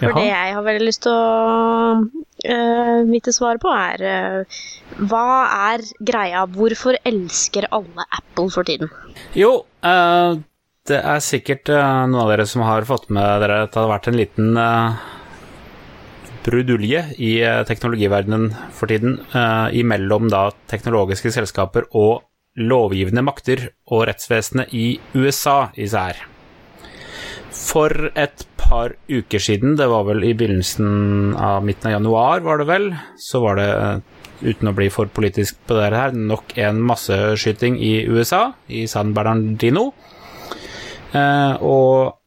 For 0.00 0.16
det 0.16 0.30
jeg 0.32 0.56
har 0.56 0.64
veldig 0.64 0.88
lyst 0.88 1.04
til 1.04 1.12
å 1.12 2.22
øh, 2.48 3.02
mitt 3.08 3.28
svar 3.34 3.60
på, 3.62 3.70
er 3.72 4.02
uh, 4.02 4.62
Hva 5.08 5.26
er 5.72 5.84
greia? 6.00 6.44
Hvorfor 6.46 6.98
elsker 7.08 7.68
alle 7.70 8.06
Apple 8.10 8.50
for 8.52 8.66
tiden? 8.68 8.90
Jo, 9.38 9.62
uh, 9.86 10.40
det 10.88 10.98
er 10.98 11.22
sikkert 11.22 11.70
noen 11.70 12.18
av 12.24 12.32
dere 12.32 12.46
som 12.50 12.64
har 12.66 12.88
fått 12.88 13.08
med 13.14 13.44
dere 13.44 13.62
at 13.66 13.74
det 13.74 13.82
har 13.82 13.92
vært 13.92 14.10
en 14.10 14.18
liten 14.18 14.58
uh, 14.58 14.98
brudulje 16.42 17.04
i 17.22 17.36
uh, 17.46 17.62
teknologiverdenen 17.68 18.50
for 18.74 18.90
tiden, 18.90 19.20
imellom 19.72 20.28
da 20.32 20.48
teknologiske 20.72 21.34
selskaper 21.34 21.86
og 21.92 22.26
lovgivende 22.58 23.24
makter 23.24 23.70
og 23.88 24.08
rettsvesenet 24.10 24.74
i 24.76 24.86
USA 25.14 25.70
især. 25.78 26.31
For 27.62 28.10
et 28.18 28.46
par 28.58 28.96
uker 29.08 29.42
siden, 29.42 29.76
det 29.78 29.88
var 29.90 30.06
vel 30.08 30.24
i 30.26 30.32
begynnelsen 30.34 31.34
av 31.38 31.62
midten 31.66 31.90
av 31.90 31.96
januar, 31.98 32.42
var 32.44 32.58
det 32.58 32.66
vel, 32.68 32.88
så 33.20 33.42
var 33.44 33.60
det, 33.60 33.68
eh, 33.70 34.00
uten 34.42 34.68
å 34.68 34.74
bli 34.74 34.88
for 34.90 35.06
politisk 35.06 35.56
på 35.68 35.78
det 35.78 35.92
her, 35.94 36.12
nok 36.12 36.56
en 36.58 36.82
masseskyting 36.82 37.78
i 37.78 38.04
USA, 38.10 38.52
i 38.68 38.86
San 38.86 39.14
Bernardino. 39.14 39.92
Eh, 41.12 41.54
og 41.62 42.18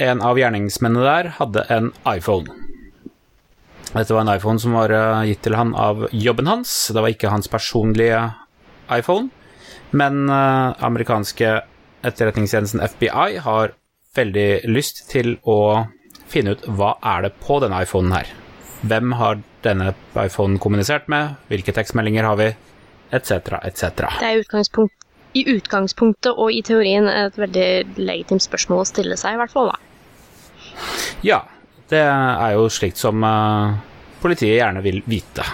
en 0.00 0.22
av 0.24 0.38
gjerningsmennene 0.40 1.04
der 1.04 1.32
hadde 1.38 1.66
en 1.70 1.92
iPhone. 2.08 2.48
Dette 3.90 4.14
var 4.14 4.22
en 4.22 4.32
iPhone 4.36 4.62
som 4.62 4.76
var 4.78 4.92
eh, 4.94 5.26
gitt 5.30 5.42
til 5.46 5.58
han 5.58 5.74
av 5.74 6.06
jobben 6.14 6.46
hans. 6.46 6.72
Det 6.94 7.02
var 7.02 7.12
ikke 7.12 7.32
hans 7.32 7.50
personlige 7.50 8.22
iPhone, 8.90 9.30
men 9.92 10.30
eh, 10.30 10.86
amerikanske 10.86 11.58
etterretningstjenesten 12.06 12.82
FBI 12.86 13.42
har 13.44 13.74
veldig 14.16 14.48
lyst 14.70 15.04
til 15.10 15.36
å 15.48 15.86
finne 16.30 16.54
ut 16.54 16.64
hva 16.66 16.94
er 17.14 17.26
det 17.26 17.34
på 17.42 17.58
denne 17.62 17.82
iPhonen 17.84 18.14
her. 18.14 18.30
Hvem 18.80 19.14
har 19.20 19.42
denne 19.64 19.92
iPhonen 20.16 20.58
kommunisert 20.62 21.10
med? 21.12 21.36
Hvilke 21.50 21.74
tekstmeldinger 21.76 22.26
har 22.26 22.38
vi? 22.40 22.48
Etc., 23.12 23.52
etc. 23.60 24.06
Det 24.20 24.30
er 24.30 24.40
utgangspunkt, 24.40 24.94
i 25.34 25.44
utgangspunktet 25.52 26.32
og 26.32 26.54
i 26.54 26.62
teorien 26.66 27.06
et 27.10 27.38
veldig 27.38 28.00
legitimt 28.00 28.44
spørsmål 28.46 28.84
å 28.84 28.88
stille 28.88 29.18
seg, 29.20 29.36
i 29.36 29.40
hvert 29.42 29.54
fall. 29.54 29.72
da. 29.74 29.78
Ja, 31.26 31.42
det 31.90 32.02
er 32.06 32.56
jo 32.56 32.70
slikt 32.72 33.00
som 33.00 33.22
uh, 33.26 33.76
politiet 34.22 34.56
gjerne 34.56 34.82
vil 34.86 35.02
vite. 35.10 35.44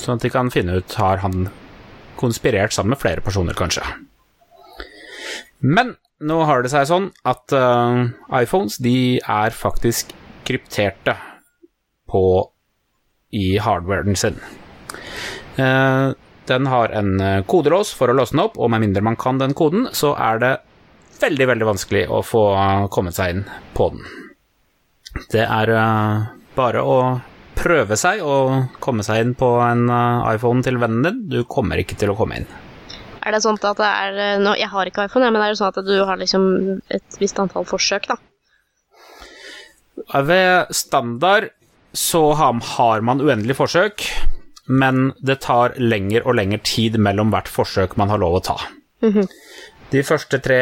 Sånn 0.00 0.16
at 0.16 0.24
de 0.24 0.32
kan 0.32 0.52
finne 0.52 0.80
ut 0.80 0.96
har 1.00 1.20
han 1.24 1.50
konspirert 2.20 2.74
sammen 2.74 2.94
med 2.96 3.00
flere 3.00 3.24
personer, 3.24 3.56
kanskje. 3.56 3.84
Men 5.60 5.94
nå 6.20 6.38
har 6.44 6.62
det 6.62 6.72
seg 6.72 6.88
sånn 6.88 7.10
at 7.28 7.52
uh, 7.56 8.08
iPhones 8.36 8.78
de 8.82 9.20
er 9.20 9.56
faktisk 9.56 10.12
krypterte 10.48 11.16
på 12.10 12.24
i 13.36 13.54
hardwaren 13.62 14.18
sin. 14.18 14.40
Uh, 15.56 16.12
den 16.50 16.66
har 16.66 16.90
en 16.98 17.12
eh, 17.22 17.42
kodelås 17.46 17.92
for 17.94 18.10
å 18.10 18.14
låse 18.16 18.34
den 18.34 18.42
opp, 18.42 18.56
og 18.58 18.72
med 18.72 18.82
mindre 18.82 19.04
man 19.06 19.14
kan 19.20 19.36
den 19.38 19.52
koden, 19.54 19.84
så 19.94 20.16
er 20.18 20.40
det 20.42 20.48
veldig, 21.20 21.46
veldig 21.46 21.68
vanskelig 21.68 22.00
å 22.10 22.24
få 22.26 22.42
kommet 22.90 23.14
seg 23.14 23.36
inn 23.36 23.44
på 23.76 23.86
den. 23.92 24.08
Det 25.30 25.44
er 25.44 25.70
bare 26.56 26.82
å 26.82 26.96
prøve 27.54 27.94
seg 28.00 28.24
å 28.26 28.34
komme 28.82 29.06
seg 29.06 29.22
inn 29.22 29.36
på 29.38 29.52
en 29.62 29.84
iPhone 30.32 30.66
til 30.66 30.80
vennen 30.82 31.06
din. 31.06 31.22
Du 31.30 31.38
kommer 31.46 31.78
ikke 31.78 32.00
til 32.00 32.10
å 32.10 32.18
komme 32.18 32.40
inn. 32.40 32.50
Er 33.20 33.34
det 33.34 33.42
sånn 33.44 33.58
at 33.60 33.78
det 33.78 33.86
er 33.86 34.18
øh, 34.24 34.42
nå, 34.44 34.54
Jeg 34.58 34.70
har 34.72 34.88
ikke 34.88 35.06
iPhone, 35.08 35.30
men 35.30 35.42
er 35.44 35.52
det 35.52 35.60
sånn 35.60 35.72
at 35.72 35.86
du 35.86 35.96
har 36.08 36.20
liksom 36.20 36.44
et 36.88 37.20
visst 37.20 37.40
antall 37.42 37.66
forsøk, 37.68 38.08
da? 38.10 38.18
Ved 40.24 40.70
standard 40.74 41.50
så 41.92 42.22
har 42.38 43.02
man 43.04 43.20
uendelig 43.20 43.58
forsøk, 43.58 44.06
men 44.70 45.10
det 45.20 45.40
tar 45.44 45.74
lengre 45.82 46.22
og 46.24 46.38
lengre 46.38 46.60
tid 46.64 46.96
mellom 47.02 47.32
hvert 47.34 47.50
forsøk 47.50 47.96
man 48.00 48.12
har 48.12 48.22
lov 48.22 48.38
å 48.38 48.44
ta. 48.52 48.56
De 49.90 50.02
første 50.06 50.38
tre 50.42 50.60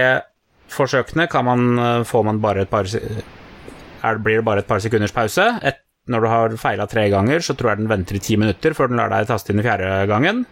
forsøkene 0.72 1.28
kan 1.30 1.44
man, 1.44 1.78
eh, 1.78 2.04
får 2.08 2.24
man 2.24 2.40
bare 2.40 2.64
et 2.64 2.70
par 2.70 2.88
er, 2.88 4.18
blir 4.22 4.40
det 4.40 4.44
bare 4.44 4.62
et 4.64 4.68
par 4.68 4.80
sekunders 4.80 5.12
pause. 5.12 5.44
Et, 5.62 5.76
når 6.08 6.20
du 6.20 6.28
har 6.28 6.56
feila 6.56 6.86
tre 6.88 7.08
ganger, 7.12 7.40
så 7.44 7.54
tror 7.56 7.72
jeg 7.72 7.82
den 7.82 7.90
venter 7.90 8.16
i 8.16 8.22
ti 8.24 8.36
minutter 8.36 8.72
før 8.72 8.88
den 8.88 8.96
lar 8.96 9.10
deg 9.12 9.26
taste 9.28 9.52
inn 9.52 9.60
i 9.60 9.66
fjerde 9.66 10.06
gangen. 10.08 10.46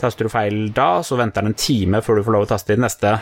Taster 0.00 0.24
du 0.28 0.32
feil 0.32 0.72
da, 0.76 1.00
så 1.06 1.16
venter 1.16 1.42
den 1.46 1.52
en 1.54 1.58
time 1.60 2.02
før 2.04 2.18
du 2.20 2.26
får 2.26 2.36
lov 2.36 2.46
å 2.46 2.50
taste 2.52 2.74
inn 2.76 2.82
neste. 2.84 3.14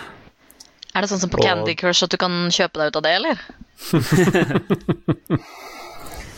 Er 0.95 1.03
det 1.03 1.11
sånn 1.11 1.23
som 1.23 1.31
på 1.31 1.39
Og- 1.41 1.47
Candy 1.47 1.75
Crush 1.79 2.03
at 2.07 2.11
du 2.11 2.17
kan 2.21 2.49
kjøpe 2.55 2.79
deg 2.81 2.91
ut 2.93 2.97
av 2.97 3.03
det, 3.07 3.15
eller? 3.19 3.37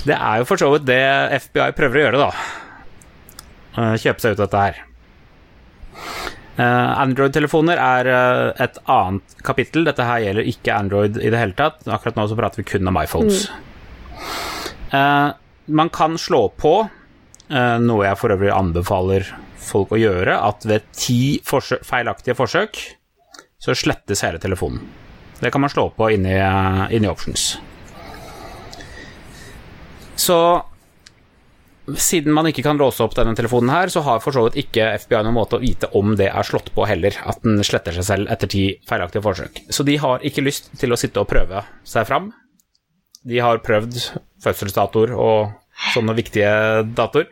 Det 0.07 0.15
er 0.15 0.39
jo 0.39 0.45
for 0.47 0.61
så 0.61 0.69
vidt 0.71 0.85
det 0.87 1.01
FBI 1.43 1.73
prøver 1.75 1.99
å 1.99 2.03
gjøre, 2.05 2.19
da. 2.21 2.29
Eh, 3.77 3.95
Kjøpe 3.99 4.23
seg 4.23 4.37
ut 4.37 4.41
av 4.41 4.45
dette 4.47 4.61
her. 4.63 4.77
Eh, 6.57 6.93
Android-telefoner 7.03 7.81
er 7.83 8.11
eh, 8.13 8.65
et 8.69 8.79
annet 8.87 9.35
kapittel. 9.45 9.83
Dette 9.89 10.07
her 10.07 10.23
gjelder 10.23 10.47
ikke 10.53 10.77
Android 10.77 11.19
i 11.19 11.33
det 11.35 11.41
hele 11.41 11.57
tatt. 11.59 11.83
Akkurat 11.91 12.21
nå 12.21 12.29
så 12.31 12.39
prater 12.39 12.63
vi 12.63 12.69
kun 12.71 12.87
om 12.93 13.01
iPhones. 13.03 13.49
Mm. 14.95 15.35
man 15.77 15.89
kan 15.91 16.15
slå 16.17 16.45
på, 16.57 16.71
noe 17.49 18.07
jeg 18.09 18.19
for 18.19 18.35
øvrig 18.35 18.51
anbefaler 18.51 19.29
folk 19.67 19.95
å 19.95 20.01
gjøre, 20.01 20.37
at 20.49 20.67
ved 20.69 20.87
ti 20.97 21.39
forsøk, 21.47 21.85
feilaktige 21.87 22.37
forsøk 22.39 22.81
så 23.63 23.75
slettes 23.75 24.23
hele 24.27 24.41
telefonen. 24.43 24.83
Det 25.41 25.51
kan 25.53 25.61
man 25.61 25.73
slå 25.73 25.91
på 25.97 26.11
inni, 26.15 26.35
eh, 26.35 26.97
inni 26.97 27.09
options. 27.09 27.59
Så 30.17 30.39
siden 31.87 32.35
man 32.35 32.49
ikke 32.49 32.65
kan 32.67 32.79
låse 32.81 33.05
opp 33.05 33.15
denne 33.15 33.37
telefonen 33.37 33.71
her, 33.71 33.93
så 33.93 34.03
har 34.03 34.23
for 34.25 34.35
så 34.35 34.47
vidt 34.47 34.59
ikke 34.65 34.89
FBI 35.05 35.21
noen 35.23 35.37
måte 35.37 35.59
å 35.59 35.63
vite 35.63 35.91
om 35.95 36.17
det 36.19 36.31
er 36.33 36.43
slått 36.43 36.73
på 36.75 36.87
heller, 36.89 37.15
at 37.27 37.43
den 37.45 37.63
sletter 37.63 37.95
seg 37.95 38.09
selv 38.09 38.33
etter 38.33 38.51
ti 38.51 38.65
feilaktige 38.89 39.23
forsøk. 39.23 39.61
Så 39.71 39.85
de 39.87 39.97
har 40.03 40.25
ikke 40.25 40.43
lyst 40.43 40.73
til 40.81 40.93
å 40.93 40.99
sitte 40.99 41.23
og 41.23 41.29
prøve 41.31 41.63
seg 41.85 42.09
fram. 42.09 42.33
De 43.27 43.39
har 43.39 43.63
prøvd 43.63 44.01
fødselsdatoer 44.43 45.15
og 45.15 45.55
sånne 45.95 46.17
viktige 46.17 46.53
datoer, 46.97 47.29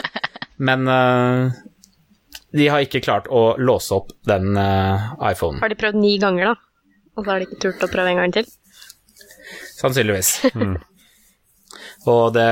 men 0.68 0.88
uh, 0.88 1.52
de 2.54 2.70
har 2.70 2.84
ikke 2.84 3.02
klart 3.04 3.26
å 3.28 3.54
låse 3.58 3.94
opp 3.96 4.12
den 4.28 4.54
uh, 4.54 5.14
iPhonen. 5.30 5.60
Har 5.64 5.72
de 5.72 5.78
prøvd 5.78 5.98
ni 5.98 6.16
ganger, 6.22 6.52
da? 6.52 6.56
Og 7.14 7.24
så 7.24 7.30
har 7.30 7.42
de 7.42 7.48
ikke 7.48 7.62
turt 7.66 7.86
å 7.86 7.90
prøve 7.90 8.12
en 8.12 8.22
gang 8.22 8.34
til? 8.34 8.50
Sannsynligvis. 9.74 10.36
Og 12.10 12.34
det, 12.36 12.44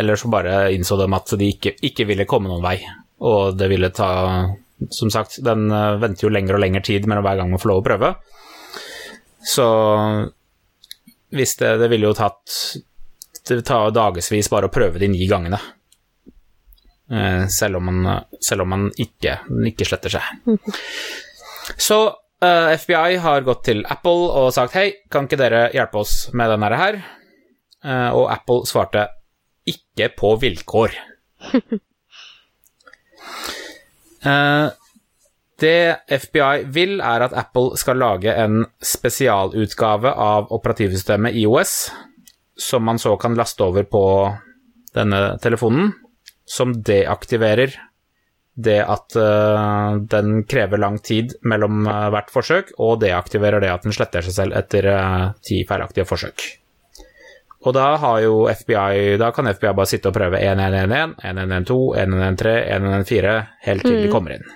ellers 0.00 0.22
så 0.24 0.30
bare 0.32 0.70
innså 0.74 0.96
de 0.96 1.06
at 1.12 1.32
de 1.38 1.48
ikke, 1.52 1.74
ikke 1.84 2.06
ville 2.08 2.28
komme 2.28 2.48
noen 2.48 2.64
vei. 2.64 2.78
Og 3.20 3.56
det 3.58 3.68
ville 3.68 3.90
ta 3.92 4.10
Som 4.96 5.10
sagt, 5.12 5.42
den 5.44 5.66
eh, 5.68 5.98
venter 6.00 6.24
jo 6.24 6.30
lengre 6.32 6.56
og 6.56 6.62
lengre 6.62 6.80
tid 6.80 7.04
mellom 7.04 7.26
hver 7.26 7.36
gang 7.36 7.50
man 7.52 7.60
får 7.60 7.68
lov 7.68 7.82
å 7.82 7.84
prøve. 7.84 8.08
Så 9.44 9.66
hvis 11.36 11.52
det, 11.60 11.74
det 11.82 11.90
ville 11.92 12.08
jo 12.08 12.16
tatt 12.16 12.54
Det 13.48 13.62
tar 13.66 13.92
dagevis 13.94 14.50
bare 14.52 14.68
å 14.68 14.72
prøve 14.72 15.00
de 15.02 15.08
ni 15.10 15.26
gangene. 15.30 15.58
Eh, 17.10 17.46
Selv 17.50 17.80
om 17.80 17.88
man, 17.90 18.24
selv 18.40 18.62
om 18.62 18.70
man 18.74 18.88
ikke, 19.00 19.38
ikke 19.66 19.86
sletter 19.88 20.12
seg. 20.14 20.58
Så 21.78 21.98
uh, 22.44 22.70
FBI 22.74 23.16
har 23.22 23.44
gått 23.46 23.64
til 23.68 23.82
Apple 23.86 24.30
og 24.40 24.52
sagt 24.54 24.74
hei, 24.78 24.88
kan 25.10 25.26
ikke 25.26 25.38
dere 25.40 25.62
hjelpe 25.74 26.00
oss 26.02 26.14
med 26.34 26.50
denne 26.50 26.70
her? 26.78 27.00
Uh, 27.84 28.10
og 28.16 28.26
Apple 28.32 28.66
svarte 28.68 29.06
ikke 29.70 30.10
på 30.18 30.34
vilkår. 30.42 30.96
uh, 34.26 34.68
det 35.62 35.76
FBI 36.24 36.64
vil, 36.72 36.98
er 37.04 37.26
at 37.26 37.36
Apple 37.36 37.78
skal 37.80 38.00
lage 38.00 38.34
en 38.34 38.64
spesialutgave 38.82 40.10
av 40.10 40.50
operativsystemet 40.56 41.36
IOS, 41.42 41.74
som 42.60 42.84
man 42.84 43.00
så 43.00 43.16
kan 43.20 43.38
laste 43.38 43.64
over 43.64 43.86
på 43.88 44.04
denne 44.94 45.38
telefonen, 45.42 45.92
som 46.44 46.74
deaktiverer 46.84 47.76
det 48.60 48.80
at 48.82 49.16
uh, 49.16 49.96
den 50.10 50.42
krever 50.44 50.80
lang 50.82 50.98
tid 50.98 51.36
mellom 51.46 51.86
uh, 51.86 52.08
hvert 52.12 52.32
forsøk, 52.32 52.74
og 52.82 53.00
deaktiverer 53.04 53.62
det 53.62 53.70
at 53.72 53.86
den 53.86 53.94
sletter 53.96 54.26
seg 54.26 54.36
selv 54.36 54.56
etter 54.58 54.88
eh, 54.90 55.28
ti 55.46 55.62
feilaktige 55.68 56.08
forsøk. 56.08 56.44
Og 57.60 57.74
da 57.76 57.90
har 58.00 58.22
jo 58.24 58.46
FBI 58.48 59.18
Da 59.20 59.28
kan 59.36 59.50
FBI 59.52 59.74
bare 59.76 59.88
sitte 59.88 60.08
og 60.08 60.16
prøve 60.16 60.38
1111, 60.40 61.18
1112, 61.20 61.82
1113, 62.00 62.54
1114 62.72 63.34
helt 63.66 63.84
til 63.84 63.98
de 64.00 64.12
kommer 64.12 64.36
inn. 64.38 64.46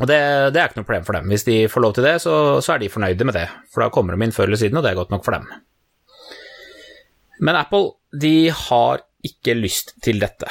Og 0.00 0.08
det, 0.08 0.16
det 0.54 0.60
er 0.60 0.70
ikke 0.70 0.80
noe 0.80 0.88
problem 0.88 1.04
for 1.04 1.18
dem. 1.18 1.28
Hvis 1.28 1.44
de 1.44 1.58
får 1.68 1.84
lov 1.84 1.92
til 1.98 2.06
det, 2.08 2.14
så, 2.24 2.34
så 2.64 2.74
er 2.74 2.80
de 2.80 2.88
fornøyde 2.88 3.28
med 3.28 3.36
det. 3.36 3.44
For 3.68 3.84
da 3.84 3.90
kommer 3.92 4.16
de 4.16 4.24
inn 4.24 4.32
før 4.32 4.48
eller 4.48 4.62
siden, 4.62 4.80
og 4.80 4.86
det 4.86 4.94
er 4.94 5.00
godt 5.02 5.12
nok 5.12 5.26
for 5.26 5.36
dem. 5.36 5.50
Men 7.42 7.58
Apple, 7.58 7.92
de 8.14 8.50
har 8.54 9.02
ikke 9.26 9.56
lyst 9.58 9.96
til 10.04 10.20
dette. 10.22 10.48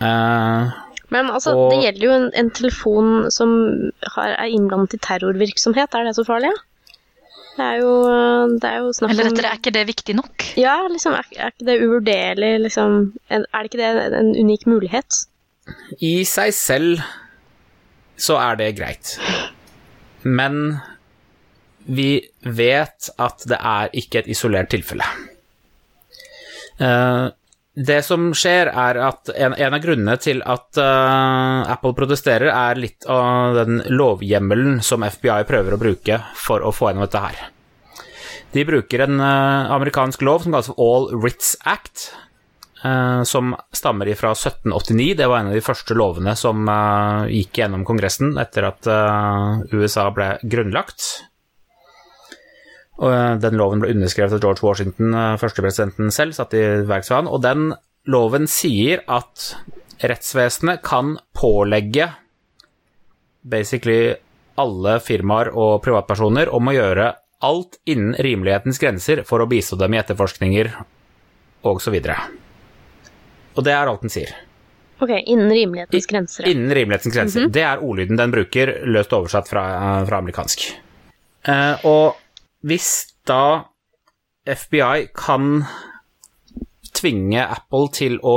Uh, 0.00 0.72
Men 1.12 1.28
altså, 1.30 1.52
Og- 1.54 1.72
det 1.72 1.82
gjelder 1.84 2.06
jo 2.08 2.12
en, 2.18 2.30
en 2.34 2.50
telefon 2.50 3.10
som 3.30 3.50
har, 4.16 4.34
er 4.34 4.52
innblandet 4.52 4.96
i 4.96 5.02
terrorvirksomhet. 5.04 5.94
Er 5.94 6.08
det 6.08 6.16
så 6.16 6.24
farlig? 6.26 6.50
Ja? 6.50 6.62
Det 7.54 7.62
er 7.62 7.76
jo, 7.84 7.90
det 8.58 8.66
er 8.66 8.80
jo 8.82 8.88
snakk 8.96 9.12
Eller 9.12 9.28
om 9.28 9.36
rettere, 9.36 9.50
er 9.52 9.60
ikke 9.60 9.72
det 9.76 9.84
viktig 9.86 10.16
nok? 10.18 10.46
Ja, 10.58 10.74
liksom, 10.90 11.14
er, 11.14 11.28
er 11.38 11.52
ikke 11.52 11.66
det 11.68 11.76
uvurderlig, 11.84 12.48
liksom 12.64 12.96
Er 13.30 13.44
det 13.46 13.68
ikke 13.70 13.78
det 13.78 14.18
en 14.18 14.32
unik 14.34 14.66
mulighet? 14.66 15.20
I 16.02 16.24
seg 16.26 16.50
selv 16.56 17.04
så 18.18 18.40
er 18.42 18.58
det 18.58 18.72
greit. 18.78 19.14
Men 20.22 20.80
vi 21.86 22.24
vet 22.42 23.10
at 23.22 23.46
det 23.48 23.58
er 23.60 23.94
ikke 23.94 24.24
et 24.24 24.28
isolert 24.34 24.70
tilfelle. 24.74 25.06
Eh, 26.78 27.26
det 27.74 28.02
som 28.06 28.28
skjer, 28.38 28.68
er 28.70 28.98
at 29.02 29.30
en, 29.34 29.54
en 29.58 29.74
av 29.74 29.80
grunnene 29.82 30.14
til 30.22 30.44
at 30.46 30.78
uh, 30.78 31.66
Apple 31.74 31.90
protesterer, 31.98 32.52
er 32.54 32.78
litt 32.78 33.06
av 33.10 33.56
den 33.58 33.80
lovhjemmelen 33.90 34.78
som 34.78 35.02
FBI 35.02 35.42
prøver 35.48 35.74
å 35.74 35.80
bruke 35.82 36.20
for 36.38 36.62
å 36.62 36.70
få 36.70 36.92
gjennom 36.92 37.08
dette 37.08 37.24
her. 37.24 37.40
De 38.54 38.62
bruker 38.68 39.02
en 39.08 39.18
uh, 39.18 39.74
amerikansk 39.74 40.22
lov 40.22 40.44
som 40.44 40.54
kalles 40.54 40.70
All 40.78 41.10
Writs 41.18 41.56
Act, 41.66 42.12
uh, 42.84 43.26
som 43.26 43.56
stammer 43.74 44.12
fra 44.14 44.36
1789. 44.38 45.10
Det 45.18 45.26
var 45.26 45.42
en 45.42 45.50
av 45.50 45.58
de 45.58 45.66
første 45.66 45.98
lovene 45.98 46.38
som 46.38 46.70
gikk 47.26 47.58
gjennom 47.58 47.82
Kongressen 47.88 48.36
etter 48.38 48.70
at 48.70 48.86
USA 49.74 50.06
ble 50.14 50.36
grunnlagt. 50.46 51.26
Og 53.02 53.10
eh, 53.10 53.36
Den 53.42 53.58
loven 53.58 53.82
ble 53.82 53.94
underskrevet 53.94 54.36
av 54.36 54.42
George 54.42 54.64
Washington, 54.64 55.14
eh, 55.14 55.38
førstepresidenten 55.40 56.12
selv, 56.14 56.36
satt 56.36 56.54
i 56.54 56.62
verk 56.86 57.06
for 57.08 57.18
han. 57.20 57.30
Og 57.30 57.42
den 57.44 57.72
loven 58.10 58.46
sier 58.50 59.02
at 59.10 59.54
rettsvesenet 60.04 60.82
kan 60.84 61.16
pålegge 61.36 62.10
basically 63.44 64.14
alle 64.60 64.98
firmaer 65.02 65.50
og 65.50 65.82
privatpersoner 65.84 66.50
om 66.54 66.70
å 66.70 66.74
gjøre 66.74 67.10
alt 67.44 67.78
innen 67.90 68.14
rimelighetens 68.24 68.80
grenser 68.80 69.24
for 69.28 69.42
å 69.42 69.48
bistå 69.50 69.76
dem 69.80 69.96
i 69.96 70.00
etterforskninger 70.00 70.70
osv. 71.66 71.96
Og 73.54 73.64
det 73.66 73.74
er 73.74 73.90
alt 73.90 74.04
den 74.04 74.12
sier. 74.12 74.32
Ok, 75.02 75.10
innen 75.26 75.50
rimelighetens 75.50 76.06
grenser. 76.08 76.48
Innen 76.48 76.72
rimelighetens 76.76 77.16
grenser. 77.16 77.48
Det 77.52 77.64
er 77.66 77.82
ordlyden 77.82 78.20
den 78.20 78.32
bruker, 78.32 78.72
løst 78.86 79.12
oversatt 79.16 79.50
fra, 79.50 79.64
fra 80.06 80.20
amerikansk. 80.22 80.68
Eh, 81.50 81.84
og 81.84 82.20
hvis 82.64 82.90
da 83.28 83.68
FBI 84.48 85.08
kan 85.16 85.64
tvinge 86.94 87.44
Apple 87.44 87.90
til 87.92 88.16
å 88.24 88.36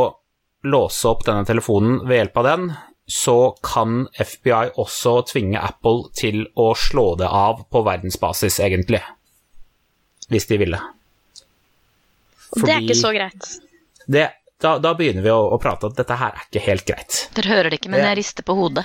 låse 0.68 1.08
opp 1.08 1.24
denne 1.28 1.46
telefonen 1.48 2.02
ved 2.08 2.22
hjelp 2.22 2.40
av 2.42 2.48
den, 2.48 2.68
så 3.08 3.56
kan 3.64 4.02
FBI 4.20 4.74
også 4.84 5.14
tvinge 5.30 5.62
Apple 5.64 6.10
til 6.18 6.44
å 6.60 6.74
slå 6.76 7.14
det 7.22 7.30
av 7.32 7.64
på 7.72 7.84
verdensbasis, 7.88 8.60
egentlig. 8.60 9.00
Hvis 10.28 10.50
de 10.50 10.60
ville. 10.60 10.82
Det 12.52 12.74
er 12.74 12.84
ikke 12.84 13.00
så 13.00 13.14
greit. 13.16 13.48
det, 14.12 14.28
da, 14.60 14.76
da 14.84 14.92
begynner 14.98 15.24
vi 15.24 15.32
å, 15.32 15.40
å 15.56 15.60
prate 15.62 15.88
at 15.88 16.00
dette 16.00 16.20
her 16.20 16.36
er 16.36 16.50
ikke 16.50 16.66
helt 16.66 16.88
greit. 16.88 17.20
Dere 17.38 17.54
hører 17.54 17.72
det 17.72 17.80
ikke, 17.80 17.94
men 17.94 18.02
det, 18.02 18.10
jeg 18.10 18.20
rister 18.20 18.48
på 18.48 18.58
hodet. 18.60 18.84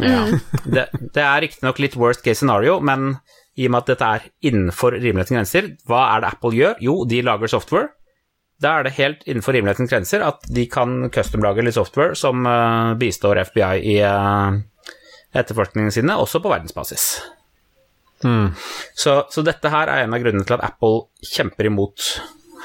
Ja. 0.00 0.24
Det, 0.64 0.86
det 1.14 1.24
er 1.24 1.40
riktignok 1.44 1.80
litt 1.80 1.96
worst 2.00 2.24
case 2.24 2.42
scenario, 2.42 2.76
men 2.84 3.14
i 3.60 3.68
og 3.68 3.74
med 3.74 3.82
at 3.82 3.90
dette 3.92 4.10
er 4.16 4.28
innenfor 4.50 4.96
rimelighetens 4.96 5.36
grenser, 5.36 5.72
hva 5.88 6.06
er 6.14 6.22
det 6.22 6.30
Apple 6.32 6.56
gjør? 6.56 6.78
Jo, 6.84 6.94
de 7.08 7.20
lager 7.26 7.52
software. 7.52 7.90
Da 8.60 8.78
er 8.78 8.86
det 8.86 8.96
helt 8.98 9.26
innenfor 9.28 9.56
rimelighetens 9.56 9.92
grenser 9.92 10.24
at 10.24 10.44
de 10.52 10.66
kan 10.70 11.10
custom-lage 11.12 11.64
litt 11.64 11.76
software 11.76 12.16
som 12.18 12.44
eh, 12.48 12.94
bistår 13.00 13.40
FBI 13.48 13.74
i 13.94 13.98
uh, 14.04 14.56
etterforskningene 15.32 15.94
sine, 15.94 16.16
også 16.20 16.42
på 16.44 16.52
verdensbasis. 16.52 17.06
Så, 18.20 19.12
så 19.32 19.42
dette 19.46 19.70
her 19.72 19.88
er 19.88 20.04
en 20.04 20.12
av 20.12 20.20
grunnene 20.20 20.44
til 20.44 20.58
at 20.58 20.64
Apple 20.66 21.06
kjemper 21.24 21.70
imot 21.70 22.08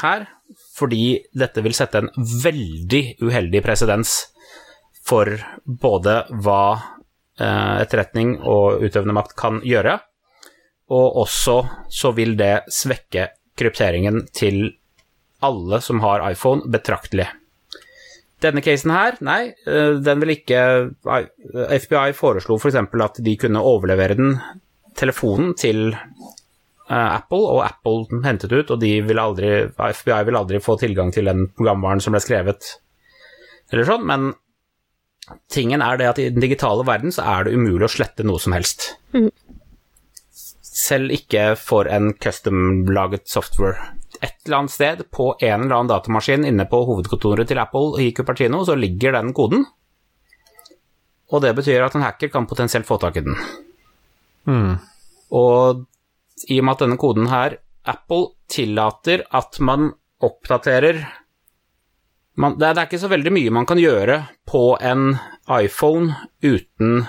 her, 0.01 0.27
fordi 0.75 1.21
dette 1.31 1.63
vil 1.63 1.75
sette 1.77 2.01
en 2.01 2.09
veldig 2.17 3.21
uheldig 3.23 3.61
presedens 3.63 4.17
for 5.05 5.29
både 5.63 6.17
hva 6.43 6.63
eh, 7.39 7.75
etterretning 7.85 8.35
og 8.41 8.83
utøvende 8.83 9.15
makt 9.15 9.35
kan 9.39 9.61
gjøre, 9.63 9.99
og 10.93 11.17
også 11.23 11.57
så 11.89 12.11
vil 12.17 12.35
det 12.37 12.67
svekke 12.73 13.29
krypteringen 13.57 14.25
til 14.35 14.75
alle 15.45 15.81
som 15.83 16.01
har 16.03 16.23
iPhone, 16.31 16.65
betraktelig. 16.71 17.27
Denne 18.43 18.61
casen 18.61 18.91
her, 18.93 19.17
nei, 19.25 19.55
eh, 19.65 19.95
den 20.03 20.21
vil 20.21 20.35
ikke 20.35 20.61
FBI 21.79 22.13
foreslo 22.17 22.59
f.eks. 22.59 22.77
at 22.77 23.21
de 23.23 23.35
kunne 23.39 23.63
overlevere 23.63 24.17
den 24.19 24.35
telefonen 24.97 25.53
til 25.57 25.93
eh, 25.95 27.09
Apple, 27.15 27.41
og 27.41 27.63
Apple 27.65 28.21
hentet 28.25 28.53
ut, 28.53 28.73
og 28.75 28.81
vil 28.83 29.21
aldri, 29.21 29.53
FBI 29.71 30.21
vil 30.27 30.39
aldri 30.41 30.61
få 30.63 30.77
tilgang 30.81 31.13
til 31.15 31.31
den 31.31 31.47
programvaren 31.55 32.03
som 32.03 32.15
ble 32.15 32.23
skrevet, 32.23 32.75
eller 33.71 33.87
sånn, 33.87 34.05
men 34.05 34.33
tingen 35.49 35.81
er 35.81 35.97
det 35.97 36.11
at 36.11 36.21
i 36.21 36.29
den 36.29 36.43
digitale 36.43 36.85
verden 36.85 37.13
så 37.13 37.25
er 37.25 37.47
det 37.47 37.55
umulig 37.55 37.87
å 37.87 37.93
slette 37.95 38.25
noe 38.27 38.41
som 38.41 38.53
helst. 38.53 38.91
Selv 40.75 41.13
ikke 41.15 41.53
for 41.55 41.87
en 41.87 42.11
custom-laget 42.19 43.29
software. 43.31 43.93
Et 44.19 44.35
eller 44.45 44.57
annet 44.57 44.73
sted 44.73 45.03
på 45.11 45.29
en 45.39 45.65
eller 45.65 45.75
annen 45.77 45.91
datamaskin 45.91 46.43
inne 46.47 46.65
på 46.67 46.81
hovedkontoret 46.87 47.47
til 47.47 47.61
Apple 47.61 48.03
i 48.03 48.09
Cupertino, 48.15 48.63
så 48.67 48.75
ligger 48.75 49.15
den 49.15 49.31
koden. 49.35 49.65
Og 51.31 51.41
det 51.41 51.55
betyr 51.57 51.85
at 51.85 51.95
en 51.95 52.03
hacker 52.05 52.31
kan 52.33 52.47
potensielt 52.47 52.87
få 52.87 52.99
tak 53.01 53.17
i 53.17 53.23
den. 53.25 53.39
Og 55.31 55.85
i 56.51 56.59
og 56.59 56.65
med 56.67 56.75
at 56.75 56.83
denne 56.83 56.99
koden 57.01 57.29
her, 57.31 57.57
Apple 57.85 58.35
tillater 58.51 59.23
at 59.31 59.59
man 59.63 59.93
oppdaterer 60.23 61.05
man, 62.35 62.57
det, 62.59 62.67
er, 62.67 62.73
det 62.73 62.81
er 62.81 62.87
ikke 62.89 62.99
så 62.99 63.11
veldig 63.11 63.31
mye 63.31 63.51
man 63.53 63.67
kan 63.69 63.79
gjøre 63.79 64.17
på 64.49 64.63
en 64.83 65.13
iPhone 65.55 66.15
uten 66.43 67.05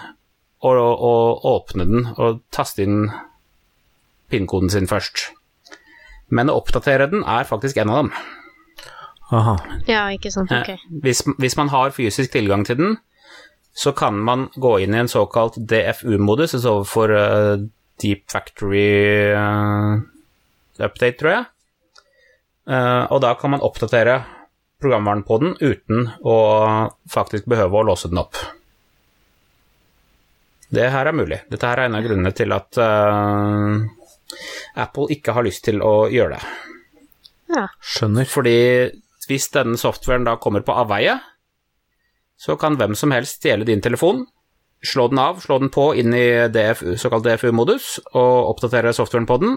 å, 0.62 0.70
å 0.70 1.14
åpne 1.56 1.86
den 1.88 2.06
og 2.14 2.44
taste 2.54 2.84
inn 2.86 3.08
PIN-koden 4.30 4.72
sin 4.72 4.88
først. 4.90 5.30
Men 6.32 6.50
å 6.50 6.58
oppdatere 6.60 7.08
den 7.10 7.22
er 7.22 7.46
faktisk 7.48 7.78
en 7.78 7.92
av 7.92 8.02
dem. 8.02 8.12
Aha. 9.36 9.56
Ja, 9.90 10.06
ikke 10.14 10.30
sant, 10.34 10.52
ok. 10.54 10.76
Hvis, 11.02 11.24
hvis 11.38 11.56
man 11.58 11.70
har 11.72 11.94
fysisk 11.94 12.34
tilgang 12.34 12.64
til 12.66 12.78
den, 12.78 12.96
så 13.76 13.92
kan 13.92 14.18
man 14.24 14.46
gå 14.56 14.76
inn 14.84 14.94
i 14.94 15.02
en 15.02 15.10
såkalt 15.10 15.58
DFU-modus, 15.58 16.54
altså 16.56 16.78
for 16.88 17.12
uh, 17.12 17.58
Deep 18.02 18.24
Factory 18.32 19.34
uh, 19.34 19.98
Update, 20.78 21.18
tror 21.20 21.32
jeg. 21.34 21.44
Uh, 22.66 23.04
og 23.14 23.20
da 23.22 23.34
kan 23.38 23.54
man 23.54 23.62
oppdatere 23.66 24.20
programvaren 24.80 25.24
på 25.26 25.38
den 25.42 25.54
uten 25.60 26.10
å 26.20 26.38
faktisk 27.10 27.46
behøve 27.50 27.80
å 27.80 27.86
låse 27.90 28.10
den 28.10 28.20
opp. 28.20 28.38
Det 30.68 30.88
her 30.90 31.08
er 31.08 31.16
mulig. 31.16 31.38
Dette 31.50 31.68
her 31.68 31.80
er 31.80 31.88
en 31.88 31.98
av 31.98 32.04
grunnene 32.04 32.32
til 32.36 32.52
at 32.54 32.78
eh, 32.82 33.76
Apple 34.76 35.08
ikke 35.14 35.34
har 35.36 35.46
lyst 35.46 35.64
til 35.66 35.82
å 35.84 36.06
gjøre 36.12 36.36
det. 36.36 36.54
Ja. 37.56 37.66
Skjønner. 37.80 38.28
Fordi 38.28 38.56
hvis 39.26 39.50
denne 39.54 39.78
softwaren 39.80 40.26
da 40.26 40.36
kommer 40.42 40.64
på 40.66 40.74
avveie, 40.76 41.18
så 42.36 42.56
kan 42.60 42.76
hvem 42.78 42.94
som 42.98 43.14
helst 43.14 43.40
stjele 43.40 43.66
din 43.66 43.82
telefon, 43.82 44.26
slå 44.84 45.08
den 45.08 45.20
av, 45.22 45.40
slå 45.40 45.58
den 45.62 45.72
på 45.72 45.88
inn 45.98 46.14
i 46.14 46.26
DFU, 46.52 46.94
såkalt 47.00 47.24
DFU-modus, 47.26 47.96
og 48.12 48.52
oppdatere 48.52 48.92
softwaren 48.94 49.28
på 49.28 49.38
den, 49.42 49.56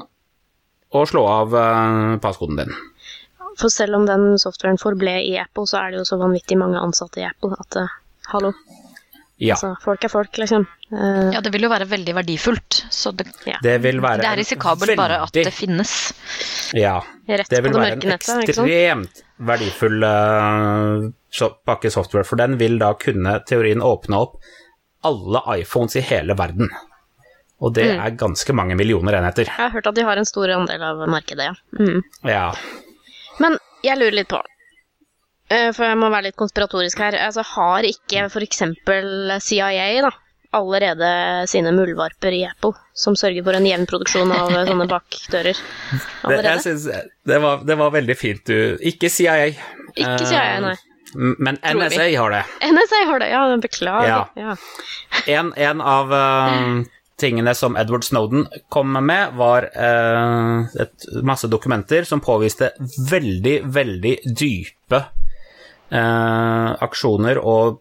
og 0.95 1.09
slå 1.11 1.26
av 1.30 1.53
uh, 1.53 2.17
passkoden 2.24 2.61
din. 2.61 2.78
For 3.59 3.74
selv 3.74 3.99
om 3.99 4.05
den 4.07 4.39
softwaren 4.39 4.80
forble 4.80 5.17
i 5.28 5.36
Apple, 5.41 5.67
så 5.67 5.82
er 5.82 5.91
det 5.91 6.01
jo 6.01 6.07
så 6.07 6.20
vanvittig 6.22 6.57
mange 6.57 6.80
ansatte 6.82 7.22
i 7.22 7.28
Apple 7.28 7.57
at 7.59 7.82
uh, 7.82 7.97
hallo, 8.32 8.53
Ja, 9.39 9.55
altså, 9.55 9.69
folk 9.83 10.03
er 10.03 10.11
folk, 10.11 10.35
liksom. 10.41 10.65
Uh, 10.91 11.29
Ja, 11.31 11.39
det 11.41 11.53
vil 11.53 11.63
jo 11.63 11.69
være 11.71 11.85
veldig 11.87 12.13
verdifullt. 12.17 12.79
Så 12.91 13.13
det, 13.15 13.27
det 13.63 13.77
vil 13.83 14.01
være 14.03 14.19
det 14.19 14.27
er 14.27 14.39
risikabelt 14.41 14.95
bare 14.99 15.21
at 15.23 15.31
det 15.37 15.53
finnes. 15.55 15.93
Ja, 16.75 16.97
rett 17.29 17.47
det 17.49 17.61
på 17.61 17.69
vil 17.69 17.77
det 17.77 17.79
være 17.85 17.99
en 18.03 18.15
ekstremt 18.17 19.23
verdifull 19.39 20.03
uh, 20.03 21.53
pakke 21.65 21.91
software, 21.93 22.27
for 22.27 22.35
den 22.41 22.57
vil 22.59 22.75
da 22.81 22.91
kunne 22.99 23.37
teorien 23.47 23.79
åpne 23.85 24.19
opp 24.19 24.35
alle 25.07 25.39
iPhones 25.61 25.95
i 25.95 26.03
hele 26.03 26.35
verden. 26.35 26.67
Og 27.63 27.73
det 27.75 27.85
Mm. 27.95 27.99
er 28.05 28.11
ganske 28.19 28.53
mange 28.55 28.75
millioner 28.75 29.13
enheter. 29.19 29.45
Jeg 29.47 29.55
har 29.55 29.69
hørt 29.71 29.87
at 29.87 29.95
de 29.95 30.03
har 30.03 30.17
en 30.17 30.25
stor 30.27 30.47
andel 30.51 30.81
av 30.83 31.07
markedet, 31.07 31.47
ja. 31.47 31.55
Mm. 31.79 32.01
Ja. 32.27 32.53
Men 33.39 33.57
jeg 33.83 33.97
lurer 33.99 34.15
litt 34.19 34.27
på, 34.31 34.39
for 35.50 35.86
jeg 35.88 35.97
må 35.97 36.10
være 36.14 36.30
litt 36.30 36.39
konspiratorisk 36.39 37.00
her, 37.02 37.18
altså 37.26 37.43
har 37.56 37.88
ikke 37.88 38.28
eksempel 38.45 39.38
CIA 39.41 40.02
da, 40.06 40.12
allerede 40.52 41.47
sine 41.50 41.72
muldvarper 41.72 42.34
i 42.34 42.43
Apple, 42.47 42.74
som 42.93 43.16
sørger 43.18 43.45
for 43.45 43.58
en 43.58 43.66
jevn 43.70 43.88
produksjon 43.89 44.32
av 44.34 44.52
eh, 44.54 44.66
sånne 44.70 44.89
bakdører 44.89 45.58
Det, 45.58 46.38
jeg 46.38 46.62
synes, 46.66 46.86
det, 47.30 47.41
var, 47.41 47.66
det 47.66 47.78
var 47.80 47.93
veldig 47.93 48.18
fint 48.18 48.45
du 48.50 48.78
Ikke 48.82 49.12
CIA. 49.14 49.52
Ikke 49.95 50.24
CIA, 50.26 50.62
nei. 50.66 50.76
Eh, 50.76 50.86
Men 51.41 51.58
NSA 51.66 52.06
har 52.18 52.34
det. 52.34 52.45
NSA 52.74 53.04
har 53.10 53.22
det, 53.22 53.30
ja, 53.34 53.43
beklager. 53.62 54.10
Ja. 54.10 54.24
Ja. 54.38 54.56
En, 55.26 55.54
en 55.58 55.82
av 55.82 56.14
eh, 56.14 56.66
tingene 57.20 57.54
som 57.58 57.78
Edward 57.78 58.06
Snowden 58.08 58.47
kom 58.70 58.93
med, 58.93 59.34
var 59.38 59.70
uh, 59.76 60.66
et 60.80 61.10
masse 61.26 61.50
dokumenter 61.52 62.08
som 62.08 62.22
påviste 62.24 62.72
veldig, 63.10 63.58
veldig 63.68 64.14
dype 64.26 65.02
eh, 65.02 65.10
aksjoner 65.89 67.39
og 67.41 67.79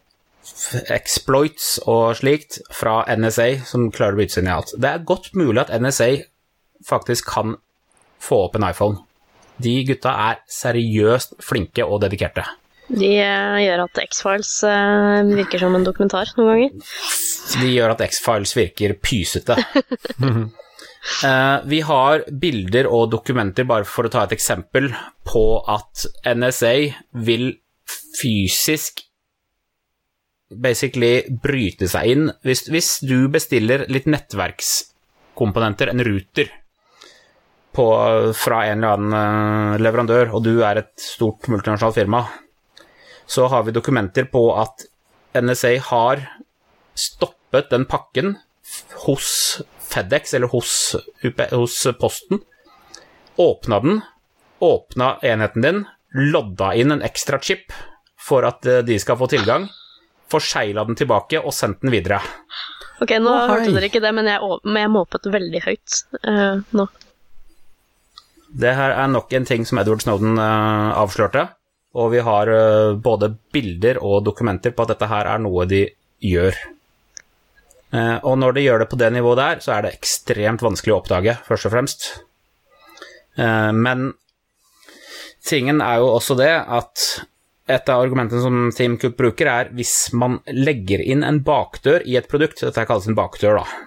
exploits 0.88 1.74
og 1.84 2.16
slikt 2.18 2.60
fra 2.74 3.02
NSA 3.12 3.48
som 3.68 3.90
klarer 3.94 4.16
å 4.16 4.20
bryte 4.20 4.36
seg 4.36 4.44
inn 4.44 4.50
i 4.50 4.54
alt. 4.54 4.72
Det 4.80 4.90
er 4.90 5.04
godt 5.08 5.32
mulig 5.36 5.60
at 5.64 5.72
NSA 5.76 6.08
faktisk 6.88 7.28
kan 7.34 7.58
få 8.22 8.44
opp 8.46 8.56
en 8.56 8.68
iPhone. 8.68 9.02
De 9.58 9.74
gutta 9.86 10.14
er 10.30 10.40
seriøst 10.50 11.38
flinke 11.44 11.86
og 11.86 12.02
dedikerte. 12.04 12.46
De 12.88 13.10
eh, 13.20 13.58
gjør 13.66 13.84
at 13.84 14.00
X-Files 14.06 14.52
eh, 14.64 15.32
virker 15.34 15.60
som 15.60 15.74
en 15.76 15.84
dokumentar 15.84 16.30
noen 16.38 16.48
ganger. 16.54 16.94
De 17.60 17.72
gjør 17.74 17.92
at 17.92 18.06
X-Files 18.08 18.56
virker 18.58 18.96
pysete. 19.02 19.58
Eh, 21.24 21.58
vi 21.70 21.78
har 21.86 22.24
bilder 22.42 22.88
og 22.92 23.06
dokumenter, 23.12 23.64
bare 23.64 23.86
for 23.88 24.04
å 24.04 24.10
ta 24.12 24.24
et 24.26 24.34
eksempel, 24.34 24.90
på 25.24 25.42
at 25.70 26.02
NSA 26.26 26.72
vil 27.24 27.46
fysisk 28.20 29.04
basically 30.48 31.26
bryte 31.42 31.88
seg 31.90 32.12
inn. 32.14 32.30
Hvis, 32.46 32.66
hvis 32.72 32.92
du 33.04 33.28
bestiller 33.32 33.84
litt 33.92 34.08
nettverkskomponenter, 34.08 35.92
en 35.92 36.04
ruter, 36.06 36.50
på, 37.78 37.86
fra 38.34 38.64
en 38.66 38.80
eller 38.82 38.96
annen 38.96 39.16
eh, 39.74 39.80
leverandør, 39.84 40.32
og 40.34 40.44
du 40.46 40.54
er 40.66 40.80
et 40.80 40.94
stort 40.98 41.46
multinasjonalt 41.52 41.98
firma, 41.98 42.24
så 43.28 43.46
har 43.52 43.66
vi 43.66 43.74
dokumenter 43.76 44.26
på 44.32 44.48
at 44.58 44.88
NSA 45.36 45.74
har 45.90 46.24
stoppet 46.98 47.68
den 47.70 47.84
pakken 47.86 48.38
hos 49.04 49.28
FedEx, 49.88 50.34
eller 50.34 50.50
hos, 50.52 50.72
hos 51.52 51.76
Posten, 52.00 52.40
åpna 53.38 53.78
den, 53.84 54.00
åpna 54.64 55.12
enheten 55.22 55.64
din, 55.64 55.84
lodda 56.16 56.72
inn 56.78 56.94
en 56.94 57.04
ekstra 57.04 57.40
chip 57.42 57.74
for 58.28 58.46
at 58.48 58.66
eh, 58.66 58.84
de 58.86 58.98
skal 59.00 59.18
få 59.20 59.28
tilgang, 59.30 59.66
forsegla 60.30 60.84
den 60.88 60.98
tilbake 60.98 61.40
og 61.40 61.54
sendt 61.56 61.82
den 61.84 61.92
videre. 61.94 62.20
Ok, 62.98 63.14
nå 63.22 63.30
oh, 63.30 63.44
hørte 63.50 63.74
dere 63.76 63.90
ikke 63.90 64.02
det, 64.02 64.14
men 64.16 64.26
jeg, 64.28 64.56
men 64.64 64.80
jeg 64.82 64.92
måpet 64.92 65.28
veldig 65.30 65.60
høyt 65.62 66.00
uh, 66.26 66.58
nå. 66.74 66.88
Det 68.48 68.72
her 68.74 68.96
er 68.96 69.12
nok 69.12 69.32
en 69.38 69.46
ting 69.46 69.68
som 69.68 69.78
Edward 69.78 70.02
Snowden 70.02 70.34
uh, 70.40 70.96
avslørte, 70.98 71.44
og 71.94 72.10
vi 72.16 72.24
har 72.26 72.50
uh, 72.50 72.96
både 72.98 73.30
bilder 73.54 74.00
og 74.02 74.24
dokumenter 74.26 74.74
på 74.74 74.84
at 74.84 74.96
dette 74.96 75.08
her 75.12 75.30
er 75.30 75.44
noe 75.44 75.68
de 75.70 75.84
gjør. 76.24 76.58
Eh, 77.88 78.16
og 78.20 78.36
når 78.40 78.56
de 78.56 78.64
gjør 78.66 78.82
det 78.82 78.90
på 78.90 78.98
det 79.00 79.10
nivået 79.14 79.40
der, 79.40 79.60
så 79.64 79.76
er 79.76 79.86
det 79.86 79.94
ekstremt 79.96 80.64
vanskelig 80.64 80.94
å 80.94 80.98
oppdage, 81.00 81.38
først 81.46 81.68
og 81.68 81.74
fremst. 81.74 82.08
Eh, 83.40 83.70
men 83.72 84.10
tingen 85.44 85.82
er 85.84 86.00
jo 86.02 86.12
også 86.16 86.36
det 86.38 86.52
at 86.54 87.04
et 87.68 87.90
av 87.92 88.00
argumentene 88.00 88.40
som 88.40 88.70
Team 88.72 88.96
Cook 89.00 89.16
bruker, 89.18 89.48
er 89.52 89.68
hvis 89.76 90.08
man 90.16 90.38
legger 90.48 91.02
inn 91.04 91.24
en 91.26 91.42
bakdør 91.44 92.06
i 92.08 92.16
et 92.16 92.28
produkt, 92.30 92.62
dette 92.64 92.86
kalles 92.88 93.08
en 93.10 93.18
bakdør, 93.18 93.60
da. 93.60 93.82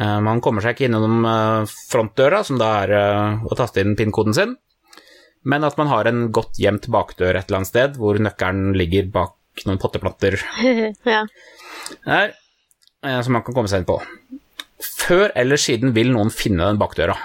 Eh, 0.00 0.18
Man 0.24 0.40
kommer 0.44 0.64
seg 0.64 0.76
ikke 0.76 0.88
innom 0.88 1.26
eh, 1.28 1.74
frontdøra, 1.90 2.40
som 2.46 2.60
da 2.60 2.70
er 2.84 2.94
eh, 2.96 3.44
å 3.44 3.58
taste 3.58 3.84
inn 3.84 3.96
PIN-koden 3.98 4.36
sin, 4.36 4.56
men 5.48 5.66
at 5.68 5.76
man 5.80 5.90
har 5.92 6.08
en 6.08 6.28
godt 6.34 6.56
gjemt 6.60 6.88
bakdør 6.92 7.36
et 7.36 7.48
eller 7.50 7.60
annet 7.60 7.72
sted, 7.72 8.00
hvor 8.00 8.18
nøkkelen 8.22 8.72
ligger 8.78 9.10
bak 9.12 9.36
noen 9.66 9.80
potteplanter 9.82 10.38
ja. 11.14 11.24
der, 12.06 12.34
som 13.02 13.34
man 13.34 13.44
kan 13.44 13.56
komme 13.56 13.70
seg 13.70 13.82
inn 13.82 13.88
på. 13.88 13.98
Før 14.78 15.32
eller 15.38 15.58
siden 15.60 15.92
vil 15.96 16.12
noen 16.14 16.30
finne 16.30 16.68
den 16.68 16.78
bakdøra. 16.80 17.16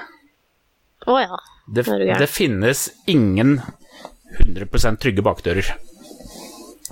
Å 1.07 1.17
ja. 1.21 1.37
Det, 1.65 1.85
det 2.19 2.27
finnes 2.27 2.89
ingen 3.07 3.61
100% 4.39 4.99
trygge 4.99 5.23
bakdører. 5.23 5.73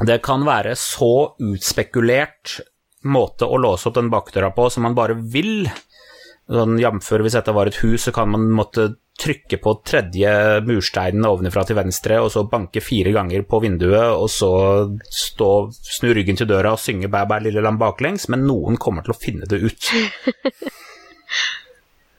Det 0.08 0.22
kan 0.24 0.46
være 0.48 0.76
så 0.80 1.36
utspekulert 1.44 2.60
måte 3.04 3.46
å 3.50 3.58
låse 3.58 3.90
opp 3.90 3.98
den 3.98 4.12
bakdøra 4.14 4.52
på 4.56 4.70
som 4.72 4.86
man 4.88 4.98
bare 4.98 5.18
vil. 5.18 5.68
Sånn 6.52 6.80
Jf. 6.82 7.12
hvis 7.22 7.38
dette 7.38 7.54
var 7.56 7.70
et 7.70 7.80
hus, 7.84 8.08
så 8.08 8.14
kan 8.16 8.32
man 8.32 8.50
måtte 8.52 8.94
trykke 9.22 9.60
på 9.62 9.74
tredje 9.86 10.32
mursteinen 10.66 11.28
ovenfra 11.28 11.64
til 11.68 11.78
venstre, 11.78 12.18
og 12.24 12.32
så 12.34 12.46
banke 12.50 12.82
fire 12.82 13.14
ganger 13.14 13.44
på 13.48 13.60
vinduet, 13.62 14.16
og 14.16 14.30
så 14.32 14.52
stå, 15.06 15.50
snu 16.00 16.10
ryggen 16.16 16.40
til 16.40 16.50
døra 16.50 16.74
og 16.74 16.82
synge 16.82 17.12
Bæ, 17.12 17.26
bæ, 17.30 17.38
lille 17.46 17.62
lam 17.62 17.78
baklengs, 17.82 18.28
men 18.34 18.48
noen 18.48 18.80
kommer 18.82 19.06
til 19.06 19.14
å 19.14 19.20
finne 19.20 19.50
det 19.50 19.62
ut. 19.62 19.92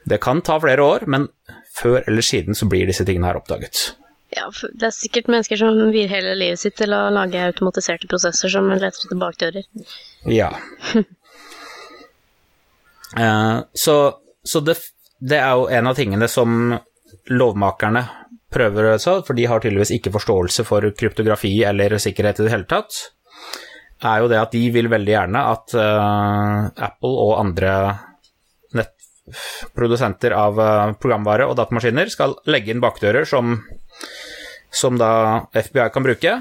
Det 0.03 0.17
kan 0.19 0.41
ta 0.43 0.57
flere 0.59 0.83
år, 0.83 1.05
men 1.07 1.29
før 1.73 2.01
eller 2.07 2.25
siden 2.25 2.57
så 2.57 2.67
blir 2.69 2.89
disse 2.89 3.05
tingene 3.07 3.29
her 3.31 3.39
oppdaget. 3.39 3.95
ja. 4.35 4.47
Det 4.73 4.87
er 4.89 4.95
sikkert 4.95 5.29
mennesker 5.31 5.59
som 5.59 5.77
vier 5.93 6.11
hele 6.11 6.35
livet 6.39 6.61
sitt 6.61 6.77
til 6.79 6.93
å 6.95 7.07
lage 7.13 7.41
automatiserte 7.49 8.09
prosesser 8.11 8.53
som 8.53 8.69
leter 8.71 9.07
etter 9.07 9.19
bakdører. 9.19 9.67
Ja. 10.29 10.53
Eh, 13.13 13.59
så 13.77 13.93
så 14.43 14.59
det, 14.59 14.75
det 15.19 15.39
er 15.39 15.55
jo 15.55 15.67
en 15.71 15.87
av 15.87 15.97
tingene 15.97 16.27
som 16.31 16.73
lovmakerne 17.31 18.03
prøver 18.53 18.85
å 18.85 18.93
gjøre, 18.93 19.19
for 19.25 19.37
de 19.37 19.45
har 19.49 19.63
tydeligvis 19.63 19.93
ikke 19.95 20.13
forståelse 20.13 20.65
for 20.67 20.89
kryptografi 20.97 21.55
eller 21.65 21.95
sikkerhet 22.01 22.41
i 22.41 22.47
det 22.47 22.53
hele 22.53 22.69
tatt, 22.69 22.99
er 24.03 24.19
jo 24.19 24.29
det 24.31 24.41
at 24.41 24.51
de 24.51 24.63
vil 24.75 24.89
veldig 24.91 25.13
gjerne 25.13 25.43
at 25.53 25.75
eh, 25.79 26.65
Apple 26.89 27.13
og 27.23 27.37
andre 27.39 27.71
nettprodusenter 29.33 30.31
av 30.37 30.59
eh, 30.59 30.93
programvare 31.01 31.47
og 31.49 31.57
datamaskiner 31.57 32.11
skal 32.11 32.37
legge 32.49 32.73
inn 32.73 32.83
bakdører 32.83 33.27
som, 33.29 33.57
som 34.71 34.97
da 34.99 35.49
FBI 35.53 35.89
kan 35.93 36.05
bruke, 36.05 36.37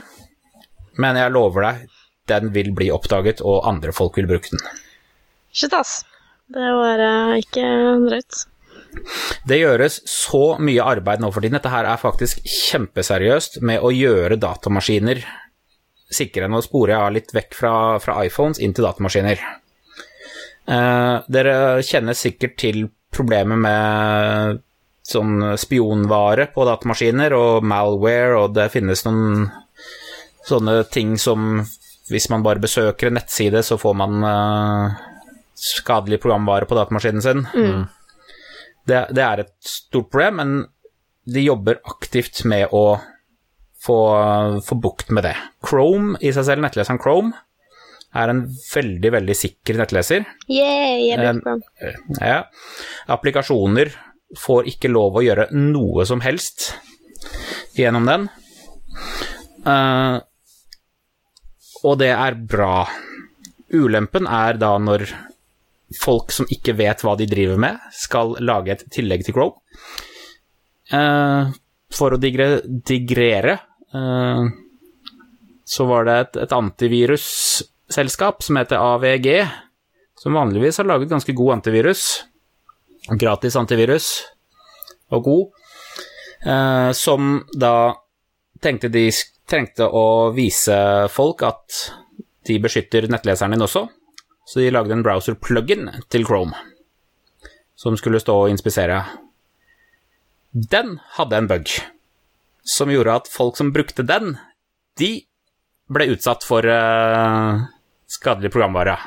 men 1.00 1.18
jeg 1.18 1.32
lover 1.32 1.68
deg, 1.68 1.82
den 2.30 2.52
vil 2.54 2.72
bli 2.76 2.90
oppdaget, 2.94 3.42
og 3.42 3.66
andre 3.68 3.92
folk 3.96 4.16
vil 4.20 4.28
bruke 4.30 4.52
den. 4.52 4.62
Shit, 5.52 5.74
ass. 5.76 6.02
Det 6.52 6.72
var 6.76 7.00
eh, 7.00 7.36
ikke 7.42 7.68
drøyt. 8.08 8.46
Det 9.48 9.56
gjøres 9.56 10.02
så 10.08 10.58
mye 10.60 10.84
arbeid 10.84 11.22
nå 11.22 11.30
for 11.32 11.40
tiden. 11.40 11.56
Dette 11.56 11.72
her 11.72 11.88
er 11.88 12.00
faktisk 12.00 12.42
kjempeseriøst 12.44 13.62
med 13.64 13.80
å 13.80 13.88
gjøre 13.92 14.36
datamaskiner 14.40 15.22
sikre. 16.12 16.48
Nå 16.52 16.60
sporer 16.64 16.98
jeg 16.98 17.16
litt 17.16 17.32
vekk 17.32 17.56
fra, 17.56 17.74
fra 18.04 18.18
iPhones 18.26 18.60
inn 18.60 18.76
til 18.76 18.84
datamaskiner. 18.84 19.40
Eh, 20.66 21.14
dere 21.32 21.54
kjenner 21.82 22.16
sikkert 22.16 22.58
til 22.60 22.84
problemet 23.12 23.58
med 23.60 24.60
sånn 25.02 25.56
spionvare 25.58 26.46
på 26.54 26.64
datamaskiner 26.68 27.34
og 27.34 27.66
malware, 27.66 28.36
og 28.38 28.54
det 28.56 28.70
finnes 28.72 29.02
noen 29.08 29.48
sånne 30.46 30.82
ting 30.90 31.16
som 31.20 31.64
hvis 32.10 32.28
man 32.30 32.44
bare 32.44 32.62
besøker 32.62 33.08
en 33.08 33.18
nettside, 33.18 33.62
så 33.64 33.78
får 33.80 33.94
man 33.98 34.24
uh, 34.26 35.02
skadelig 35.58 36.20
programvare 36.22 36.68
på 36.68 36.76
datamaskinen 36.76 37.24
sin. 37.24 37.44
Det, 38.86 39.04
det 39.14 39.22
er 39.22 39.44
et 39.44 39.54
stort 39.64 40.10
problem, 40.10 40.40
men 40.40 40.54
de 41.30 41.44
jobber 41.46 41.78
aktivt 41.88 42.42
med 42.50 42.74
å 42.74 42.98
få, 43.82 43.98
få 44.66 44.78
bukt 44.82 45.12
med 45.14 45.26
det. 45.28 45.36
Chrome 45.64 46.18
i 46.20 46.32
seg 46.34 46.48
selv, 46.48 46.64
nettleseren 46.66 47.00
Chrome, 47.02 47.32
er 48.12 48.32
en 48.32 48.42
veldig, 48.46 49.12
veldig 49.16 49.36
sikker 49.36 49.78
nettleser. 49.80 50.26
Yeah, 50.50 50.98
jeg 51.00 51.18
Um, 51.22 51.40
bruker 51.40 51.96
Ja. 52.20 52.42
Applikasjoner 53.12 53.92
får 54.38 54.68
ikke 54.72 54.90
lov 54.92 55.16
å 55.16 55.24
gjøre 55.24 55.48
noe 55.56 56.04
som 56.08 56.22
helst 56.24 56.72
gjennom 57.76 58.08
den. 58.08 58.28
Eh, 59.66 60.18
og 61.82 61.98
det 62.00 62.12
er 62.14 62.38
bra. 62.38 62.86
Ulempen 63.72 64.28
er 64.28 64.58
da 64.60 64.76
når 64.78 65.06
folk 66.00 66.32
som 66.32 66.48
ikke 66.52 66.76
vet 66.78 67.02
hva 67.04 67.16
de 67.18 67.28
driver 67.28 67.60
med, 67.60 67.80
skal 67.92 68.36
lage 68.40 68.76
et 68.76 68.86
tillegg 68.92 69.24
til 69.26 69.36
Chrome. 69.36 69.60
Eh, 70.92 71.52
for 71.92 72.16
å 72.16 72.20
digre, 72.20 72.62
digrere 72.64 73.58
eh, 73.92 74.44
så 75.72 75.86
var 75.88 76.08
det 76.08 76.16
et, 76.22 76.40
et 76.46 76.56
antivirusselskap 77.92 78.42
som 78.42 78.56
heter 78.56 78.76
AVG, 78.76 79.48
som 80.16 80.32
vanligvis 80.32 80.78
har 80.78 80.84
laget 80.84 81.08
ganske 81.08 81.32
god 81.32 81.52
antivirus. 81.52 82.24
Gratis 83.10 83.56
antivirus, 83.56 84.22
og 85.10 85.24
god. 85.24 85.48
Eh, 86.46 86.92
som 86.92 87.44
da 87.52 87.94
tenkte 88.60 88.88
de 88.88 89.10
trengte 89.46 89.84
å 89.84 90.32
vise 90.32 91.08
folk 91.10 91.42
at 91.42 91.92
de 92.46 92.58
beskytter 92.58 93.08
nettleseren 93.08 93.52
din 93.52 93.62
også. 93.62 93.88
Så 94.46 94.60
de 94.60 94.70
lagde 94.70 94.92
en 94.92 95.04
browser-plugin 95.04 95.90
til 96.08 96.24
Chrome 96.24 96.54
som 97.76 97.96
skulle 97.96 98.20
stå 98.20 98.34
og 98.44 98.50
inspisere. 98.50 99.04
Den 100.52 100.98
hadde 101.16 101.36
en 101.36 101.48
bug 101.50 101.68
som 102.64 102.90
gjorde 102.90 103.14
at 103.20 103.28
folk 103.28 103.56
som 103.56 103.72
brukte 103.74 104.02
den, 104.06 104.36
de 104.98 105.24
ble 105.90 106.12
utsatt 106.14 106.44
for 106.46 106.66
eh, 106.66 107.62
skadelig 108.12 108.52
programvare. 108.52 108.98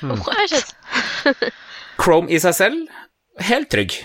Shit. 0.50 0.74
Chrome 2.00 2.32
i 2.32 2.40
seg 2.40 2.56
selv, 2.56 3.02
helt 3.44 3.70
trygg. 3.72 3.98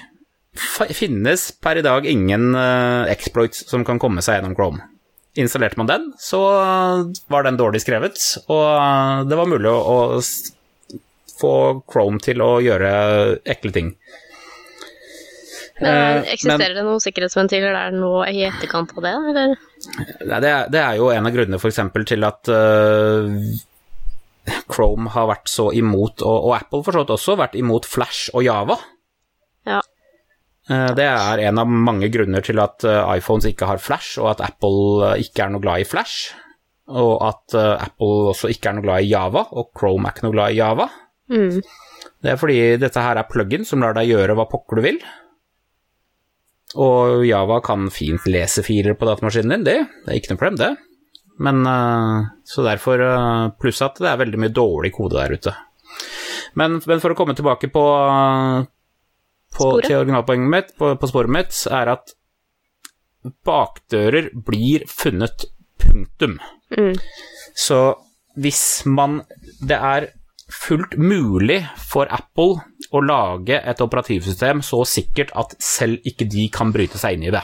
Finnes 0.96 1.50
per 1.64 1.80
i 1.80 1.84
dag 1.86 2.06
ingen 2.08 2.52
uh, 2.56 3.08
exploits 3.12 3.66
som 3.70 3.86
kan 3.88 4.00
komme 4.00 4.24
seg 4.24 4.40
gjennom 4.40 4.56
Chrome. 4.58 4.84
Installerte 5.36 5.80
man 5.80 5.90
den, 5.90 6.12
så 6.20 6.40
var 7.28 7.44
den 7.44 7.58
dårlig 7.60 7.82
skrevet, 7.84 8.20
og 8.48 9.28
det 9.28 9.36
var 9.36 9.50
mulig 9.52 9.68
å, 9.68 10.22
få 11.36 11.56
Chrome 11.92 12.22
til 12.24 12.40
å 12.40 12.54
gjøre 12.64 12.92
ekle 13.44 13.74
ting. 13.76 13.90
Men 15.82 15.92
Eksisterer 15.92 16.32
Eksisterer 16.38 16.78
det 16.78 16.86
noen 16.88 17.04
sikkerhetsventiler 17.04 17.76
der 17.76 17.96
nå 18.00 18.14
i 18.32 18.46
etterkant 18.48 18.94
av 18.96 19.04
det, 19.04 19.12
eller? 19.32 19.56
Det, 20.24 20.38
er, 20.40 20.70
det 20.72 20.80
er 20.86 21.02
jo 21.02 21.10
en 21.12 21.28
av 21.28 21.36
grunnene 21.36 21.60
f.eks. 21.60 21.82
til 22.08 22.28
at 22.30 22.52
Chrome 24.72 25.10
har 25.14 25.28
vært 25.32 25.50
så 25.52 25.70
imot, 25.76 26.22
og, 26.22 26.50
og 26.50 26.56
Apple 26.58 26.84
for 26.86 26.96
så 26.96 27.04
vidt 27.04 27.14
også, 27.16 27.38
vært 27.40 27.58
imot 27.60 27.88
Flash 27.90 28.32
og 28.34 28.46
Java. 28.46 28.78
Ja. 29.66 29.82
Eh, 30.70 30.90
Det 30.98 31.06
er 31.10 31.44
en 31.48 31.62
av 31.62 31.70
mange 31.70 32.10
grunner 32.14 32.46
til 32.46 32.62
at 32.64 32.86
øh, 32.86 33.02
iPhones 33.18 33.48
ikke 33.50 33.70
har 33.70 33.82
Flash, 33.82 34.20
og 34.22 34.32
at 34.36 34.46
Apple 34.50 35.12
øh, 35.12 35.24
ikke 35.24 35.46
er 35.46 35.54
noe 35.56 35.64
glad 35.64 35.82
i 35.86 35.90
Flash. 35.90 36.34
Og 36.86 37.16
at 37.26 37.56
Apple 37.58 38.30
også 38.30 38.52
ikke 38.54 38.70
er 38.70 38.76
noe 38.78 38.86
glad 38.86 39.02
i 39.02 39.10
Java, 39.10 39.42
og 39.58 39.72
Chrome 39.74 40.06
er 40.06 40.14
ikke 40.14 40.28
noe 40.28 40.36
glad 40.36 40.54
i 40.54 40.60
Java. 40.60 40.86
Mm. 41.34 41.56
Det 42.22 42.30
er 42.30 42.38
fordi 42.38 42.58
dette 42.78 43.02
her 43.02 43.18
er 43.18 43.26
plug-in 43.30 43.66
som 43.66 43.82
lar 43.82 43.96
deg 43.98 44.12
gjøre 44.12 44.36
hva 44.38 44.46
pokker 44.52 44.78
du 44.78 44.84
vil. 44.86 45.00
Og 46.82 47.24
Java 47.26 47.58
kan 47.66 47.88
fint 47.94 48.26
lese 48.30 48.62
filer 48.66 48.94
på 49.00 49.08
datamaskinen 49.10 49.64
din, 49.64 49.66
det, 49.66 49.76
det 50.06 50.12
er 50.14 50.20
ikke 50.20 50.34
noe 50.36 50.42
problem, 50.42 50.60
det. 50.62 50.72
Men 51.44 51.66
eh, 51.68 52.28
Så 52.48 52.64
derfor 52.64 53.02
eh, 53.02 53.48
Pluss 53.60 53.82
at 53.86 54.00
det 54.02 54.12
er 54.12 54.22
veldig 54.22 54.42
mye 54.42 54.56
dårlig 54.56 54.94
kode 54.96 55.20
der 55.20 55.36
ute. 55.36 55.56
Men, 56.56 56.80
men 56.88 57.02
for 57.04 57.12
å 57.12 57.18
komme 57.18 57.36
tilbake 57.36 57.68
på, 57.74 57.86
på 59.58 59.72
til 59.84 59.98
originalpoenget 59.98 60.52
mitt, 60.52 60.70
på, 60.80 60.94
på 60.96 61.10
sporet 61.12 61.34
mitt, 61.36 61.58
er 61.68 61.92
at 61.98 62.16
bakdører 63.46 64.30
blir 64.48 64.86
funnet, 64.88 65.50
punktum. 65.82 66.38
Mm. 66.72 66.96
Så 67.56 67.80
hvis 68.40 68.86
man 68.86 69.22
Det 69.64 69.76
er 69.76 70.08
fullt 70.52 70.96
mulig 70.98 71.62
for 71.82 72.08
Apple 72.14 72.62
å 72.94 73.02
lage 73.02 73.58
et 73.58 73.82
operativsystem 73.82 74.62
så 74.64 74.84
sikkert 74.88 75.32
at 75.36 75.56
selv 75.64 76.06
ikke 76.06 76.28
de 76.30 76.48
kan 76.54 76.72
bryte 76.76 77.00
seg 77.02 77.18
inn 77.18 77.28
i 77.28 77.34
det. 77.34 77.42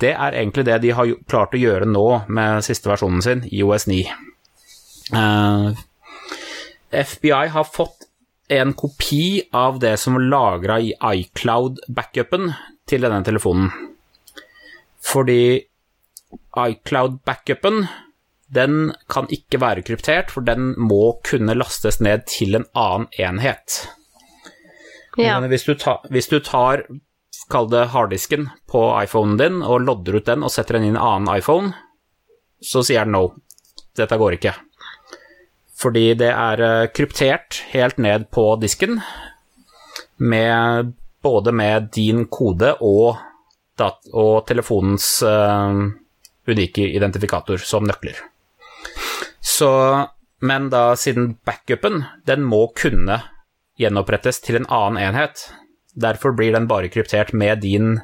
Det 0.00 0.10
er 0.12 0.34
egentlig 0.34 0.64
det 0.66 0.80
de 0.82 0.94
har 0.96 1.10
klart 1.30 1.54
å 1.54 1.60
gjøre 1.60 1.86
nå 1.86 2.06
med 2.26 2.64
siste 2.66 2.90
versjonen 2.90 3.22
sin, 3.22 3.44
iOS 3.54 3.86
9. 3.90 4.00
Uh, 5.14 5.76
FBI 6.90 7.50
har 7.54 7.68
fått 7.68 8.08
en 8.48 8.74
kopi 8.76 9.42
av 9.56 9.78
det 9.80 9.96
som 10.00 10.18
var 10.18 10.26
lagra 10.28 10.80
i 10.80 10.92
iCloud-backupen 10.94 12.50
til 12.88 13.06
denne 13.06 13.22
telefonen. 13.24 13.70
Fordi 15.04 15.62
iCloud-backupen 16.58 17.86
den 18.54 18.92
kan 19.10 19.26
ikke 19.32 19.60
være 19.60 19.82
kryptert, 19.86 20.30
for 20.30 20.44
den 20.46 20.74
må 20.78 21.18
kunne 21.26 21.56
lastes 21.56 22.00
ned 22.04 22.26
til 22.30 22.58
en 22.58 22.66
annen 22.76 23.08
enhet. 23.18 23.80
Ja. 25.18 25.38
Men 25.40 25.48
hvis 25.50 25.64
du, 25.66 25.74
ta, 25.78 25.98
hvis 26.10 26.28
du 26.30 26.38
tar, 26.42 26.84
kall 27.50 27.68
det 27.72 27.88
harddisken 27.92 28.48
på 28.70 28.86
iPhonen 29.02 29.38
din, 29.40 29.62
og 29.62 29.84
lodder 29.84 30.20
ut 30.20 30.28
den 30.28 30.44
og 30.46 30.52
setter 30.52 30.78
den 30.78 30.88
inn 30.88 30.94
i 30.94 30.98
en 30.98 31.02
annen 31.04 31.32
iPhone, 31.38 31.74
så 32.64 32.82
sier 32.86 33.04
den 33.06 33.16
no. 33.16 33.26
Dette 33.94 34.18
går 34.18 34.38
ikke. 34.38 34.54
Fordi 35.78 36.06
det 36.18 36.30
er 36.32 36.62
eh, 36.64 36.88
kryptert 36.94 37.60
helt 37.74 37.98
ned 38.02 38.28
på 38.34 38.46
disken, 38.62 39.00
med, 40.16 40.92
både 41.22 41.52
med 41.52 41.90
din 41.94 42.26
kode 42.30 42.76
og, 42.80 43.18
og 44.12 44.34
telefonens 44.46 45.08
uh, 45.26 45.74
unike 46.46 46.86
identifikator 46.94 47.58
som 47.58 47.86
nøkler. 47.88 48.20
Så, 49.42 49.70
men 50.38 50.70
da 50.70 50.94
siden 50.96 51.34
backupen, 51.44 52.04
den 52.26 52.46
må 52.46 52.68
kunne 52.78 53.18
gjenopprettes 53.80 54.38
til 54.44 54.60
en 54.60 54.70
annen 54.70 55.02
enhet. 55.02 55.48
Derfor 55.94 56.34
blir 56.34 56.52
den 56.52 56.66
bare 56.70 56.90
kryptert 56.90 57.32
med 57.32 57.62
din 57.62 58.00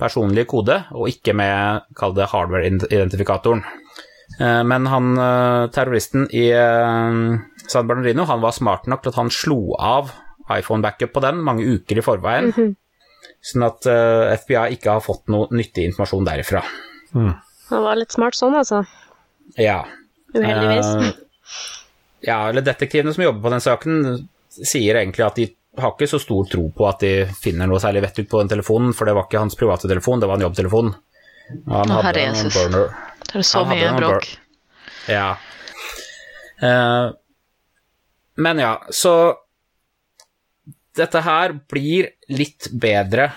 personlige 0.00 0.48
kode, 0.50 0.80
og 0.96 1.08
ikke 1.10 1.34
med, 1.36 1.84
kall 1.96 2.14
det, 2.16 2.30
hardware-identifikatoren. 2.32 3.62
Eh, 4.40 4.62
Men 4.64 4.86
han, 4.86 5.12
eh, 5.18 5.66
terroristen 5.70 6.26
i 6.32 6.48
eh, 6.50 7.38
San 7.68 7.86
Bernardino, 7.86 8.24
han 8.24 8.40
var 8.40 8.56
smart 8.56 8.88
nok 8.90 9.02
til 9.04 9.12
at 9.12 9.20
han 9.20 9.30
slo 9.30 9.76
av 9.78 10.10
iPhone-backup 10.50 11.12
på 11.14 11.22
den 11.24 11.38
mange 11.44 11.64
uker 11.64 12.00
i 12.00 12.04
forveien, 12.04 12.74
sånn 13.44 13.64
at 13.64 13.86
FBI 14.44 14.74
ikke 14.76 14.98
har 14.98 15.04
fått 15.04 15.30
noe 15.32 15.48
nyttig 15.56 15.86
informasjon 15.88 16.26
derifra. 16.28 16.60
Han 17.14 17.84
var 17.86 17.96
litt 17.96 18.12
smart 18.12 18.36
sånn, 18.36 18.56
altså. 18.58 18.82
Ja. 19.56 19.78
Uheldigvis. 20.34 21.14
Ja, 22.26 22.42
eller 22.50 22.64
detektivene 22.66 23.14
som 23.16 23.24
jobber 23.24 23.46
på 23.46 23.54
den 23.54 23.64
saken, 23.64 24.28
sier 24.52 25.00
egentlig 25.00 25.24
at 25.24 25.40
de 25.40 25.48
har 25.76 25.94
ikke 25.94 26.08
så 26.10 26.20
stor 26.22 26.46
tro 26.50 26.68
på 26.74 26.86
at 26.88 27.02
de 27.02 27.12
finner 27.40 27.68
noe 27.70 27.80
særlig 27.82 28.04
vett 28.04 28.20
ut 28.22 28.30
på 28.30 28.42
den 28.42 28.52
telefonen, 28.52 28.94
for 28.94 29.08
det 29.08 29.16
var 29.16 29.26
ikke 29.26 29.42
hans 29.42 29.58
private 29.58 29.90
telefon, 29.90 30.22
det 30.22 30.30
var 30.30 30.38
en 30.38 30.46
jobbtelefon. 30.46 30.92
Han 31.70 31.92
Å, 31.92 32.00
hadde 32.06 32.24
en 32.30 32.52
burner. 32.54 32.92
Det 33.24 33.40
er 33.40 33.46
så 33.46 33.64
Han 33.64 33.74
mye 33.74 33.90
bråk. 33.98 34.28
Ja. 35.10 35.34
Uh, 36.62 37.10
men 38.40 38.62
ja, 38.62 38.76
så 38.94 39.34
Dette 40.94 41.20
her 41.26 41.52
blir 41.68 42.12
litt 42.30 42.68
bedre 42.70 43.32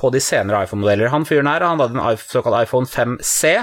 på 0.00 0.08
de 0.10 0.22
senere 0.24 0.62
iPhone-modeller. 0.64 1.10
Han 1.12 1.26
fyren 1.28 1.50
her, 1.50 1.60
han 1.60 1.82
hadde 1.82 2.00
en 2.00 2.16
såkalt 2.16 2.64
iPhone 2.64 2.88
5C. 2.88 3.58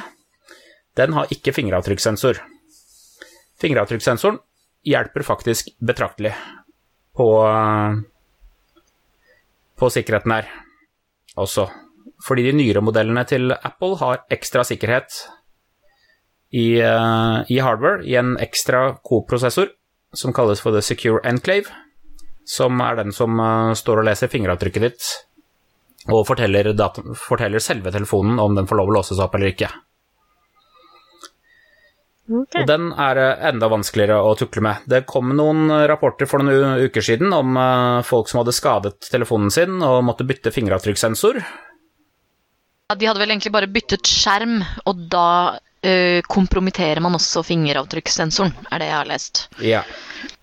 Den 1.00 1.16
har 1.18 1.32
ikke 1.34 1.54
fingeravtrykkssensor. 1.56 2.38
Fingeravtrykksensoren 3.62 4.38
hjelper 4.86 5.26
faktisk 5.26 5.74
betraktelig 5.82 6.36
på, 7.18 7.28
på 9.82 9.90
sikkerheten 9.90 10.36
her 10.36 10.50
også. 11.42 11.68
Fordi 12.22 12.46
de 12.46 12.54
nyere 12.56 12.84
modellene 12.86 13.24
til 13.26 13.54
Apple 13.56 13.98
har 14.02 14.26
ekstra 14.34 14.64
sikkerhet 14.68 15.24
i, 16.52 16.78
uh, 16.84 17.42
i 17.50 17.58
hardware, 17.64 18.04
i 18.06 18.18
en 18.20 18.36
ekstra 18.44 18.98
koprosessor 19.08 19.72
som 20.14 20.36
kalles 20.36 20.62
for 20.62 20.76
The 20.76 20.84
Secure 20.86 21.24
Enclave, 21.26 21.72
som 22.46 22.82
er 22.84 23.00
den 23.00 23.16
som 23.16 23.40
uh, 23.40 23.74
står 23.78 24.04
og 24.04 24.10
leser 24.12 24.32
fingeravtrykket 24.32 24.86
ditt 24.86 25.12
og 26.10 26.26
forteller, 26.26 26.72
forteller 27.18 27.62
selve 27.62 27.94
telefonen 27.94 28.40
om 28.42 28.56
den 28.58 28.68
får 28.70 28.80
lov 28.80 28.90
å 28.90 28.96
låses 29.00 29.22
opp 29.22 29.36
eller 29.38 29.54
ikke. 29.54 29.70
Ok. 32.30 32.54
Og 32.62 32.68
den 32.70 32.92
er 33.02 33.18
eh, 33.18 33.42
enda 33.50 33.68
vanskeligere 33.72 34.20
å 34.24 34.36
tukle 34.40 34.62
med. 34.64 34.84
Det 34.88 35.02
kom 35.10 35.32
noen 35.36 35.66
eh, 35.74 35.86
rapporter 35.90 36.30
for 36.30 36.40
noen 36.44 36.78
u- 36.78 36.86
uker 36.86 37.04
siden 37.04 37.34
om 37.36 37.58
eh, 37.58 38.04
folk 38.08 38.30
som 38.30 38.40
hadde 38.44 38.54
skadet 38.56 39.10
telefonen 39.10 39.50
sin 39.52 39.82
og 39.84 40.04
måtte 40.08 40.28
bytte 40.30 40.54
fingeravtrykkssensor. 40.54 41.42
Ja, 41.42 42.96
de 43.00 43.08
hadde 43.10 43.24
vel 43.24 43.34
egentlig 43.34 43.52
bare 43.56 43.72
byttet 43.72 44.08
skjerm, 44.08 44.58
og 44.84 45.06
da 45.12 45.28
uh, 45.56 46.18
kompromitterer 46.28 47.00
man 47.00 47.16
også 47.16 47.40
fingeravtrykkssensoren, 47.48 48.52
er 48.68 48.82
det 48.84 48.90
jeg 48.90 48.98
har 48.98 49.08
lest. 49.08 49.40
Ja. 49.64 49.80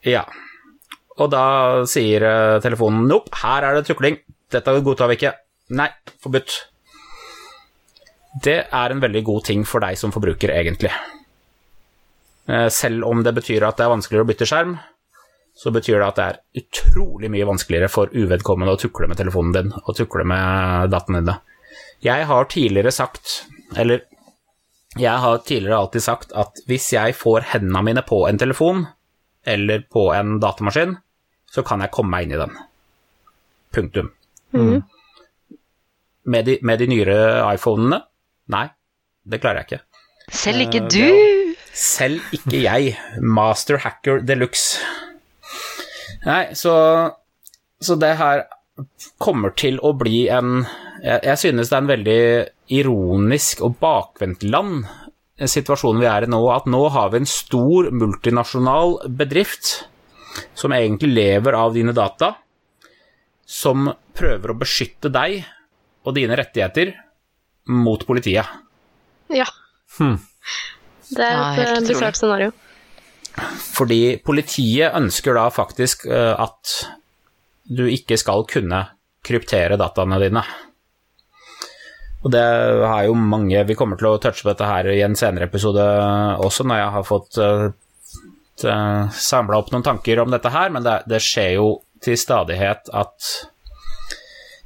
ja. 0.08 0.22
Og 1.20 1.28
da 1.34 1.42
sier 1.84 2.24
telefonen 2.64 3.04
nope, 3.10 3.36
her 3.42 3.66
er 3.68 3.76
det 3.76 3.84
tukling. 3.90 4.16
Dette 4.48 4.72
godtar 4.80 5.12
vi 5.12 5.18
ikke. 5.18 5.34
Nei, 5.76 5.90
forbudt. 6.24 6.56
Det 8.48 8.56
er 8.64 8.96
en 8.96 9.04
veldig 9.04 9.22
god 9.28 9.44
ting 9.50 9.68
for 9.68 9.84
deg 9.84 10.00
som 10.00 10.14
forbruker, 10.16 10.54
egentlig. 10.56 10.94
Eh, 12.48 12.68
Selv 12.72 13.04
om 13.04 13.22
det 13.22 13.34
betyr 13.36 13.66
at 13.68 13.76
det 13.78 13.86
er 13.86 13.92
vanskeligere 13.92 14.24
å 14.26 14.30
bytte 14.30 14.48
skjerm, 14.48 14.76
så 15.58 15.72
betyr 15.74 15.98
det 15.98 16.06
at 16.06 16.18
det 16.18 16.26
er 16.30 16.38
utrolig 16.62 17.28
mye 17.34 17.46
vanskeligere 17.48 17.90
for 17.90 18.12
uvedkommende 18.14 18.76
å 18.76 18.78
tukle 18.78 19.08
med 19.10 19.18
telefonen 19.18 19.54
din 19.56 19.72
og 19.80 19.96
tukle 19.98 20.24
med 20.28 20.92
dataene 20.92 21.24
dine. 21.24 21.34
Jeg 22.06 22.28
har 22.30 22.46
tidligere 22.46 22.92
sagt, 22.94 23.40
eller 23.76 24.04
jeg 24.96 25.18
har 25.24 25.40
tidligere 25.42 25.80
alltid 25.82 26.04
sagt 26.04 26.32
at 26.38 26.62
hvis 26.70 26.86
jeg 26.94 27.16
får 27.18 27.48
hendene 27.56 27.82
mine 27.84 28.04
på 28.06 28.22
en 28.28 28.38
telefon 28.38 28.86
eller 29.48 29.82
på 29.90 30.06
en 30.14 30.38
datamaskin, 30.42 30.94
så 31.50 31.64
kan 31.66 31.82
jeg 31.82 31.90
komme 31.94 32.12
meg 32.14 32.28
inn 32.28 32.36
i 32.36 32.40
den. 32.40 32.54
Punktum. 33.74 34.12
Med, 36.28 36.44
de, 36.46 36.58
med 36.62 36.78
de 36.80 36.88
nyere 36.90 37.18
iPhonene? 37.54 38.02
Nei, 38.54 38.66
det 39.26 39.40
klarer 39.42 39.62
jeg 39.64 39.68
ikke. 39.70 39.82
Selv 40.38 40.66
ikke 40.68 40.84
Eh, 40.84 40.88
du! 40.92 41.27
Selv 41.72 42.34
ikke 42.34 42.62
jeg. 42.64 42.94
Master 43.20 43.80
hacker 43.82 44.22
de 44.26 44.36
luxe. 44.38 44.82
Nei, 46.26 46.54
så, 46.58 46.74
så 47.80 47.96
det 48.00 48.14
her 48.18 48.46
kommer 49.22 49.54
til 49.58 49.78
å 49.82 49.92
bli 49.98 50.26
en 50.30 50.62
Jeg, 50.98 51.20
jeg 51.22 51.38
synes 51.38 51.70
det 51.70 51.76
er 51.76 51.82
en 51.82 51.90
veldig 51.92 52.22
ironisk 52.74 53.62
og 53.62 53.76
bakvendt 53.78 54.42
land 54.42 54.82
situasjonen 55.46 56.02
vi 56.02 56.08
er 56.10 56.26
i 56.26 56.30
nå, 56.30 56.40
at 56.50 56.66
nå 56.66 56.80
har 56.90 57.12
vi 57.12 57.20
en 57.20 57.30
stor 57.30 57.90
multinasjonal 57.94 58.96
bedrift 59.20 59.84
som 60.58 60.74
egentlig 60.74 61.12
lever 61.14 61.54
av 61.54 61.74
dine 61.76 61.94
data, 61.94 62.32
som 63.46 63.86
prøver 64.18 64.52
å 64.52 64.58
beskytte 64.58 65.12
deg 65.14 65.44
og 66.04 66.16
dine 66.16 66.36
rettigheter 66.38 66.92
mot 67.70 68.02
politiet. 68.06 68.46
Ja. 69.30 69.46
Hmm. 69.98 70.18
Det 71.10 71.24
er 71.24 71.38
et 71.38 71.60
helt 71.62 71.82
eh, 71.82 71.88
bisart 71.88 72.18
scenario. 72.18 72.54
Fordi 73.74 74.18
politiet 74.24 74.96
ønsker 74.98 75.36
da 75.38 75.48
faktisk 75.54 76.06
eh, 76.10 76.34
at 76.34 76.78
du 77.68 77.84
ikke 77.88 78.18
skal 78.18 78.46
kunne 78.48 78.84
kryptere 79.24 79.78
dataene 79.80 80.18
dine. 80.22 80.42
Og 82.24 82.32
det 82.34 82.42
har 82.42 83.04
jo 83.06 83.14
mange 83.14 83.60
Vi 83.68 83.76
kommer 83.78 83.98
til 83.98 84.08
å 84.10 84.18
touche 84.22 84.42
på 84.42 84.50
dette 84.50 84.66
her 84.66 84.88
i 84.90 85.02
en 85.04 85.14
senere 85.18 85.46
episode 85.46 85.84
også, 86.42 86.66
når 86.66 86.80
jeg 86.80 86.94
har 86.96 87.06
fått 87.06 87.38
uh, 87.38 87.68
samla 89.14 89.60
opp 89.60 89.70
noen 89.70 89.86
tanker 89.86 90.18
om 90.24 90.32
dette 90.32 90.50
her, 90.50 90.72
men 90.74 90.82
det, 90.82 90.96
det 91.06 91.20
skjer 91.22 91.52
jo 91.60 91.68
til 92.02 92.18
stadighet 92.18 92.90
at 92.94 93.28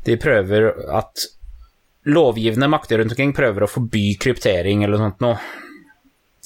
de 0.06 0.16
prøver 0.20 0.70
at 0.96 1.26
lovgivende 2.08 2.70
makter 2.72 2.98
rundt 2.98 3.12
omkring 3.14 3.34
prøver 3.36 3.66
å 3.66 3.70
forby 3.70 4.16
kryptering 4.20 4.82
eller 4.82 4.98
noe 4.98 5.10
sånt 5.10 5.22
noe. 5.22 5.36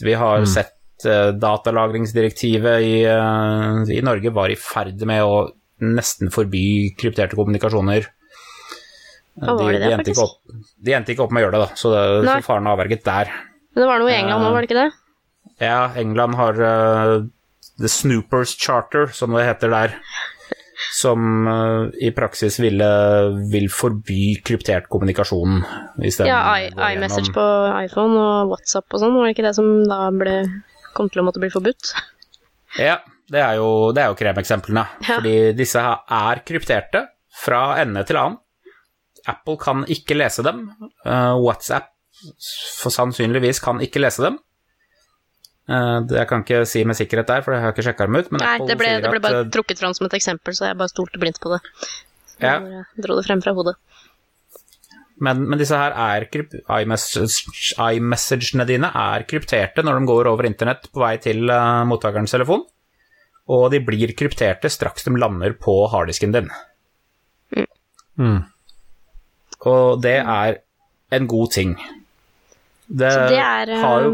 Vi 0.05 0.15
har 0.15 0.45
sett 0.45 1.07
eh, 1.09 1.31
datalagringsdirektivet 1.41 2.83
i, 2.85 2.97
eh, 3.05 3.97
i 3.97 4.03
Norge 4.05 4.33
var 4.35 4.53
i 4.53 4.59
ferd 4.61 5.01
med 5.09 5.25
å 5.25 5.47
nesten 5.85 6.33
forby 6.33 6.95
krypterte 6.99 7.37
kommunikasjoner. 7.37 8.09
Hva 9.37 9.57
var 9.57 9.73
det 9.73 9.81
det, 9.81 9.89
de, 9.89 9.95
endte 9.99 10.13
ikke 10.13 10.25
opp, 10.25 10.37
de 10.89 10.95
endte 10.97 11.13
ikke 11.13 11.27
opp 11.27 11.33
med 11.35 11.43
å 11.43 11.47
gjøre 11.47 11.57
det, 11.59 11.65
da, 11.67 11.81
så, 11.81 11.93
det, 11.93 12.05
så 12.29 12.37
faren 12.47 12.69
er 12.69 12.77
avverget 12.77 13.03
der. 13.05 13.33
Men 13.75 13.85
det 13.85 13.89
var 13.91 14.01
noe 14.01 14.13
i 14.13 14.17
England 14.17 14.45
nå, 14.47 14.53
var 14.55 14.65
det 14.65 14.71
ikke 14.71 14.85
det? 14.85 14.87
Ja, 15.61 15.81
England 16.01 16.37
har 16.39 16.61
uh, 16.61 17.27
The 17.81 17.91
Snoopers 17.93 18.55
Charter, 18.57 19.11
som 19.13 19.37
det 19.37 19.45
heter 19.45 19.73
der, 19.73 19.99
som 20.93 21.49
eh, 21.49 22.07
i 22.09 22.13
praksis 22.17 22.59
ville, 22.61 22.89
vil 23.53 23.69
forby 23.73 24.37
kryptert 24.45 24.89
kommunikasjon. 24.93 25.61
Ja, 26.27 26.41
iMessage 26.91 27.33
på 27.35 27.45
iPhone 27.87 28.21
og 28.21 28.55
WhatsApp 28.55 28.93
og 28.93 29.03
sånn, 29.03 29.17
var 29.17 29.29
det 29.29 29.37
ikke 29.37 29.47
det 29.49 29.57
som 29.57 29.71
da 29.89 30.07
ble, 30.15 30.39
kom 30.97 31.11
til 31.13 31.23
å 31.23 31.27
måtte 31.29 31.43
bli 31.43 31.53
forbudt? 31.53 31.95
Ja, 32.83 33.01
det 33.33 33.43
er 33.43 33.59
jo, 33.61 33.69
det 33.97 34.05
er 34.05 34.13
jo 34.13 34.19
kremeksemplene. 34.21 34.87
Ja. 35.03 35.19
Fordi 35.19 35.37
disse 35.57 35.83
her 35.83 36.03
er 36.13 36.43
krypterte 36.47 37.07
fra 37.37 37.69
ende 37.83 38.05
til 38.07 38.21
annen. 38.21 38.41
Apple 39.27 39.59
kan 39.59 39.83
ikke 39.91 40.15
lese 40.15 40.45
dem. 40.47 40.69
Eh, 41.03 41.35
WhatsApp 41.43 41.91
for 42.81 42.95
sannsynligvis 42.95 43.61
kan 43.65 43.81
ikke 43.85 44.01
lese 44.05 44.23
dem. 44.25 44.39
Eh, 45.67 46.01
jeg 46.15 46.29
kan 46.31 46.45
ikke 46.45 46.61
si 46.71 46.85
med 46.87 46.95
sikkerhet 46.99 47.27
der, 47.31 47.43
for 47.43 47.57
jeg 47.57 47.65
har 47.65 47.73
ikke 47.75 47.83
sjekka 47.89 48.07
dem 48.07 48.21
ut. 48.21 48.31
Men 48.31 48.43
Nei, 48.45 48.53
Apple 48.55 48.69
det 48.71 48.77
ble, 48.79 48.91
sier 48.93 49.03
det 49.03 49.11
ble 49.15 49.23
bare 49.25 49.41
eh, 49.45 49.51
trukket 49.57 49.81
fram 49.83 49.95
som 49.99 50.07
et 50.07 50.15
eksempel, 50.21 50.55
så 50.55 50.69
jeg 50.69 50.79
bare 50.79 50.93
stolte 50.93 51.19
blindt 51.23 51.41
på 51.43 51.51
det. 51.57 51.61
Så 52.37 52.39
Ja. 52.45 52.55
jeg 52.61 53.05
dro 53.07 53.17
det 53.19 53.27
frem 53.27 53.43
fra 53.43 53.55
hodet. 53.57 53.75
Men, 55.19 55.47
men 55.49 55.59
disse 55.59 55.73
her 55.81 55.95
er 55.97 56.27
iMessage- 56.29 57.73
iMessagene 57.81 58.67
dine 58.69 58.91
er 58.93 59.25
krypterte 59.25 59.83
når 59.83 59.99
de 60.03 60.07
går 60.11 60.29
over 60.29 60.45
internett 60.45 60.91
på 60.93 61.01
vei 61.01 61.15
til 61.25 61.49
uh, 61.49 61.87
mottakerens 61.89 62.35
telefon, 62.37 62.67
og 63.49 63.71
de 63.73 63.81
blir 63.81 64.13
krypterte 64.19 64.69
straks 64.69 65.07
de 65.09 65.15
lander 65.17 65.55
på 65.57 65.79
harddisken 65.89 66.35
din. 66.37 66.51
Mm. 68.21 68.43
Og 69.67 70.03
det 70.05 70.19
er 70.21 70.59
en 71.17 71.27
god 71.33 71.51
ting. 71.53 71.73
Det, 72.87 73.09
Så 73.11 73.25
det 73.33 73.41
er 73.41 73.73
eh, 73.73 73.81
har 73.83 74.05
jo 74.05 74.13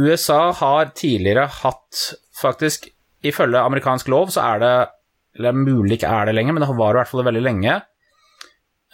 USA 0.00 0.50
har 0.56 0.90
tidligere 0.96 1.46
hatt 1.60 2.00
faktisk 2.40 2.88
Ifølge 3.26 3.60
amerikansk 3.60 4.08
lov 4.08 4.30
så 4.32 4.40
er 4.54 4.60
det 4.62 4.74
Eller 5.36 5.52
mulig 5.52 5.98
ikke 5.98 6.08
er 6.08 6.30
det 6.30 6.34
lenger, 6.38 6.56
men 6.56 6.64
det 6.64 6.70
var 6.72 6.94
i 6.94 7.00
hvert 7.00 7.10
fall 7.10 7.26
veldig 7.26 7.42
lenge 7.44 7.74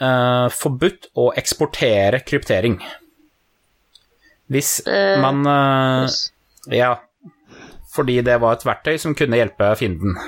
uh, 0.02 0.46
forbudt 0.52 1.11
å 1.16 1.30
eksportere 1.38 2.20
kryptering. 2.26 2.76
Hvis 4.52 4.80
Eh, 4.86 5.16
man 5.22 5.46
uh. 5.46 6.07
Ja. 6.70 6.96
Fordi 7.94 8.20
det 8.20 8.36
var 8.42 8.59
et 8.59 8.66
verktøy 8.66 8.98
som 9.00 9.14
kunne 9.16 9.38
hjelpe 9.40 9.72
fienden. 9.80 10.18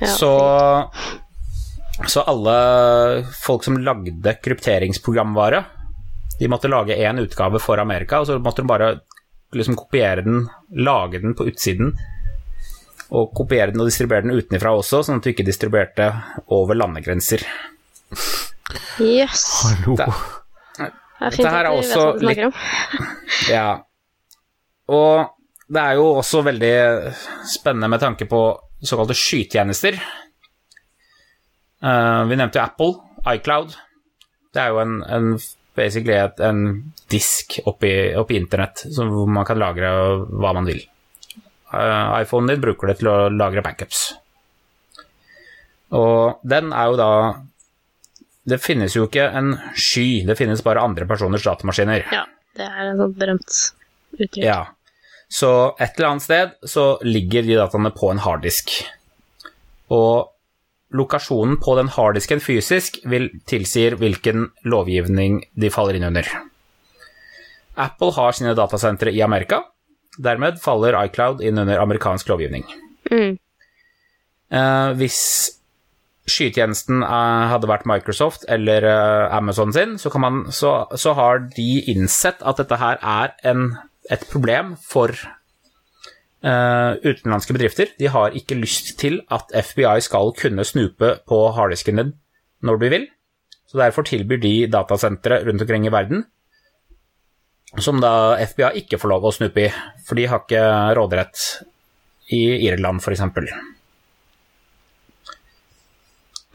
Ja, 0.00 0.08
så 0.08 0.32
Så 2.06 2.20
alle 2.28 3.24
folk 3.32 3.64
som 3.64 3.78
lagde 3.80 4.34
krypteringsprogramvare, 4.44 5.62
de 6.38 6.48
måtte 6.52 6.68
lage 6.68 6.96
én 6.98 7.20
utgave 7.22 7.60
for 7.62 7.78
Amerika, 7.80 8.20
og 8.20 8.26
så 8.28 8.38
måtte 8.42 8.62
de 8.62 8.68
bare 8.68 8.90
liksom 9.56 9.76
kopiere 9.78 10.22
den, 10.26 10.42
lage 10.76 11.20
den 11.22 11.34
på 11.38 11.46
utsiden, 11.48 11.94
og 13.14 13.30
kopiere 13.38 13.70
den 13.72 13.80
og 13.80 13.86
distribuere 13.88 14.26
den 14.26 14.34
utenfra 14.36 14.72
også, 14.76 15.04
sånn 15.06 15.20
at 15.20 15.24
du 15.28 15.30
ikke 15.32 15.46
distribuerte 15.46 16.08
over 16.52 16.74
landegrenser. 16.76 17.44
Jøss. 18.98 19.44
Hallo. 19.64 19.96
Det- 19.96 20.92
Dette 21.20 21.48
her 21.48 21.64
er 21.64 21.72
også 21.72 22.00
om. 22.18 22.52
Ja. 23.50 23.78
Og 24.88 25.30
det 25.72 25.80
er 25.82 25.94
jo 25.98 26.10
også 26.20 26.42
veldig 26.44 26.74
spennende 27.48 27.88
med 27.88 28.00
tanke 28.02 28.26
på 28.28 28.40
såkalte 28.84 29.16
skytjenester. 29.16 29.96
Uh, 31.82 32.24
vi 32.28 32.36
nevnte 32.38 32.58
jo 32.60 32.64
Apple, 32.64 32.92
iCloud. 33.36 33.74
Det 34.54 34.62
er 34.62 34.68
jo 34.74 34.78
en, 34.82 34.98
en 35.02 35.30
basically 35.76 36.16
et, 36.16 36.40
en 36.40 36.92
disk 37.12 37.58
oppi, 37.68 37.92
oppi 38.18 38.38
internett 38.40 38.86
hvor 38.96 39.28
man 39.30 39.46
kan 39.48 39.60
lagre 39.60 39.90
hva 40.26 40.52
man 40.56 40.68
vil. 40.68 40.82
Uh, 41.72 42.16
iPhonen 42.22 42.54
din 42.54 42.62
bruker 42.62 42.90
det 42.90 43.00
til 43.00 43.10
å 43.10 43.16
lagre 43.32 43.64
backups. 43.64 44.08
Og 45.96 46.40
den 46.46 46.72
er 46.74 46.88
jo 46.90 46.96
da 46.98 47.10
Det 48.46 48.58
finnes 48.62 48.94
jo 48.94 49.04
ikke 49.06 49.26
en 49.38 49.52
sky, 49.74 50.24
det 50.26 50.36
finnes 50.38 50.62
bare 50.62 50.82
andre 50.82 51.06
personers 51.06 51.42
datamaskiner. 51.46 52.04
Ja, 52.14 52.22
det 52.54 52.66
er 52.66 52.92
et 52.92 53.00
sånt 53.00 53.16
berømt 53.18 53.56
uttrykk. 54.14 54.44
Ja. 54.44 54.60
Så 55.26 55.50
et 55.82 55.96
eller 55.96 56.12
annet 56.12 56.22
sted 56.22 56.52
så 56.70 56.84
ligger 57.02 57.42
de 57.42 57.56
dataene 57.58 57.90
på 57.90 58.12
en 58.12 58.22
harddisk. 58.22 58.70
Og 59.90 60.30
lokasjonen 60.94 61.58
på 61.62 61.74
den 61.78 61.88
harddisken 61.90 62.40
fysisk 62.42 63.00
vil 63.10 63.28
tilsier 63.48 63.96
hvilken 63.98 64.50
lovgivning 64.68 65.40
de 65.58 65.70
faller 65.72 65.98
inn 65.98 66.06
under. 66.08 66.28
Apple 67.76 68.12
har 68.16 68.36
sine 68.36 68.54
datasentre 68.56 69.12
i 69.12 69.22
Amerika. 69.24 69.62
Dermed 70.22 70.60
faller 70.62 70.96
iCloud 71.04 71.42
inn 71.44 71.58
under 71.60 71.82
amerikansk 71.82 72.30
lovgivning. 72.30 72.64
Mm. 73.10 73.36
Eh, 74.56 74.90
hvis 74.96 75.20
skytjenesten 76.26 77.02
eh, 77.04 77.46
hadde 77.52 77.68
vært 77.70 77.86
Microsoft 77.88 78.46
eller 78.50 78.86
eh, 78.86 79.34
Amazon 79.36 79.74
sin, 79.74 79.96
så, 80.00 80.10
kan 80.10 80.24
man, 80.24 80.44
så, 80.54 80.86
så 80.96 81.14
har 81.18 81.44
de 81.54 81.68
innsett 81.92 82.40
at 82.42 82.62
dette 82.62 82.80
her 82.80 83.02
er 83.02 83.34
en, 83.46 83.74
et 84.10 84.24
problem 84.30 84.74
for 84.80 85.12
eh, 86.44 86.92
utenlandske 87.06 87.56
bedrifter. 87.56 87.92
De 88.00 88.10
har 88.12 88.36
ikke 88.36 88.58
lyst 88.58 88.96
til 89.00 89.20
at 89.32 89.52
FBI 89.52 90.00
skal 90.04 90.34
kunne 90.38 90.64
snupe 90.66 91.16
på 91.28 91.42
harddisken 91.56 92.02
din 92.02 92.14
når 92.64 92.80
du 92.80 92.88
vil. 92.92 93.06
Så 93.66 93.78
derfor 93.80 94.06
tilbyr 94.06 94.40
de 94.40 94.54
datasentre 94.70 95.42
rundt 95.46 95.64
omkring 95.64 95.86
i 95.86 95.92
verden 95.92 96.26
som 97.82 98.00
da 98.00 98.36
FBI 98.40 98.82
ikke 98.82 98.98
får 99.00 99.10
lov 99.10 99.26
å 99.26 99.32
snupe 99.34 99.66
i, 99.66 99.70
for 100.06 100.18
de 100.18 100.26
har 100.30 100.44
ikke 100.44 100.62
råderett 100.96 101.42
i 102.32 102.42
Irland, 102.68 103.02
f.eks. 103.02 103.24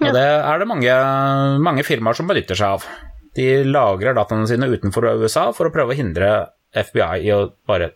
Og 0.01 0.15
det 0.15 0.25
er 0.25 0.61
det 0.61 0.67
mange, 0.69 0.93
mange 1.61 1.86
firmaer 1.86 2.17
som 2.17 2.29
benytter 2.29 2.57
seg 2.57 2.77
av. 2.77 2.88
De 3.38 3.47
lagrer 3.67 4.17
dataene 4.17 4.49
sine 4.49 4.69
utenfor 4.71 5.11
USA 5.21 5.49
for 5.55 5.69
å 5.69 5.73
prøve 5.73 5.93
å 5.93 5.99
hindre 5.99 6.32
FBI 6.73 7.27
i 7.27 7.36
å 7.36 7.43
bare 7.69 7.93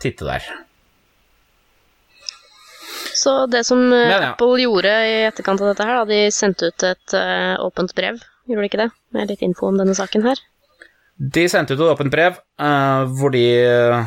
titte 0.00 0.28
der. 0.28 0.46
Så 3.14 3.46
det 3.52 3.64
som 3.68 3.80
eh, 3.92 4.08
Men 4.08 4.10
ja. 4.10 4.30
Apple 4.32 4.62
gjorde 4.62 4.92
i 5.08 5.16
etterkant 5.28 5.60
av 5.60 5.72
dette 5.72 5.86
her, 5.86 6.00
da, 6.00 6.04
de 6.08 6.20
sendte 6.32 6.70
ut 6.72 6.84
et 6.88 7.14
uh, 7.18 7.60
åpent 7.66 7.92
brev, 7.96 8.20
gjorde 8.48 8.64
de 8.64 8.70
ikke 8.70 8.80
det? 8.80 8.90
Med 9.12 9.32
litt 9.32 9.44
info 9.44 9.68
om 9.68 9.78
denne 9.80 9.94
saken 9.96 10.24
her. 10.26 10.40
De 11.22 11.44
sendte 11.52 11.76
ut 11.76 11.82
et 11.82 11.92
åpent 11.92 12.12
brev 12.12 12.38
uh, 12.40 13.04
hvor 13.18 13.34
de 13.34 13.44
uh, 13.68 14.06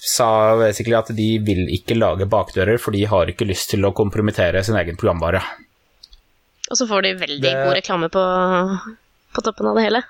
sa 0.00 0.30
basically 0.58 0.96
at 0.96 1.12
de 1.16 1.28
vil 1.44 1.66
ikke 1.76 1.98
lage 1.98 2.28
bakdører, 2.30 2.80
for 2.80 2.96
de 2.96 3.04
har 3.10 3.28
ikke 3.30 3.48
lyst 3.48 3.74
til 3.74 3.84
å 3.84 3.92
kompromittere 3.96 4.62
sin 4.64 4.78
egen 4.80 4.96
programvare. 5.00 5.42
Og 6.70 6.78
så 6.78 6.86
får 6.88 7.04
de 7.04 7.14
veldig 7.20 7.42
Det- 7.44 7.58
god 7.66 7.76
reklame 7.76 8.08
på, 8.14 8.24
på 9.34 9.44
toppen 9.44 9.68
av 9.68 9.76
det 9.76 9.88
hele. 9.90 10.02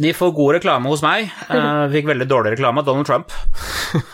De 0.00 0.12
får 0.16 0.30
god 0.32 0.54
reklame 0.56 0.88
hos 0.88 1.02
meg. 1.04 1.28
Uh, 1.50 1.84
fikk 1.92 2.06
veldig 2.08 2.26
dårlig 2.30 2.54
reklame 2.54 2.80
av 2.80 2.86
Donald 2.88 3.06
Trump. 3.06 3.32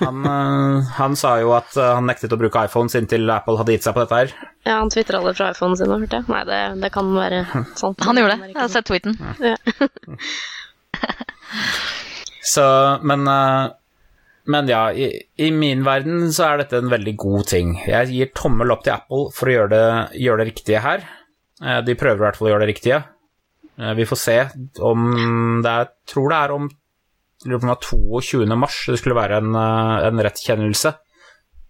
Han, 0.00 0.24
uh, 0.26 0.88
han 0.96 1.14
sa 1.16 1.36
jo 1.38 1.52
at 1.54 1.76
eh, 1.78 1.92
han 1.94 2.08
nektet 2.10 2.32
å 2.34 2.38
bruke 2.40 2.64
iPhones 2.66 2.96
inntil 2.98 3.30
Apple 3.30 3.54
hadde 3.60 3.76
gitt 3.76 3.86
seg 3.86 3.94
på 3.94 4.02
dette 4.02 4.18
her. 4.18 4.32
Ja, 4.66 4.80
han 4.80 4.90
tvitra 4.90 5.20
det 5.22 5.36
fra 5.38 5.52
iPhonen 5.54 5.78
sin, 5.78 5.92
hørte 5.94 6.18
jeg. 6.18 6.26
Nei, 6.32 6.42
det, 6.48 6.58
det 6.82 6.90
kan 6.96 7.12
være 7.14 7.44
sant. 7.78 8.02
Han 8.08 8.18
gjorde 8.18 8.34
det. 8.40 8.50
Jeg 8.56 8.58
har 8.64 8.72
sett 8.74 8.88
tweeten. 8.90 9.14
Ja. 9.38 9.54
Så, 12.48 12.64
men, 13.02 13.28
uh, 13.28 13.70
Men 14.48 14.68
ja, 14.70 14.82
i, 14.92 15.10
i 15.36 15.50
min 15.52 15.82
verden 15.84 16.30
så 16.32 16.46
er 16.48 16.62
dette 16.62 16.78
en 16.80 16.88
veldig 16.88 17.12
god 17.20 17.46
ting. 17.50 17.74
Jeg 17.86 18.08
gir 18.14 18.30
tommel 18.34 18.72
opp 18.72 18.82
til 18.86 18.94
Apple 18.94 19.26
for 19.36 19.50
å 19.50 19.54
gjøre 19.58 19.70
det, 19.74 20.20
gjøre 20.24 20.40
det 20.42 20.46
riktige 20.54 20.80
her. 20.80 21.04
Eh, 21.60 21.80
De 21.84 21.96
prøver 22.00 22.16
i 22.16 22.24
hvert 22.24 22.38
fall 22.38 22.48
å 22.48 22.52
gjøre 22.54 22.64
det 22.64 22.70
riktige. 22.72 23.02
Eh, 23.78 23.94
Vi 23.94 24.06
får 24.06 24.16
se 24.16 24.38
om 24.80 25.62
det 25.62 25.70
er 25.70 25.90
Tror 26.08 26.30
det 26.32 26.38
er 26.38 26.54
om 26.54 26.68
lurer 27.46 27.60
på 27.60 27.66
om 27.66 27.70
det 27.70 27.76
var 27.76 28.22
22. 28.26 28.56
mars 28.58 28.76
det 28.90 28.98
skulle 28.98 29.14
være 29.14 29.36
en, 29.38 29.54
eh, 29.54 30.06
en 30.08 30.22
rettskjennelse 30.26 30.90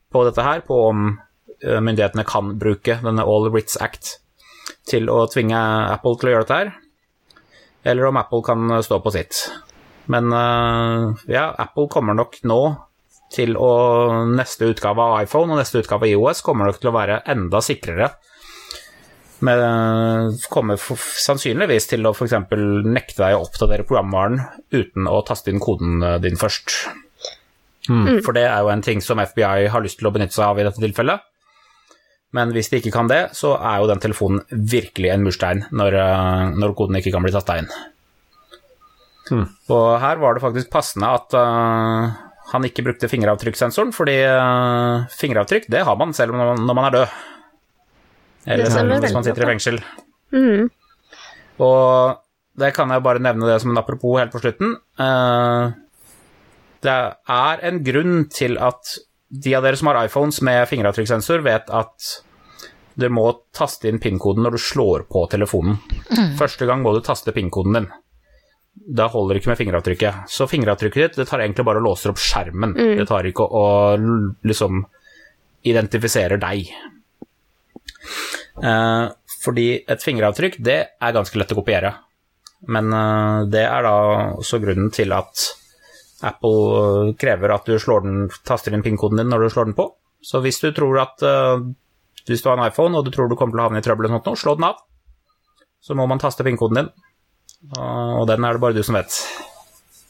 på 0.08 0.22
dette 0.24 0.40
her, 0.40 0.62
på 0.64 0.88
om 0.88 1.18
eh, 1.60 1.80
myndighetene 1.84 2.24
kan 2.24 2.54
bruke 2.56 2.96
denne 3.04 3.26
All 3.28 3.50
Rits 3.52 3.76
Act 3.76 4.14
til 4.88 5.10
å 5.12 5.26
tvinge 5.28 5.58
Apple 5.92 6.16
til 6.16 6.30
å 6.30 6.32
gjøre 6.32 6.46
dette 6.46 6.56
her, 6.62 6.70
eller 7.84 8.08
om 8.08 8.16
Apple 8.16 8.40
kan 8.46 8.72
stå 8.80 9.02
på 9.04 9.12
sitt. 9.12 9.42
Men 10.08 10.32
ja, 11.28 11.50
Apple 11.60 11.84
kommer 11.92 12.16
nok 12.16 12.38
nå 12.48 12.60
til 13.28 13.52
å 13.60 14.24
Neste 14.32 14.70
utgave 14.72 15.04
av 15.04 15.18
iPhone 15.26 15.52
og 15.52 15.60
neste 15.60 15.82
utgave 15.82 16.06
av 16.06 16.14
IOS 16.14 16.40
kommer 16.40 16.70
nok 16.70 16.80
til 16.80 16.88
å 16.88 16.96
være 16.96 17.20
enda 17.28 17.60
sikrere. 17.60 18.14
Med, 19.46 19.60
kommer 20.50 20.76
for, 20.82 20.98
sannsynligvis 20.98 21.86
til 21.92 22.06
å 22.08 22.10
f.eks. 22.10 22.32
nekte 22.90 23.20
deg 23.22 23.36
å 23.36 23.44
oppdatere 23.44 23.84
programvaren 23.86 24.40
uten 24.74 25.06
å 25.06 25.20
taste 25.28 25.52
inn 25.52 25.60
koden 25.62 26.02
eh, 26.02 26.16
din 26.24 26.34
først. 26.40 26.74
For 28.26 28.34
det 28.36 28.42
er 28.50 28.60
jo 28.66 28.68
en 28.72 28.82
ting 28.84 29.00
som 29.00 29.20
FBI 29.22 29.68
har 29.72 29.80
lyst 29.84 30.00
til 30.00 30.08
å 30.10 30.12
benytte 30.12 30.34
seg 30.36 30.44
av 30.50 30.58
i 30.60 30.64
dette 30.66 30.82
tilfellet. 30.82 31.22
Men 32.36 32.50
hvis 32.52 32.68
de 32.68 32.82
ikke 32.82 32.92
kan 32.92 33.06
det, 33.08 33.30
så 33.32 33.54
er 33.56 33.78
jo 33.80 33.86
den 33.88 34.02
telefonen 34.02 34.42
virkelig 34.52 35.08
en 35.14 35.22
murstein 35.24 35.62
når, 35.72 35.94
eh, 36.02 36.42
når 36.58 36.74
koden 36.76 36.98
ikke 36.98 37.14
kan 37.14 37.24
bli 37.24 37.32
tasta 37.32 37.56
inn. 37.62 37.70
Og 39.72 39.88
her 40.02 40.16
var 40.20 40.34
det 40.36 40.40
faktisk 40.44 40.70
passende 40.72 41.08
at 41.12 41.34
uh, 41.36 42.10
han 42.52 42.64
ikke 42.64 42.84
brukte 42.86 43.10
fingeravtrykkssensoren, 43.12 43.90
fordi 43.92 44.14
uh, 44.24 45.04
fingeravtrykk 45.20 45.66
det 45.72 45.82
har 45.84 45.98
man 46.00 46.14
selv 46.16 46.32
når 46.36 46.54
man- 46.54 46.62
når 46.66 46.78
man 46.78 46.86
er 46.88 46.94
død. 46.98 47.18
Eller 48.48 48.70
Det 48.70 49.00
hvis 49.04 49.14
man 49.16 49.26
sitter 49.26 49.44
i 49.44 49.50
fengsel. 49.52 49.80
Mm. 50.32 50.68
Og 51.64 52.18
det 52.58 52.72
kan 52.74 52.90
jeg 52.90 53.04
bare 53.04 53.22
nevne 53.22 53.46
det 53.48 53.60
som 53.62 53.70
en 53.72 53.80
apropos 53.80 54.18
helt 54.20 54.32
på 54.34 54.40
slutten. 54.42 54.74
Eh, 54.98 55.76
Det 56.80 56.94
er 57.34 57.62
en 57.66 57.82
grunn 57.82 58.28
til 58.30 58.54
at 58.62 58.98
de 59.28 59.54
av 59.58 59.64
dere 59.66 59.76
som 59.76 59.88
har 59.90 59.98
iPhones 60.06 60.40
med 60.46 60.68
fingeravtrykkssensor, 60.70 61.42
vet 61.44 61.68
at 61.74 62.10
du 62.98 63.08
må 63.10 63.24
taste 63.54 63.88
inn 63.90 63.98
PIN-koden 64.02 64.42
når 64.46 64.54
du 64.56 64.58
slår 64.62 65.04
på 65.10 65.24
telefonen. 65.30 65.76
Første 66.38 66.66
gang 66.66 66.82
må 66.82 66.94
du 66.94 67.00
taste 67.04 67.34
PIN-koden 67.34 67.74
din. 67.76 67.88
Da 68.94 69.08
holder 69.10 69.34
det 69.34 69.42
ikke 69.42 69.50
med 69.52 69.58
fingeravtrykket. 69.58 70.22
Så 70.30 70.46
fingeravtrykket 70.50 71.02
ditt 71.02 71.18
det 71.18 71.26
tar 71.28 71.42
egentlig 71.42 71.66
bare 71.66 71.82
og 71.82 71.88
låser 71.90 72.12
opp 72.12 72.22
skjermen. 72.22 72.76
Det 72.78 73.06
tar 73.10 73.26
ikke 73.26 73.42
å 73.42 73.58
å 73.58 73.98
liksom 74.46 74.84
identifisere 75.66 76.38
deg. 76.38 76.70
Eh, 78.62 79.06
fordi 79.42 79.68
et 79.86 80.02
fingeravtrykk, 80.02 80.58
det 80.64 80.78
er 80.90 81.16
ganske 81.16 81.38
lett 81.38 81.54
å 81.54 81.58
kopiere. 81.58 81.94
Men 82.66 82.92
eh, 82.92 83.40
det 83.52 83.64
er 83.64 83.86
da 83.86 83.96
også 84.40 84.60
grunnen 84.62 84.90
til 84.94 85.14
at 85.14 85.44
Apple 86.26 86.78
eh, 86.78 87.12
krever 87.20 87.54
at 87.54 87.68
du 87.68 87.78
slår 87.78 88.06
den, 88.06 88.22
taster 88.48 88.74
inn 88.74 88.84
PIN-koden 88.86 89.22
din 89.22 89.30
når 89.30 89.46
du 89.46 89.52
slår 89.54 89.70
den 89.70 89.78
på. 89.78 89.90
Så 90.24 90.42
hvis 90.42 90.58
du 90.58 90.72
tror 90.74 90.96
at 90.98 91.22
Hvis 92.26 92.42
du 92.42 92.48
har 92.50 92.58
en 92.58 92.66
iPhone 92.66 92.98
og 92.98 93.04
du 93.06 93.12
tror 93.14 93.28
du 93.30 93.36
kommer 93.38 93.54
til 93.54 93.60
å 93.62 93.66
havne 93.68 93.78
i 93.78 93.84
trøbbel, 93.86 94.08
eller 94.08 94.18
noe, 94.18 94.36
slå 94.36 94.56
den 94.58 94.66
av. 94.66 94.80
Så 95.80 95.94
må 95.94 96.08
man 96.10 96.18
taste 96.18 96.42
PIN-koden 96.44 96.80
din. 96.80 96.90
Og 97.78 98.26
den 98.28 98.44
er 98.44 98.58
det 98.58 98.60
bare 98.60 98.74
du 98.76 98.82
som 98.82 98.98
vet. 98.98 99.14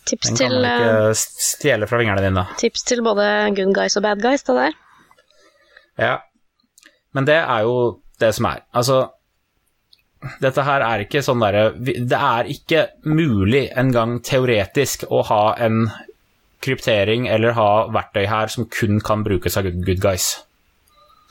Tips 0.09 0.31
Den 0.31 0.39
kan 0.41 0.41
til, 0.41 0.65
man 0.65 0.81
ikke 0.81 1.13
stjele 1.21 1.87
fra 1.87 2.01
fingrene 2.01 2.25
dine. 2.25 2.45
tips 2.59 2.83
til 2.89 3.05
både 3.05 3.29
good 3.55 3.75
guys 3.77 3.97
og 4.01 4.07
bad 4.09 4.25
guys, 4.25 4.43
det 4.49 4.57
der. 4.57 4.79
Ja. 6.01 6.15
Men 7.13 7.29
det 7.29 7.37
er 7.37 7.69
jo 7.69 7.77
det 8.21 8.33
som 8.37 8.49
er. 8.51 8.65
Altså 8.77 8.99
Dette 10.43 10.65
her 10.67 10.83
er 10.83 11.05
ikke 11.05 11.21
sånn 11.23 11.39
derre 11.39 11.69
Det 11.79 12.19
er 12.19 12.49
ikke 12.51 12.81
mulig 13.07 13.69
engang 13.79 14.17
teoretisk 14.27 15.05
å 15.15 15.23
ha 15.29 15.43
en 15.63 15.85
kryptering 16.65 17.29
eller 17.31 17.55
ha 17.55 17.71
verktøy 17.95 18.25
her 18.27 18.51
som 18.51 18.67
kun 18.67 18.99
kan 19.05 19.23
brukes 19.23 19.57
av 19.57 19.69
good, 19.69 19.85
good 19.87 20.03
guys. 20.03 20.33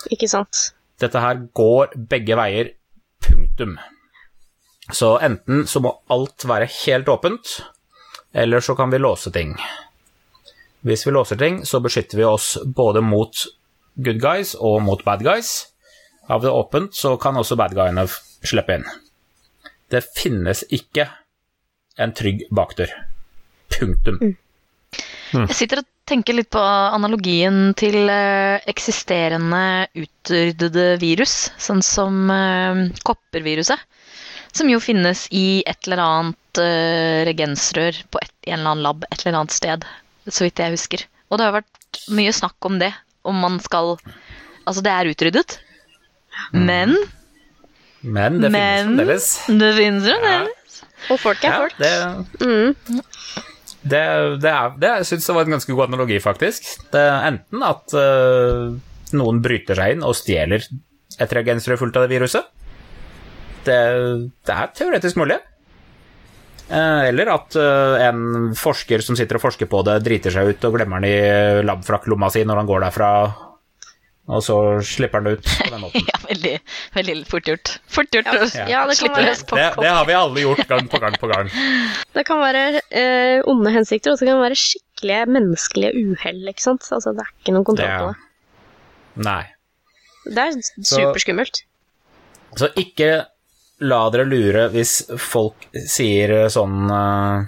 Ikke 0.07 0.29
sant? 0.31 0.69
Dette 1.01 1.19
her 1.19 1.41
går 1.57 1.97
begge 2.09 2.37
veier. 2.39 2.71
Punktum. 3.27 3.75
Så 4.93 5.17
enten 5.19 5.65
så 5.67 5.81
må 5.83 5.91
alt 6.13 6.45
være 6.47 6.69
helt 6.85 7.09
åpent, 7.11 7.57
eller 8.31 8.63
så 8.63 8.75
kan 8.77 8.93
vi 8.93 9.01
låse 9.01 9.33
ting. 9.35 9.57
Hvis 10.87 11.03
vi 11.07 11.11
låser 11.11 11.39
ting, 11.41 11.65
så 11.65 11.81
beskytter 11.83 12.21
vi 12.21 12.23
oss 12.27 12.53
både 12.63 13.01
mot 13.03 13.43
good 13.99 14.21
guys 14.23 14.53
og 14.55 14.79
mot 14.85 15.03
bad 15.03 15.25
guys. 15.25 15.73
Av 16.27 16.41
det 16.43 16.51
åpent 16.51 16.95
så 16.95 17.15
kan 17.21 17.37
også 17.39 17.55
bad 17.59 17.75
guyene 17.77 18.03
slippe 18.43 18.75
inn. 18.77 18.87
Det 19.87 20.03
finnes 20.17 20.65
ikke 20.73 21.07
en 21.97 22.13
trygg 22.15 22.43
bakdør. 22.53 22.91
Punktum. 23.71 24.19
Jeg 25.33 25.55
sitter 25.55 25.81
og 25.81 25.87
tenker 26.07 26.37
litt 26.37 26.49
på 26.53 26.61
analogien 26.61 27.73
til 27.79 28.07
eh, 28.11 28.63
eksisterende 28.71 29.87
utryddede 29.97 30.95
virus, 31.01 31.49
sånn 31.59 31.83
som 31.83 32.31
eh, 32.31 32.83
kopperviruset. 33.07 33.79
Som 34.55 34.71
jo 34.71 34.79
finnes 34.81 35.25
i 35.35 35.61
et 35.67 35.87
eller 35.87 36.01
annet 36.03 36.61
eh, 36.63 37.23
regensrør 37.27 37.99
på 38.11 38.21
et, 38.23 38.33
en 38.47 38.59
eller 38.59 38.71
annen 38.71 38.85
lab 38.85 39.03
et 39.09 39.19
eller 39.21 39.41
annet 39.41 39.55
sted, 39.55 39.85
så 40.27 40.47
vidt 40.47 40.63
jeg 40.63 40.75
husker. 40.75 41.03
Og 41.27 41.39
det 41.39 41.47
har 41.47 41.57
vært 41.59 42.01
mye 42.15 42.33
snakk 42.35 42.69
om 42.69 42.79
det, 42.81 42.93
om 43.27 43.43
man 43.43 43.61
skal 43.63 43.95
Altså, 44.67 44.81
det 44.83 44.91
er 44.91 45.07
utryddet, 45.07 45.53
men 46.53 46.95
Men 48.03 48.39
det 48.41 48.51
Men- 48.51 48.53
finnes 48.53 48.85
fremdeles. 48.85 49.27
det 49.59 49.71
finnes 49.75 50.03
fremdeles. 50.07 50.83
Og 51.11 51.19
folk 51.19 51.43
er 51.43 51.49
Ja, 51.49 51.57
folk. 51.59 51.77
det, 51.77 51.93
Mm. 52.39 52.75
det, 53.83 54.03
det, 54.41 54.51
er, 54.51 54.69
det 54.77 54.91
jeg 54.97 55.05
syns 55.11 55.27
var 55.33 55.41
en 55.45 55.51
ganske 55.57 55.73
god 55.75 55.87
analogi, 55.89 56.19
faktisk. 56.19 56.63
Det 56.91 57.03
enten 57.31 57.63
at 57.63 57.93
uh, 57.93 58.77
noen 59.17 59.41
bryter 59.41 59.75
seg 59.75 59.91
inn 59.97 60.03
og 60.03 60.15
stjeler 60.15 60.61
et 61.19 61.29
reagensrør 61.33 61.77
fullt 61.79 61.95
av 61.97 62.07
det 62.07 62.13
viruset. 62.19 62.43
Det, 63.65 63.77
det 64.45 64.53
er 64.55 64.67
teoretisk 64.75 65.17
mulig. 65.19 65.37
Eh, 66.69 67.07
Eller 67.07 67.29
at 67.31 67.55
eh, 67.55 68.07
en 68.09 68.53
forsker 68.59 68.99
som 69.03 69.15
sitter 69.15 69.35
og 69.39 69.41
forsker 69.45 69.69
på 69.71 69.83
det, 69.87 70.01
driter 70.03 70.31
seg 70.35 70.49
ut 70.51 70.65
og 70.67 70.73
glemmer 70.75 70.99
den 70.99 71.09
i 71.09 71.63
labfrakklomma 71.63 72.29
si 72.31 72.43
når 72.43 72.59
han 72.61 72.67
går 72.67 72.83
derfra, 72.83 73.09
og 74.27 74.41
så 74.43 74.55
slipper 74.83 75.21
han 75.21 75.27
det 75.29 75.33
ut 75.37 75.45
på 75.47 75.69
den 75.71 75.83
måten. 75.85 76.07
Ja, 76.11 76.17
veldig, 76.27 76.53
veldig 76.97 77.15
fort 77.29 77.47
gjort. 77.47 77.71
Fort 77.95 78.11
gjort 78.17 78.27
å 78.33 78.41
Ja. 78.57 78.65
Ja, 78.73 78.81
det 78.89 78.97
slippe 78.99 79.21
være- 79.21 79.35
Det, 79.53 79.67
det 79.79 79.91
har 79.93 80.05
vi 80.09 80.15
alle 80.19 80.43
gjort 80.43 80.67
gang 80.67 80.89
på 80.91 80.99
gang 80.99 81.15
på 81.21 81.29
gang. 81.31 81.51
Det 82.13 82.25
kan 82.27 82.41
være 82.43 82.81
eh, 82.91 83.39
onde 83.47 83.71
hensikter, 83.71 84.11
og 84.11 84.19
så 84.19 84.27
kan 84.27 84.35
det 84.41 84.49
være 84.49 84.59
skikkelige 84.59 85.29
menneskelige 85.31 85.93
uhell, 86.11 86.43
ikke 86.51 86.65
sant? 86.65 86.83
Altså, 86.91 87.15
det 87.15 87.23
er 87.23 87.31
ikke 87.39 87.55
noen 87.55 87.67
kontroll 87.71 87.95
på 88.03 88.11
det. 88.11 89.23
Nei. 89.27 89.43
Det 90.27 90.43
er 90.43 90.59
superskummelt. 90.83 91.63
Så 92.59 92.67
ikke 92.79 93.11
la 93.87 93.99
dere 94.11 94.25
lure 94.27 94.67
hvis 94.73 94.97
folk 95.21 95.67
sier 95.87 96.47
sånn 96.49 96.87
uh, 96.89 97.45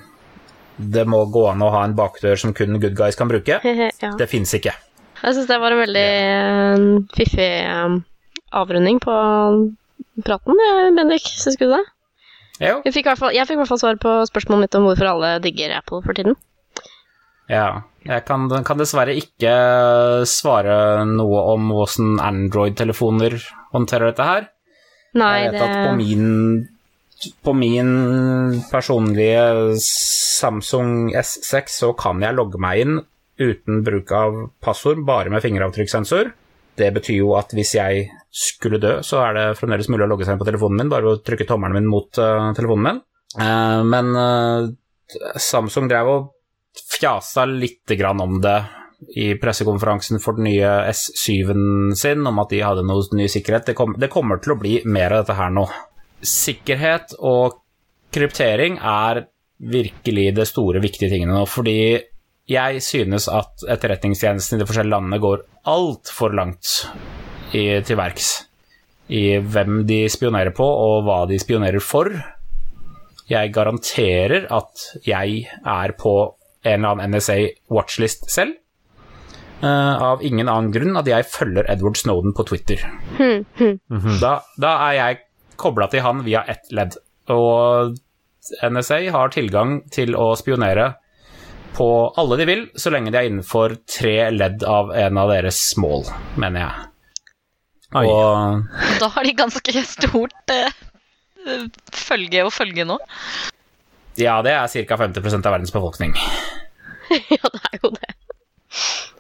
Det 0.77 1.01
må 1.09 1.23
gå 1.34 1.41
an 1.49 1.63
å 1.65 1.71
ha 1.73 1.80
en 1.88 1.95
bakdør 1.97 2.38
som 2.39 2.53
kun 2.53 2.77
good 2.80 2.95
guys 2.95 3.17
kan 3.19 3.27
bruke. 3.27 3.59
ja. 4.05 4.11
Det 4.19 4.27
fins 4.32 4.53
ikke. 4.55 4.71
Jeg 5.20 5.36
syns 5.36 5.49
det 5.49 5.59
var 5.59 5.76
en 5.76 5.82
veldig 5.84 6.07
yeah. 6.09 6.84
fiffig 7.15 7.49
eh, 7.59 7.95
avrunding 8.55 9.01
på 9.03 9.15
praten, 10.26 10.61
Bendik. 10.95 11.28
Syns 11.39 11.59
du 11.59 11.67
det? 11.72 11.82
Jo. 12.59 12.80
Jeg 12.84 12.95
fikk, 12.95 13.11
fall, 13.20 13.34
jeg 13.36 13.47
fikk 13.47 13.57
i 13.57 13.61
hvert 13.61 13.72
fall 13.72 13.82
svar 13.82 13.99
på 13.99 14.13
spørsmålet 14.28 14.67
mitt 14.67 14.78
om 14.80 14.88
hvorfor 14.88 15.11
alle 15.13 15.36
digger 15.43 15.78
Apple 15.78 16.01
for 16.05 16.15
tiden. 16.17 16.36
Ja. 17.51 17.84
Jeg 18.07 18.24
kan, 18.28 18.47
kan 18.63 18.80
dessverre 18.80 19.13
ikke 19.20 19.53
svare 20.30 21.03
noe 21.07 21.41
om 21.51 21.72
åssen 21.76 22.15
Android-telefoner 22.24 23.36
håndterer 23.74 24.13
dette 24.13 24.28
her. 24.28 24.49
Nei, 25.20 25.34
Jeg 25.43 25.51
vet 25.51 25.59
det 25.59 25.67
at 25.67 25.88
på 25.89 25.95
min, 25.99 26.30
på 27.43 27.55
min 27.57 27.91
personlige 28.72 29.76
Samsung 29.84 31.11
S6 31.11 31.76
så 31.82 31.91
kan 31.97 32.24
jeg 32.24 32.38
logge 32.38 32.61
meg 32.61 32.86
inn 32.86 33.01
uten 33.39 33.83
bruk 33.85 34.11
av 34.15 34.39
passord, 34.63 35.03
bare 35.07 35.31
med 35.31 35.43
fingeravtrykkssensor. 35.43 36.31
Det 36.79 36.89
betyr 36.95 37.19
jo 37.19 37.33
at 37.39 37.53
hvis 37.55 37.73
jeg 37.75 38.07
skulle 38.31 38.79
dø, 38.79 38.99
så 39.03 39.23
er 39.25 39.35
det 39.35 39.45
fremdeles 39.59 39.89
mulig 39.91 40.05
å 40.05 40.09
logge 40.11 40.27
seg 40.27 40.35
inn 40.35 40.41
på 40.41 40.47
telefonen 40.47 40.83
min, 40.83 40.91
bare 40.91 41.07
ved 41.07 41.17
å 41.17 41.23
trykke 41.27 41.47
tommelen 41.49 41.79
min 41.79 41.89
mot 41.91 42.19
uh, 42.21 42.51
telefonen 42.55 42.85
min. 42.85 43.01
Uh, 43.39 43.81
men 43.87 44.11
uh, 44.15 44.69
Samsung 45.39 45.89
drev 45.89 46.11
og 46.11 46.29
fjasa 46.99 47.47
lite 47.49 47.97
grann 47.99 48.21
om 48.23 48.37
det 48.43 48.59
i 49.15 49.31
pressekonferansen 49.39 50.19
for 50.19 50.37
den 50.37 50.49
nye 50.49 50.69
S7-en 50.91 51.95
sin, 51.97 52.25
om 52.27 52.41
at 52.43 52.51
de 52.51 52.61
hadde 52.63 52.83
noe 52.87 53.17
ny 53.17 53.29
sikkerhet. 53.31 53.71
Det, 53.71 53.75
kom, 53.77 53.95
det 53.99 54.11
kommer 54.11 54.41
til 54.43 54.53
å 54.53 54.59
bli 54.59 54.79
mer 54.85 55.15
av 55.15 55.23
dette 55.23 55.37
her 55.39 55.53
nå. 55.55 55.65
Sikkerhet 56.19 57.15
og 57.23 57.61
kryptering 58.13 58.77
er 58.83 59.23
virkelig 59.59 60.29
det 60.35 60.47
store, 60.49 60.81
viktige 60.83 61.11
tingene 61.11 61.35
nå, 61.35 61.45
fordi 61.49 61.79
jeg 62.50 62.82
synes 62.82 63.28
at 63.32 63.66
etterretningstjenesten 63.70 64.58
i 64.58 64.62
de 64.62 64.68
forskjellige 64.68 64.95
landene 64.95 65.22
går 65.22 65.43
altfor 65.70 66.34
langt 66.38 66.72
i, 67.54 67.82
til 67.86 67.97
verks 68.00 68.32
i 69.10 69.39
hvem 69.41 69.84
de 69.89 70.04
spionerer 70.12 70.54
på, 70.56 70.66
og 70.66 71.06
hva 71.08 71.24
de 71.30 71.39
spionerer 71.41 71.82
for. 71.82 72.12
Jeg 73.30 73.54
garanterer 73.54 74.45
at 74.54 74.86
jeg 75.06 75.45
er 75.50 75.93
på 75.97 76.16
en 76.66 76.76
eller 76.76 76.95
annen 76.95 77.18
NSA 77.18 77.38
watchlist 77.74 78.30
selv. 78.32 78.58
Uh, 79.60 79.95
av 80.14 80.22
ingen 80.24 80.47
annen 80.47 80.72
grunn 80.72 80.95
at 80.95 81.10
jeg 81.10 81.26
følger 81.28 81.68
Edward 81.68 81.97
Snowden 82.00 82.36
på 82.38 82.45
Twitter. 82.47 82.86
Da, 84.24 84.39
da 84.62 84.76
er 84.88 84.93
jeg 84.95 85.20
kobla 85.60 85.89
til 85.91 86.06
han 86.06 86.24
via 86.24 86.45
ett 86.47 86.70
ledd. 86.72 86.95
Og 87.34 87.97
NSA 88.64 89.02
har 89.14 89.34
tilgang 89.34 89.82
til 89.93 90.16
å 90.18 90.32
spionere 90.39 90.93
på 91.78 91.88
alle 92.20 92.38
de 92.39 92.45
vil, 92.49 92.63
så 92.76 92.91
lenge 92.93 93.11
de 93.13 93.20
er 93.20 93.30
innenfor 93.30 93.78
tre 93.89 94.15
ledd 94.34 94.63
av 94.67 94.91
en 94.95 95.20
av 95.22 95.32
deres 95.32 95.61
mål, 95.80 96.07
mener 96.41 96.65
jeg. 96.65 96.88
Oi. 97.99 98.05
Og 98.05 98.99
Da 99.01 99.09
har 99.15 99.26
de 99.26 99.34
ganske 99.38 99.84
stort 99.88 100.53
eh, 100.53 100.74
følge 101.95 102.43
å 102.45 102.51
følge 102.53 102.86
nå. 102.86 102.99
ja, 104.20 104.39
det 104.45 104.53
er 104.53 104.86
ca. 104.89 104.97
50 104.99 105.39
av 105.39 105.53
verdens 105.53 105.74
befolkning. 105.74 106.13
ja, 107.38 107.45
det 107.53 107.63
er 107.72 107.80
jo 107.82 107.93
det. 107.95 108.11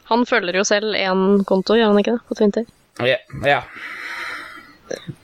Han 0.09 0.25
følger 0.29 0.57
jo 0.59 0.65
selv 0.65 0.97
én 0.97 1.43
konto, 1.49 1.77
gjør 1.77 1.93
han 1.93 2.01
ikke 2.01 2.17
det, 2.17 2.25
på 2.27 2.37
Twitter? 2.37 2.67
Ja. 3.05 3.17
ja. 3.45 3.61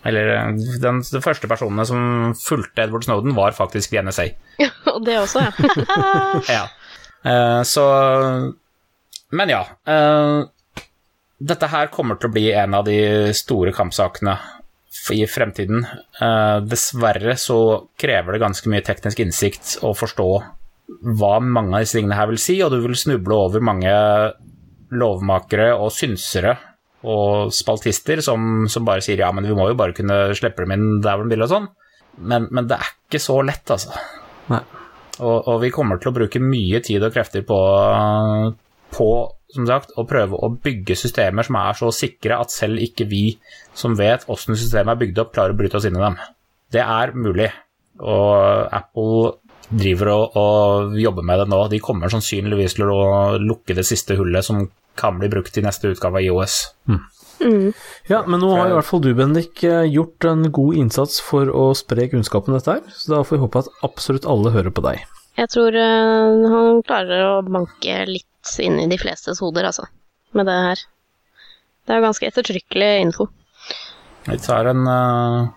Eller 0.05 0.32
eh, 0.36 0.49
den, 0.82 1.01
de 1.01 1.21
første 1.26 1.49
personene 1.49 1.86
som 1.89 2.34
fulgte 2.38 2.86
Edward 2.86 3.05
Snowden, 3.07 3.36
var 3.38 3.55
faktisk 3.57 3.95
NSA. 3.97 4.30
Og 4.93 5.03
det 5.07 5.19
også, 5.21 5.45
ja. 5.45 5.53
Ja. 6.57 6.65
Eh, 7.26 7.61
så 7.65 7.86
Men 9.32 9.49
ja. 9.49 9.63
eh, 9.88 10.41
dette 11.38 11.67
her 11.67 11.89
kommer 11.91 12.19
til 12.19 12.30
å 12.30 12.36
bli 12.36 12.45
en 12.53 12.78
av 12.78 12.86
de 12.88 13.34
store 13.36 13.73
kampsakene 13.76 14.38
i 15.11 15.26
fremtiden. 15.28 15.84
Eh, 16.21 16.59
dessverre 16.65 17.36
så 17.38 17.57
krever 17.99 18.36
det 18.36 18.43
ganske 18.45 18.71
mye 18.71 18.86
teknisk 18.86 19.19
innsikt 19.26 19.76
å 19.86 19.91
forstå 19.97 20.30
hva 21.17 21.34
mange 21.41 21.76
av 21.76 21.84
disse 21.84 21.97
tingene 21.97 22.17
her 22.17 22.30
vil 22.30 22.39
si, 22.41 22.59
og 22.63 22.71
du 22.71 22.80
vil 22.84 22.95
snuble 22.97 23.36
over 23.47 23.63
mange 23.63 23.91
lovmakere 24.95 25.71
og 25.73 25.91
synsere 25.93 26.53
og 27.05 27.51
spaltister 27.53 28.21
som, 28.26 28.65
som 28.71 28.86
bare 28.86 29.03
sier 29.05 29.19
ja, 29.21 29.32
men 29.34 29.45
vi 29.45 29.57
må 29.57 29.67
jo 29.69 29.78
bare 29.78 29.93
kunne 29.97 30.30
slippe 30.38 30.63
dem 30.63 30.73
inn 30.78 30.88
der 31.03 31.17
hvor 31.17 31.28
de 31.28 31.36
vil 31.36 31.45
og 31.45 31.51
sånn. 31.51 31.67
Men, 32.15 32.47
men 32.53 32.69
det 32.69 32.80
er 32.80 32.93
ikke 32.93 33.21
så 33.21 33.41
lett, 33.45 33.65
altså. 33.76 33.97
Nei. 34.53 34.61
Og, 35.22 35.47
og 35.47 35.61
vi 35.63 35.72
kommer 35.74 35.99
til 36.01 36.11
å 36.11 36.16
bruke 36.16 36.41
mye 36.43 36.82
tid 36.84 37.03
og 37.05 37.13
krefter 37.16 37.45
på, 37.47 37.57
på 38.95 39.09
som 39.55 39.68
sagt, 39.70 39.93
å 39.95 40.03
prøve 40.07 40.39
å 40.43 40.51
bygge 40.51 40.97
systemer 40.99 41.47
som 41.47 41.57
er 41.61 41.78
så 41.80 41.91
sikre 41.95 42.39
at 42.41 42.53
selv 42.53 42.82
ikke 42.84 43.07
vi 43.07 43.24
som 43.78 43.95
vet 43.97 44.26
hvordan 44.28 44.59
systemet 44.59 44.95
er 44.95 45.01
bygd 45.05 45.22
opp, 45.24 45.34
klarer 45.36 45.55
å 45.55 45.59
bryte 45.59 45.80
oss 45.80 45.88
inn 45.88 45.95
i 45.95 46.03
dem. 46.03 46.18
Det 46.74 46.84
er 46.84 47.13
mulig, 47.16 47.49
og 48.03 48.74
Apple 48.76 49.36
driver 49.70 50.11
og, 50.13 50.36
og 50.38 50.97
jobber 50.99 51.26
med 51.26 51.41
det 51.41 51.47
nå. 51.51 51.61
De 51.72 51.82
kommer 51.84 52.11
sannsynligvis 52.11 52.76
til 52.78 52.91
å 52.91 53.05
lukke 53.41 53.78
det 53.78 53.86
siste 53.88 54.18
hullet 54.20 54.45
som 54.45 54.66
kan 54.95 55.18
bli 55.20 55.30
brukt 55.32 55.57
i 55.57 55.63
neste 55.63 55.91
utgave 55.91 56.20
av 56.20 56.28
IOS. 56.28 56.57
Ja, 58.09 58.21
men 58.27 58.39
nå 58.41 58.51
har 58.55 58.69
i 58.69 58.75
hvert 58.75 58.88
fall 58.88 59.01
du, 59.03 59.11
Bendik, 59.17 59.63
eh, 59.65 59.83
gjort 59.89 60.25
en 60.29 60.47
god 60.53 60.77
innsats 60.79 61.19
for 61.23 61.49
å 61.49 61.67
spre 61.77 62.07
kunnskap 62.11 62.47
om 62.49 62.55
dette 62.55 62.77
her, 62.77 62.83
så 62.93 63.15
da 63.15 63.21
får 63.25 63.38
vi 63.38 63.43
håpe 63.43 63.63
at 63.63 63.71
absolutt 63.86 64.27
alle 64.29 64.53
hører 64.55 64.73
på 64.75 64.83
deg. 64.86 65.03
Jeg 65.36 65.51
tror 65.51 65.75
eh, 65.75 66.45
han 66.53 66.81
klarer 66.88 67.25
å 67.27 67.33
banke 67.43 68.05
litt 68.07 68.55
inn 68.63 68.79
i 68.79 68.88
de 68.91 68.99
flestes 69.01 69.41
hoder, 69.43 69.67
altså, 69.67 69.88
med 70.38 70.47
det 70.47 70.57
her. 70.69 70.86
Det 71.86 71.93
er 71.93 71.99
jo 71.99 72.07
ganske 72.07 72.29
ettertrykkelig 72.29 72.91
info. 73.03 73.27
Vi 74.25 74.38
tar 74.41 74.71
en 74.71 74.88
uh, 74.89 75.51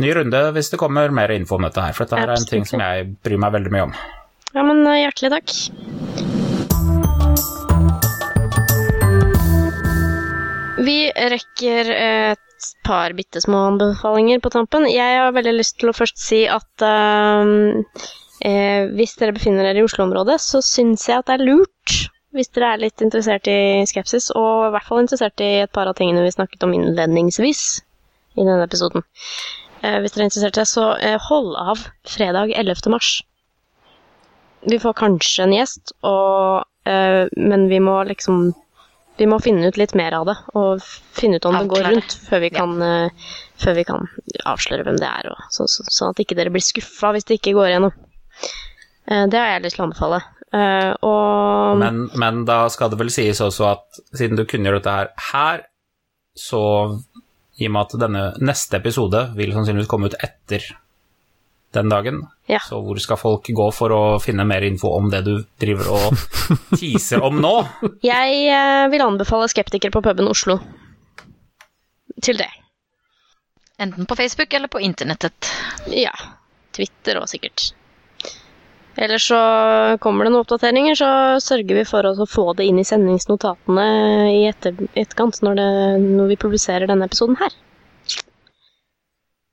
ny 0.00 0.12
runde 0.16 0.40
hvis 0.56 0.70
det 0.72 0.80
kommer 0.80 1.12
mer 1.12 1.34
info 1.34 1.58
om 1.58 1.66
dette 1.66 1.82
her, 1.84 1.92
for 1.96 2.06
dette 2.06 2.22
her 2.22 2.32
er 2.32 2.38
en 2.38 2.48
ting 2.48 2.64
som 2.68 2.80
jeg 2.80 3.10
bryr 3.24 3.42
meg 3.42 3.56
veldig 3.58 3.74
mye 3.74 3.88
om. 3.90 3.96
Ja, 4.56 4.64
men 4.64 4.86
hjertelig 4.88 5.34
takk. 5.36 5.52
Vi 10.86 10.98
rekker 11.10 11.90
et 11.90 12.42
par 12.86 13.14
bitte 13.16 13.40
små 13.42 13.66
anbefalinger 13.72 14.40
på 14.42 14.52
tampen. 14.54 14.86
Jeg 14.90 15.20
har 15.20 15.34
veldig 15.34 15.56
lyst 15.58 15.78
til 15.80 15.90
å 15.90 15.96
først 15.96 16.20
si 16.20 16.44
at 16.50 16.84
ehm, 16.84 17.82
eh, 18.46 18.86
hvis 18.96 19.16
dere 19.20 19.34
befinner 19.36 19.66
dere 19.66 19.82
i 19.82 19.86
Oslo-området, 19.86 20.38
så 20.42 20.62
syns 20.64 21.06
jeg 21.08 21.20
at 21.20 21.28
det 21.28 21.36
er 21.36 21.46
lurt, 21.48 21.96
hvis 22.36 22.52
dere 22.54 22.74
er 22.74 22.82
litt 22.84 23.04
interessert 23.04 23.48
i 23.50 23.84
skepsis, 23.88 24.30
og 24.36 24.68
i 24.68 24.72
hvert 24.74 24.88
fall 24.88 25.04
interessert 25.04 25.44
i 25.44 25.52
et 25.64 25.72
par 25.74 25.88
av 25.90 25.96
tingene 25.98 26.24
vi 26.24 26.34
snakket 26.34 26.66
om 26.66 26.74
innledningsvis 26.76 27.64
i 28.36 28.44
denne 28.44 28.64
episoden. 28.66 29.04
Eh, 29.82 29.98
hvis 30.02 30.14
dere 30.14 30.26
er 30.26 30.30
interessert 30.30 30.58
i 30.58 30.62
det, 30.62 30.68
så 30.70 30.90
eh, 31.00 31.18
hold 31.28 31.56
av 31.60 31.86
fredag 32.08 32.52
11. 32.54 32.92
mars. 32.92 33.16
Vi 34.66 34.78
får 34.82 34.96
kanskje 34.98 35.46
en 35.46 35.54
gjest, 35.54 35.94
og, 36.04 36.66
eh, 36.88 37.24
men 37.36 37.68
vi 37.72 37.80
må 37.82 38.00
liksom 38.08 38.48
Vi 39.16 39.26
må 39.26 39.38
finne 39.40 39.68
ut 39.70 39.78
litt 39.80 39.94
mer 39.96 40.12
av 40.18 40.26
det, 40.28 40.34
og 40.58 40.82
finne 41.16 41.38
ut 41.38 41.46
om 41.48 41.56
det 41.56 41.68
går 41.70 41.86
rundt, 41.88 42.16
før 42.28 42.40
vi 42.42 42.50
Ja. 42.52 42.58
kan, 42.58 42.82
eh, 42.82 43.10
før 43.56 43.74
vi 43.74 43.84
kan 43.84 44.08
avsløre 44.44 44.84
hvem 44.84 44.98
det 45.00 45.08
er, 45.08 45.30
og 45.30 45.38
så, 45.50 45.64
så, 45.66 45.84
sånn 45.88 46.10
at 46.12 46.20
ikke 46.20 46.36
dere 46.36 46.52
blir 46.52 46.64
skuffa 46.64 47.12
hvis 47.12 47.24
det 47.24 47.40
ikke 47.40 47.54
går 47.56 47.70
igjennom. 47.70 47.92
Eh, 49.08 49.26
det 49.26 49.38
har 49.40 49.54
jeg 49.54 49.62
lyst 49.62 49.76
til 49.76 49.84
å 49.84 49.88
anbefale. 49.88 50.22
Uh, 50.54 50.94
og 51.02 51.78
Men, 51.78 52.10
men 52.14 52.44
da 52.46 52.68
skal 52.68 52.88
det 52.88 52.98
vel 53.00 53.10
sies 53.10 53.40
også 53.42 53.66
at 53.72 53.98
siden 54.14 54.38
du 54.38 54.44
kunngjør 54.46 54.78
dette 54.78 54.92
her 54.94 55.08
her, 55.32 55.64
så 56.38 56.60
i 57.58 57.66
og 57.66 57.72
med 57.72 57.80
at 57.82 58.00
denne 58.00 58.22
neste 58.40 58.78
episode 58.78 59.34
vil 59.36 59.52
sannsynligvis 59.52 59.88
komme 59.90 60.06
ut 60.06 60.16
etter 60.22 60.62
den 61.76 61.92
dagen, 61.92 62.22
Ja. 62.50 62.58
så 62.64 62.78
hvor 62.82 62.98
skal 63.02 63.18
folk 63.20 63.46
gå 63.54 63.66
for 63.74 63.92
å 63.94 64.02
finne 64.22 64.44
mer 64.48 64.64
info 64.66 64.92
om 64.96 65.10
det 65.12 65.22
du 65.26 65.32
driver 65.62 65.88
og 65.92 66.20
teaser 66.80 67.22
om 67.26 67.40
nå? 67.42 67.54
jeg 68.04 68.42
eh, 68.50 68.86
vil 68.92 69.04
anbefale 69.06 69.48
Skeptiker 69.52 69.92
på 69.94 70.02
puben 70.04 70.28
Oslo 70.32 70.58
til 72.22 72.38
det. 72.40 72.48
Enten 73.78 74.06
på 74.08 74.16
Facebook 74.16 74.54
eller 74.56 74.68
på 74.72 74.80
internettet. 74.80 75.50
Ja. 75.92 76.14
Twitter 76.72 77.18
og 77.20 77.28
sikkert. 77.28 77.70
Ellers 78.96 79.26
så 79.28 79.36
kommer 80.00 80.24
det 80.24 80.30
noen 80.32 80.40
oppdateringer, 80.46 80.96
så 80.96 81.08
sørger 81.44 81.76
vi 81.76 81.84
for 81.84 82.06
å 82.08 82.24
få 82.24 82.46
det 82.56 82.64
inn 82.70 82.78
i 82.80 82.84
sendingsnotatene 82.88 83.84
i 84.32 84.38
etter, 84.48 84.72
etterkant 84.96 85.42
når, 85.44 85.58
det, 85.60 85.66
når 86.16 86.30
vi 86.32 86.38
publiserer 86.40 86.88
denne 86.88 87.04
episoden 87.10 87.36
her. 87.42 87.52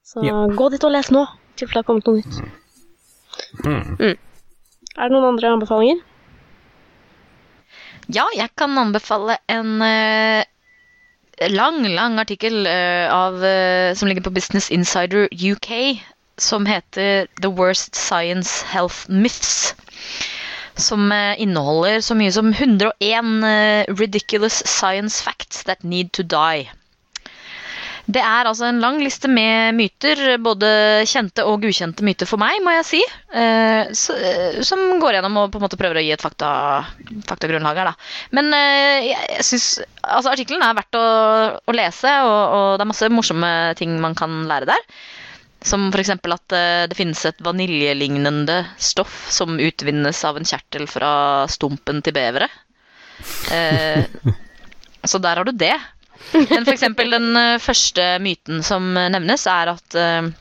Så 0.07 0.23
Ja. 0.23 0.45
gå 0.47 0.69
dit 0.71 0.83
og 0.87 0.93
les 0.95 1.11
nå, 1.11 1.25
tilfelle 1.59 1.81
det 1.81 1.83
har 1.83 1.89
kommet 1.89 2.07
noe 2.07 2.21
nytt. 2.21 2.39
Mm. 3.63 3.97
Mm. 3.99 4.17
Er 4.93 5.09
det 5.09 5.13
noen 5.15 5.29
andre 5.33 5.53
anbefalinger? 5.57 6.01
Ja, 8.11 8.25
jeg 8.35 8.51
kan 8.59 8.75
anbefale 8.77 9.37
en 9.51 9.77
uh, 9.79 10.43
lang, 11.49 11.79
lang 11.95 12.19
artikkel 12.19 12.65
uh, 12.67 13.07
av, 13.13 13.39
uh, 13.39 13.93
som 13.95 14.09
ligger 14.11 14.25
på 14.27 14.33
Business 14.35 14.69
Insider 14.71 15.29
UK, 15.31 16.03
som 16.37 16.65
heter 16.65 17.27
The 17.41 17.49
Worst 17.49 17.95
Science 17.95 18.65
Health 18.65 19.09
Myths. 19.09 19.75
Som 20.75 21.11
eh, 21.11 21.41
inneholder 21.41 22.01
så 22.01 22.15
mye 22.17 22.31
som 22.31 22.49
101 22.49 23.43
eh, 23.45 23.85
ridiculous 23.93 24.63
science 24.65 25.21
facts 25.21 25.63
that 25.63 25.83
need 25.83 26.11
to 26.13 26.23
die. 26.23 26.71
Det 28.03 28.19
er 28.19 28.47
altså 28.49 28.65
en 28.67 28.81
lang 28.83 28.97
liste 28.99 29.29
med 29.31 29.77
myter, 29.77 30.19
både 30.43 30.67
kjente 31.07 31.45
og 31.47 31.63
ukjente 31.63 32.03
myter 32.03 32.27
for 32.27 32.41
meg, 32.41 32.57
må 32.65 32.73
jeg 32.75 32.85
si. 32.89 32.99
Eh, 33.31 33.93
så, 33.95 34.15
eh, 34.19 34.57
som 34.67 34.81
går 34.99 35.15
gjennom 35.17 35.39
og 35.39 35.53
på 35.53 35.61
en 35.61 35.63
måte 35.63 35.79
prøver 35.79 36.01
å 36.01 36.03
gi 36.03 36.11
et 36.11 36.23
fakta, 36.23 36.49
faktagrunnlag 37.29 37.79
her, 37.79 37.91
da. 37.93 38.11
Men 38.35 38.51
eh, 38.57 39.09
jeg, 39.13 39.47
syns 39.47 39.67
Altså, 40.03 40.33
artikkelen 40.33 40.59
er 40.65 40.75
verdt 40.75 40.97
å, 40.99 41.05
å 41.63 41.73
lese, 41.73 42.11
og, 42.27 42.41
og 42.57 42.65
det 42.75 42.83
er 42.83 42.89
masse 42.89 43.07
morsomme 43.13 43.51
ting 43.79 43.95
man 44.03 44.17
kan 44.19 44.41
lære 44.49 44.67
der. 44.67 44.81
Som 45.63 45.87
f.eks. 45.93 46.11
at 46.11 46.55
eh, 46.57 46.83
det 46.91 46.99
finnes 46.99 47.23
et 47.29 47.39
vaniljelignende 47.39 48.59
stoff 48.75 49.29
som 49.31 49.55
utvinnes 49.63 50.19
av 50.27 50.35
en 50.35 50.49
kjertel 50.49 50.89
fra 50.91 51.13
stumpen 51.47 52.03
til 52.03 52.19
beveret. 52.19 52.51
Eh, 53.55 54.03
så 55.09 55.23
der 55.23 55.39
har 55.39 55.47
du 55.47 55.55
det. 55.55 55.77
Men 56.33 56.65
eksempel 56.73 57.13
den 57.13 57.35
eh, 57.37 57.59
første 57.61 58.05
myten 58.23 58.63
som 58.65 58.95
eh, 58.97 59.09
nevnes, 59.13 59.45
er 59.49 59.73
at 59.75 59.97
eh, 59.99 60.31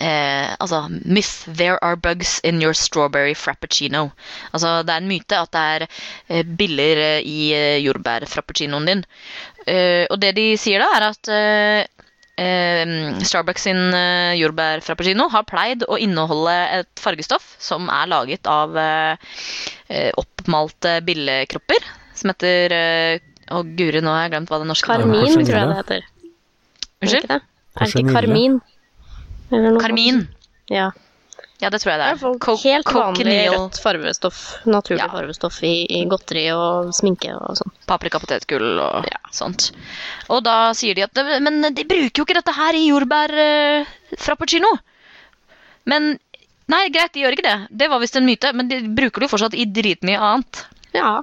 eh, 0.00 0.54
Altså, 0.58 0.84
myth 1.04 1.48
'there 1.48 1.78
are 1.82 1.96
bugs 1.96 2.38
in 2.44 2.62
your 2.62 2.74
strawberry 2.74 3.34
frappuccino'. 3.34 4.10
Altså, 4.52 4.82
det 4.82 4.94
er 4.94 5.02
en 5.02 5.10
myte 5.10 5.38
at 5.38 5.52
det 5.52 5.60
er 5.74 5.86
eh, 6.28 6.42
biller 6.44 7.02
i 7.20 7.52
eh, 7.54 7.78
jordbærfrappuccinoen 7.84 8.86
din. 8.86 9.04
Eh, 9.66 10.06
og 10.10 10.20
det 10.20 10.34
de 10.36 10.50
sier 10.56 10.84
da, 10.84 10.90
er 10.96 11.08
at 11.12 11.94
Starbucks 12.38 13.64
sin 13.66 13.80
jordbærfrappuccino 13.90 14.36
jordbær 14.38 14.82
frappuccino 14.86 15.24
har 15.32 15.42
pleid 15.42 15.82
å 15.90 15.96
inneholde 15.98 16.52
et 16.76 17.00
fargestoff 17.02 17.56
som 17.58 17.88
er 17.90 18.06
laget 18.06 18.46
av 18.46 18.78
oppmalte 20.22 21.00
billekropper, 21.02 21.82
som 22.14 22.30
heter 22.30 22.76
Å, 23.50 23.62
guri, 23.64 24.00
nå 24.04 24.12
har 24.12 24.26
jeg 24.26 24.32
glemt 24.34 24.50
hva 24.52 24.58
det 24.60 24.68
norske 24.68 24.86
Karmin, 24.86 25.34
tror 25.46 25.58
jeg 25.58 25.68
det 25.72 25.76
heter. 25.82 26.02
Er 26.04 27.06
det 27.06 27.08
Unnskyld? 27.08 27.30
Er 27.30 27.84
det 27.84 27.94
ikke 27.94 28.12
karmin? 28.16 28.56
Eller 29.50 29.70
noe 29.72 29.80
Karmin. 29.80 30.24
Ja. 30.68 30.90
Ja, 31.58 31.70
det 31.74 31.80
tror 31.82 31.90
jeg 31.90 31.98
Det 31.98 32.08
er 32.12 32.18
fall 32.20 32.58
helt 32.62 32.90
vanlig 32.94 33.38
rødt 33.50 33.78
farvestoff. 33.82 34.40
Naturlig 34.66 35.00
Ja. 35.02 35.08
farvestoff 35.10 35.56
i, 35.66 35.86
i 35.90 36.04
godteri 36.06 36.44
og 36.54 36.92
sminke 36.94 37.32
og 37.34 37.56
sånn. 37.58 37.72
paprika, 37.86 38.20
potetgull 38.22 38.78
og 38.78 39.08
Ja. 39.10 39.18
sånt. 39.32 39.72
Og 40.30 40.44
da 40.44 40.72
sier 40.72 40.94
de 40.94 41.02
at 41.02 41.14
det- 41.14 41.40
Men 41.42 41.74
de 41.74 41.84
bruker 41.84 42.14
jo 42.14 42.24
ikke 42.24 42.34
dette 42.34 42.54
her 42.54 42.74
i 42.74 42.88
jordbær 42.90 43.30
Uh, 43.82 43.84
frappuccino. 44.16 44.78
Men 45.86 46.18
Nei, 46.68 46.90
greit, 46.90 47.14
de 47.14 47.20
gjør 47.22 47.32
ikke 47.32 47.42
det. 47.48 47.68
Det 47.78 47.88
var 47.88 47.98
visst 47.98 48.14
en 48.16 48.26
myte, 48.26 48.52
men 48.52 48.68
de 48.68 48.82
bruker 48.82 49.20
det 49.20 49.30
jo 49.30 49.36
fortsatt 49.38 49.54
i 49.56 49.64
dritmye 49.64 50.18
annet. 50.20 50.66
Ja. 50.92 51.22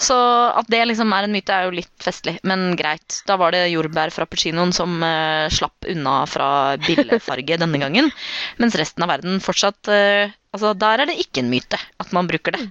Så 0.00 0.16
at 0.56 0.68
det 0.72 0.80
liksom 0.88 1.12
er 1.14 1.26
en 1.26 1.34
myte, 1.34 1.54
er 1.54 1.68
jo 1.68 1.74
litt 1.76 1.92
festlig, 2.02 2.36
men 2.48 2.72
greit. 2.78 3.20
Da 3.28 3.36
var 3.40 3.54
det 3.54 3.68
jordbær 3.72 4.12
fra 4.14 4.26
Puccinoen 4.26 4.72
som 4.74 5.02
eh, 5.06 5.48
slapp 5.52 5.86
unna 5.92 6.22
fra 6.26 6.76
billefarge 6.86 7.58
denne 7.60 7.80
gangen. 7.82 8.10
Mens 8.62 8.76
resten 8.78 9.04
av 9.04 9.12
verden 9.14 9.42
fortsatt 9.42 9.92
eh, 9.92 10.32
Altså, 10.52 10.74
der 10.76 11.00
er 11.00 11.08
det 11.08 11.14
ikke 11.16 11.40
en 11.40 11.48
myte 11.48 11.78
at 11.80 12.10
man 12.12 12.26
bruker 12.28 12.52
det. 12.52 12.66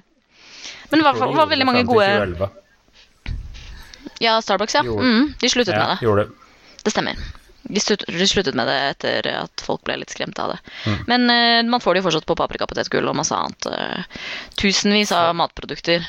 Men 0.91 0.99
det 0.99 1.05
var, 1.07 1.17
var 1.33 1.47
veldig 1.49 1.65
mange 1.65 1.81
gode 1.89 2.05
Ja, 4.21 4.35
Starbucks, 4.37 4.75
ja. 4.77 4.83
Mm, 4.85 5.31
de 5.41 5.49
sluttet 5.49 5.73
med 5.73 5.87
det. 5.89 6.05
gjorde 6.05 6.27
det. 6.27 6.91
Stemmer. 6.93 7.17
De 7.71 7.79
sluttet 7.81 8.53
med 8.57 8.69
det 8.69 8.77
etter 8.91 9.27
at 9.33 9.63
folk 9.65 9.81
ble 9.87 9.95
litt 10.01 10.13
skremt 10.13 10.37
av 10.41 10.53
det. 10.53 10.59
Mm. 10.85 10.99
Men 11.09 11.29
eh, 11.33 11.59
man 11.69 11.81
får 11.81 11.93
det 11.97 12.01
jo 12.03 12.07
fortsatt 12.09 12.27
på 12.29 12.37
paprika, 12.37 12.67
potetgull 12.69 13.09
og 13.09 13.17
masse 13.17 13.33
annet. 13.37 13.65
eh, 13.71 14.21
tusenvis 14.61 15.13
av 15.15 15.33
matprodukter. 15.37 16.05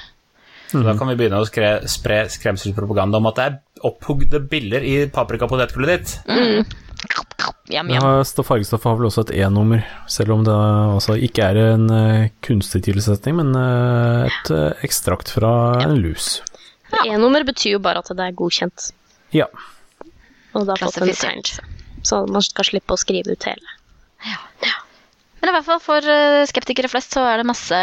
Så 0.72 0.80
da 0.86 0.94
kan 0.96 1.10
vi 1.12 1.16
begynne 1.20 1.40
å 1.42 1.46
skre, 1.48 1.74
spre 1.90 2.22
skremselspropaganda 2.32 3.18
om 3.20 3.26
at 3.28 3.36
det 3.38 3.44
er 3.50 3.58
opphugde 3.84 4.40
biller 4.48 4.84
i 4.86 4.94
paprikapotetgullet 5.12 6.00
ditt. 6.00 6.76
Jam, 7.72 7.88
Det 7.88 7.94
jam. 7.94 8.02
har- 8.02 8.24
fargestoffet 8.44 8.84
har 8.90 8.96
vel 8.98 9.06
også 9.08 9.24
et 9.26 9.34
E-nummer, 9.42 9.84
selv 10.08 10.32
om 10.34 10.44
det 10.44 10.52
altså 10.54 11.14
ikke 11.20 11.44
er 11.50 11.56
en 11.74 11.90
eh, 11.90 12.28
kunstig 12.42 12.82
tilsetning, 12.84 13.36
men 13.36 13.54
eh, 13.56 14.26
et 14.30 14.50
eh, 14.50 14.72
ekstrakt 14.84 15.28
fra 15.34 15.52
en 15.82 15.96
lus. 16.02 16.40
E-nummer 17.06 17.44
betyr 17.48 17.72
jo 17.76 17.78
bare 17.80 17.98
at 18.02 18.08
det 18.12 18.20
er 18.20 18.32
godkjent. 18.36 18.92
Ja. 19.32 19.46
Og 20.54 20.66
har 20.68 20.76
fått 20.76 20.98
en 21.00 21.08
Klassifisert. 21.08 21.60
Så 22.04 22.26
man 22.28 22.42
skal 22.42 22.64
slippe 22.68 22.92
å 22.92 22.98
skrive 23.00 23.32
ut 23.32 23.44
hele. 23.48 23.76
Ja. 24.26 24.38
Men 25.40 25.50
i 25.50 25.52
hvert 25.56 25.64
fall 25.66 25.80
for 25.82 26.00
skeptikere 26.50 26.90
flest 26.92 27.14
så 27.16 27.24
er 27.26 27.40
det 27.40 27.46
masse 27.48 27.78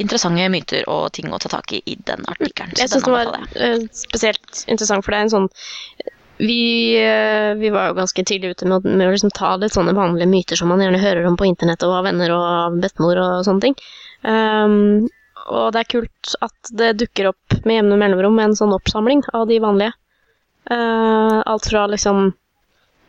interessante 0.00 0.48
myter 0.48 0.86
og 0.88 1.12
ting 1.12 1.32
å 1.32 1.38
ta 1.42 1.50
tak 1.52 1.72
i 1.76 1.82
i 1.84 1.96
den 2.08 2.24
artikkelen. 2.30 2.72
Jeg 2.78 2.88
syns 2.88 3.04
den 3.04 3.12
det 3.12 3.16
var 3.18 3.48
eh, 3.60 3.80
spesielt 3.92 4.64
interessant, 4.66 5.04
for 5.04 5.12
det 5.12 5.18
er 5.20 5.26
en 5.26 5.34
sånn 5.34 5.48
vi, 6.36 6.96
eh, 6.98 7.54
vi 7.54 7.70
var 7.70 7.88
jo 7.88 7.98
ganske 8.00 8.24
tidlig 8.26 8.54
ute 8.56 8.66
med, 8.66 8.84
med 8.84 9.06
å 9.06 9.12
liksom 9.12 9.30
ta 9.34 9.54
litt 9.56 9.74
sånne 9.74 9.94
vanlige 9.94 10.30
myter 10.30 10.58
som 10.58 10.72
man 10.72 10.82
gjerne 10.82 11.02
hører 11.02 11.28
om 11.28 11.36
på 11.38 11.46
internett 11.46 11.84
og 11.86 11.94
av 12.00 12.08
venner 12.08 12.32
og 12.34 12.46
av 12.48 12.78
bestemor 12.82 13.20
og 13.22 13.44
sånne 13.46 13.62
ting. 13.68 13.76
Um, 14.24 15.06
og 15.44 15.74
det 15.74 15.82
er 15.82 15.90
kult 15.92 16.34
at 16.42 16.72
det 16.72 16.94
dukker 17.04 17.28
opp 17.30 17.58
med 17.64 17.78
jevne 17.78 17.98
mellomrom 18.00 18.40
en 18.42 18.56
sånn 18.58 18.74
oppsamling 18.74 19.22
av 19.36 19.46
de 19.50 19.60
vanlige. 19.62 19.94
Uh, 20.70 21.44
alt 21.44 21.68
fra 21.68 21.84
liksom 21.92 22.32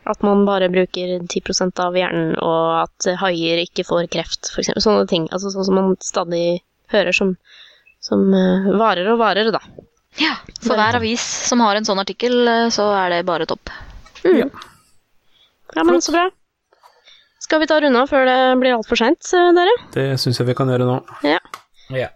at 0.06 0.22
man 0.26 0.44
bare 0.46 0.70
bruker 0.72 1.16
10% 1.18 1.82
av 1.82 1.96
hjernen, 1.98 2.36
og 2.42 2.84
at 2.84 3.08
haier 3.20 3.62
ikke 3.64 3.84
får 3.88 4.08
kreft, 4.12 4.52
for 4.52 4.62
eksempel. 4.62 4.84
Sånne 4.84 5.08
ting. 5.10 5.26
Altså 5.34 5.52
sånn 5.54 5.66
som 5.68 5.78
man 5.78 5.96
stadig 6.04 6.60
hører 6.94 7.16
som, 7.16 7.34
som 8.04 8.22
uh, 8.30 8.70
varer 8.78 9.10
og 9.12 9.20
varer, 9.22 9.50
da. 9.54 9.62
Ja, 10.16 10.38
For 10.62 10.78
hver 10.78 10.96
avis 10.96 11.24
som 11.50 11.60
har 11.60 11.76
en 11.76 11.84
sånn 11.84 12.00
artikkel, 12.00 12.38
eh, 12.48 12.68
så 12.72 12.86
er 12.96 13.10
det 13.12 13.26
bare 13.28 13.44
topp. 13.44 13.68
Ja, 14.24 14.48
men 15.84 16.00
så 16.00 16.14
bra. 16.14 16.30
Skal 17.44 17.60
vi 17.60 17.68
ta 17.68 17.76
runde 17.82 18.00
av 18.00 18.08
før 18.08 18.24
det 18.24 18.38
blir 18.62 18.78
altfor 18.78 18.96
seint, 18.96 19.28
dere? 19.58 19.74
Det 19.92 20.06
syns 20.22 20.40
jeg 20.40 20.48
vi 20.48 20.56
kan 20.56 20.72
gjøre 20.72 20.88
nå. 20.88 20.96
Ja. 21.26 21.42
Ja. 21.92 22.08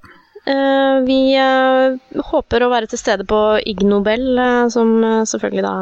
Uh, 0.49 1.05
vi 1.05 1.36
uh, 1.36 1.99
håper 2.30 2.64
å 2.64 2.70
være 2.72 2.88
til 2.91 2.99
stede 2.99 3.26
på 3.28 3.38
Ig 3.68 3.84
Nobel, 3.86 4.32
eh, 4.41 4.68
som 4.72 4.95
eh, 5.05 5.26
selvfølgelig 5.28 5.64
da, 5.66 5.74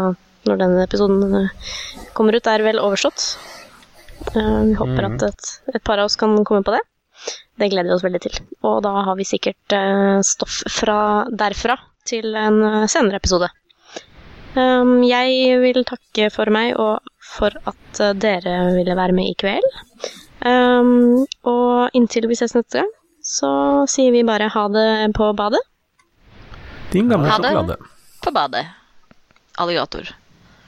når 0.47 0.61
denne 0.61 0.85
episoden 0.85 1.35
eh, 1.41 1.73
kommer 2.17 2.37
ut, 2.37 2.51
er 2.51 2.65
vel 2.67 2.81
overstått. 2.83 3.27
Eh, 4.35 4.61
vi 4.71 4.77
håper 4.79 5.09
at 5.09 5.27
et, 5.31 5.51
et 5.75 5.85
par 5.85 5.99
av 5.99 6.11
oss 6.11 6.19
kan 6.21 6.37
komme 6.45 6.65
på 6.67 6.75
det. 6.75 6.83
Det 7.59 7.71
gleder 7.73 7.91
vi 7.91 7.97
oss 7.97 8.07
veldig 8.07 8.23
til. 8.23 8.39
Og 8.69 8.83
da 8.87 8.95
har 9.09 9.19
vi 9.19 9.27
sikkert 9.27 9.75
eh, 9.75 10.19
stoff 10.27 10.61
fra 10.71 11.01
derfra 11.31 11.79
til 12.09 12.37
en 12.39 12.63
senere 12.89 13.19
episode. 13.21 13.51
Um, 14.57 15.03
jeg 15.05 15.59
vil 15.61 15.85
takke 15.87 16.31
for 16.33 16.49
meg 16.51 16.73
og 16.81 17.05
for 17.21 17.53
at 17.69 18.01
dere 18.17 18.55
ville 18.79 18.97
være 18.97 19.15
med 19.15 19.29
i 19.29 19.37
kveld. 19.39 19.67
Um, 20.41 21.27
og 21.47 21.93
inntil 21.99 22.31
vi 22.31 22.39
ses 22.39 22.57
neste 22.57 22.81
gang, 22.81 22.89
så 23.21 23.51
sier 23.91 24.15
vi 24.15 24.25
bare 24.27 24.49
ha 24.55 24.65
det 24.73 24.89
på 25.19 25.29
badet. 25.37 25.61
Din 26.95 27.11
gamle 27.13 27.29
Ha 27.29 27.39
det. 27.69 27.77
På 28.25 28.33
badet. 28.33 28.65
Alligator. 29.61 30.09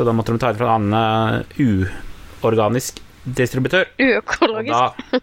Så 0.00 0.04
da 0.08 0.12
måtte 0.16 0.32
de 0.32 0.38
ta 0.40 0.48
det 0.48 0.56
fra 0.56 0.78
en 0.78 0.94
annen 0.96 1.44
uorganisk 2.40 3.02
distributør. 3.36 3.84
Og 4.00 4.00
Uøkologisk. 4.00 4.72
da 4.72 5.20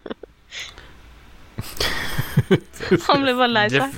Han 3.08 3.24
ble 3.26 3.34
bare 3.40 3.49
lei 3.56 3.64
seg. 3.74 3.90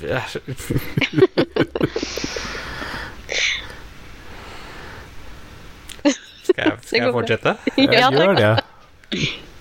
Skal 6.48 6.64
jeg, 6.64 6.78
skal 6.88 7.04
jeg 7.04 7.12
fortsette? 7.18 7.52
Ja, 7.84 8.08
Gjør 8.08 8.32
det. 8.40 8.56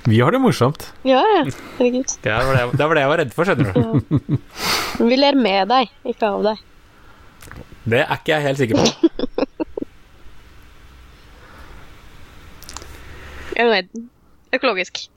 Vi 0.07 0.23
har 0.23 0.31
det 0.31 0.39
morsomt. 0.39 0.87
Ja, 1.03 1.19
ja. 1.35 1.43
Herregud. 1.81 2.15
Det 2.23 2.31
var 2.47 2.55
det, 2.55 2.63
det 2.79 2.87
var 2.87 2.95
det 2.95 3.03
jeg 3.03 3.11
var 3.11 3.19
redd 3.25 3.35
for, 3.35 3.43
skjønner 3.43 3.75
du. 3.75 4.39
Vi 5.11 5.19
ler 5.19 5.35
med 5.43 5.67
deg, 5.75 5.91
ikke 6.15 6.31
av 6.31 6.47
deg. 6.47 6.63
Det 7.89 8.05
er 8.07 8.15
ikke 8.15 8.31
jeg 8.37 8.47
helt 8.47 8.63
sikker 8.63 8.79
på. 8.79 9.08
Økologisk. 14.53 15.09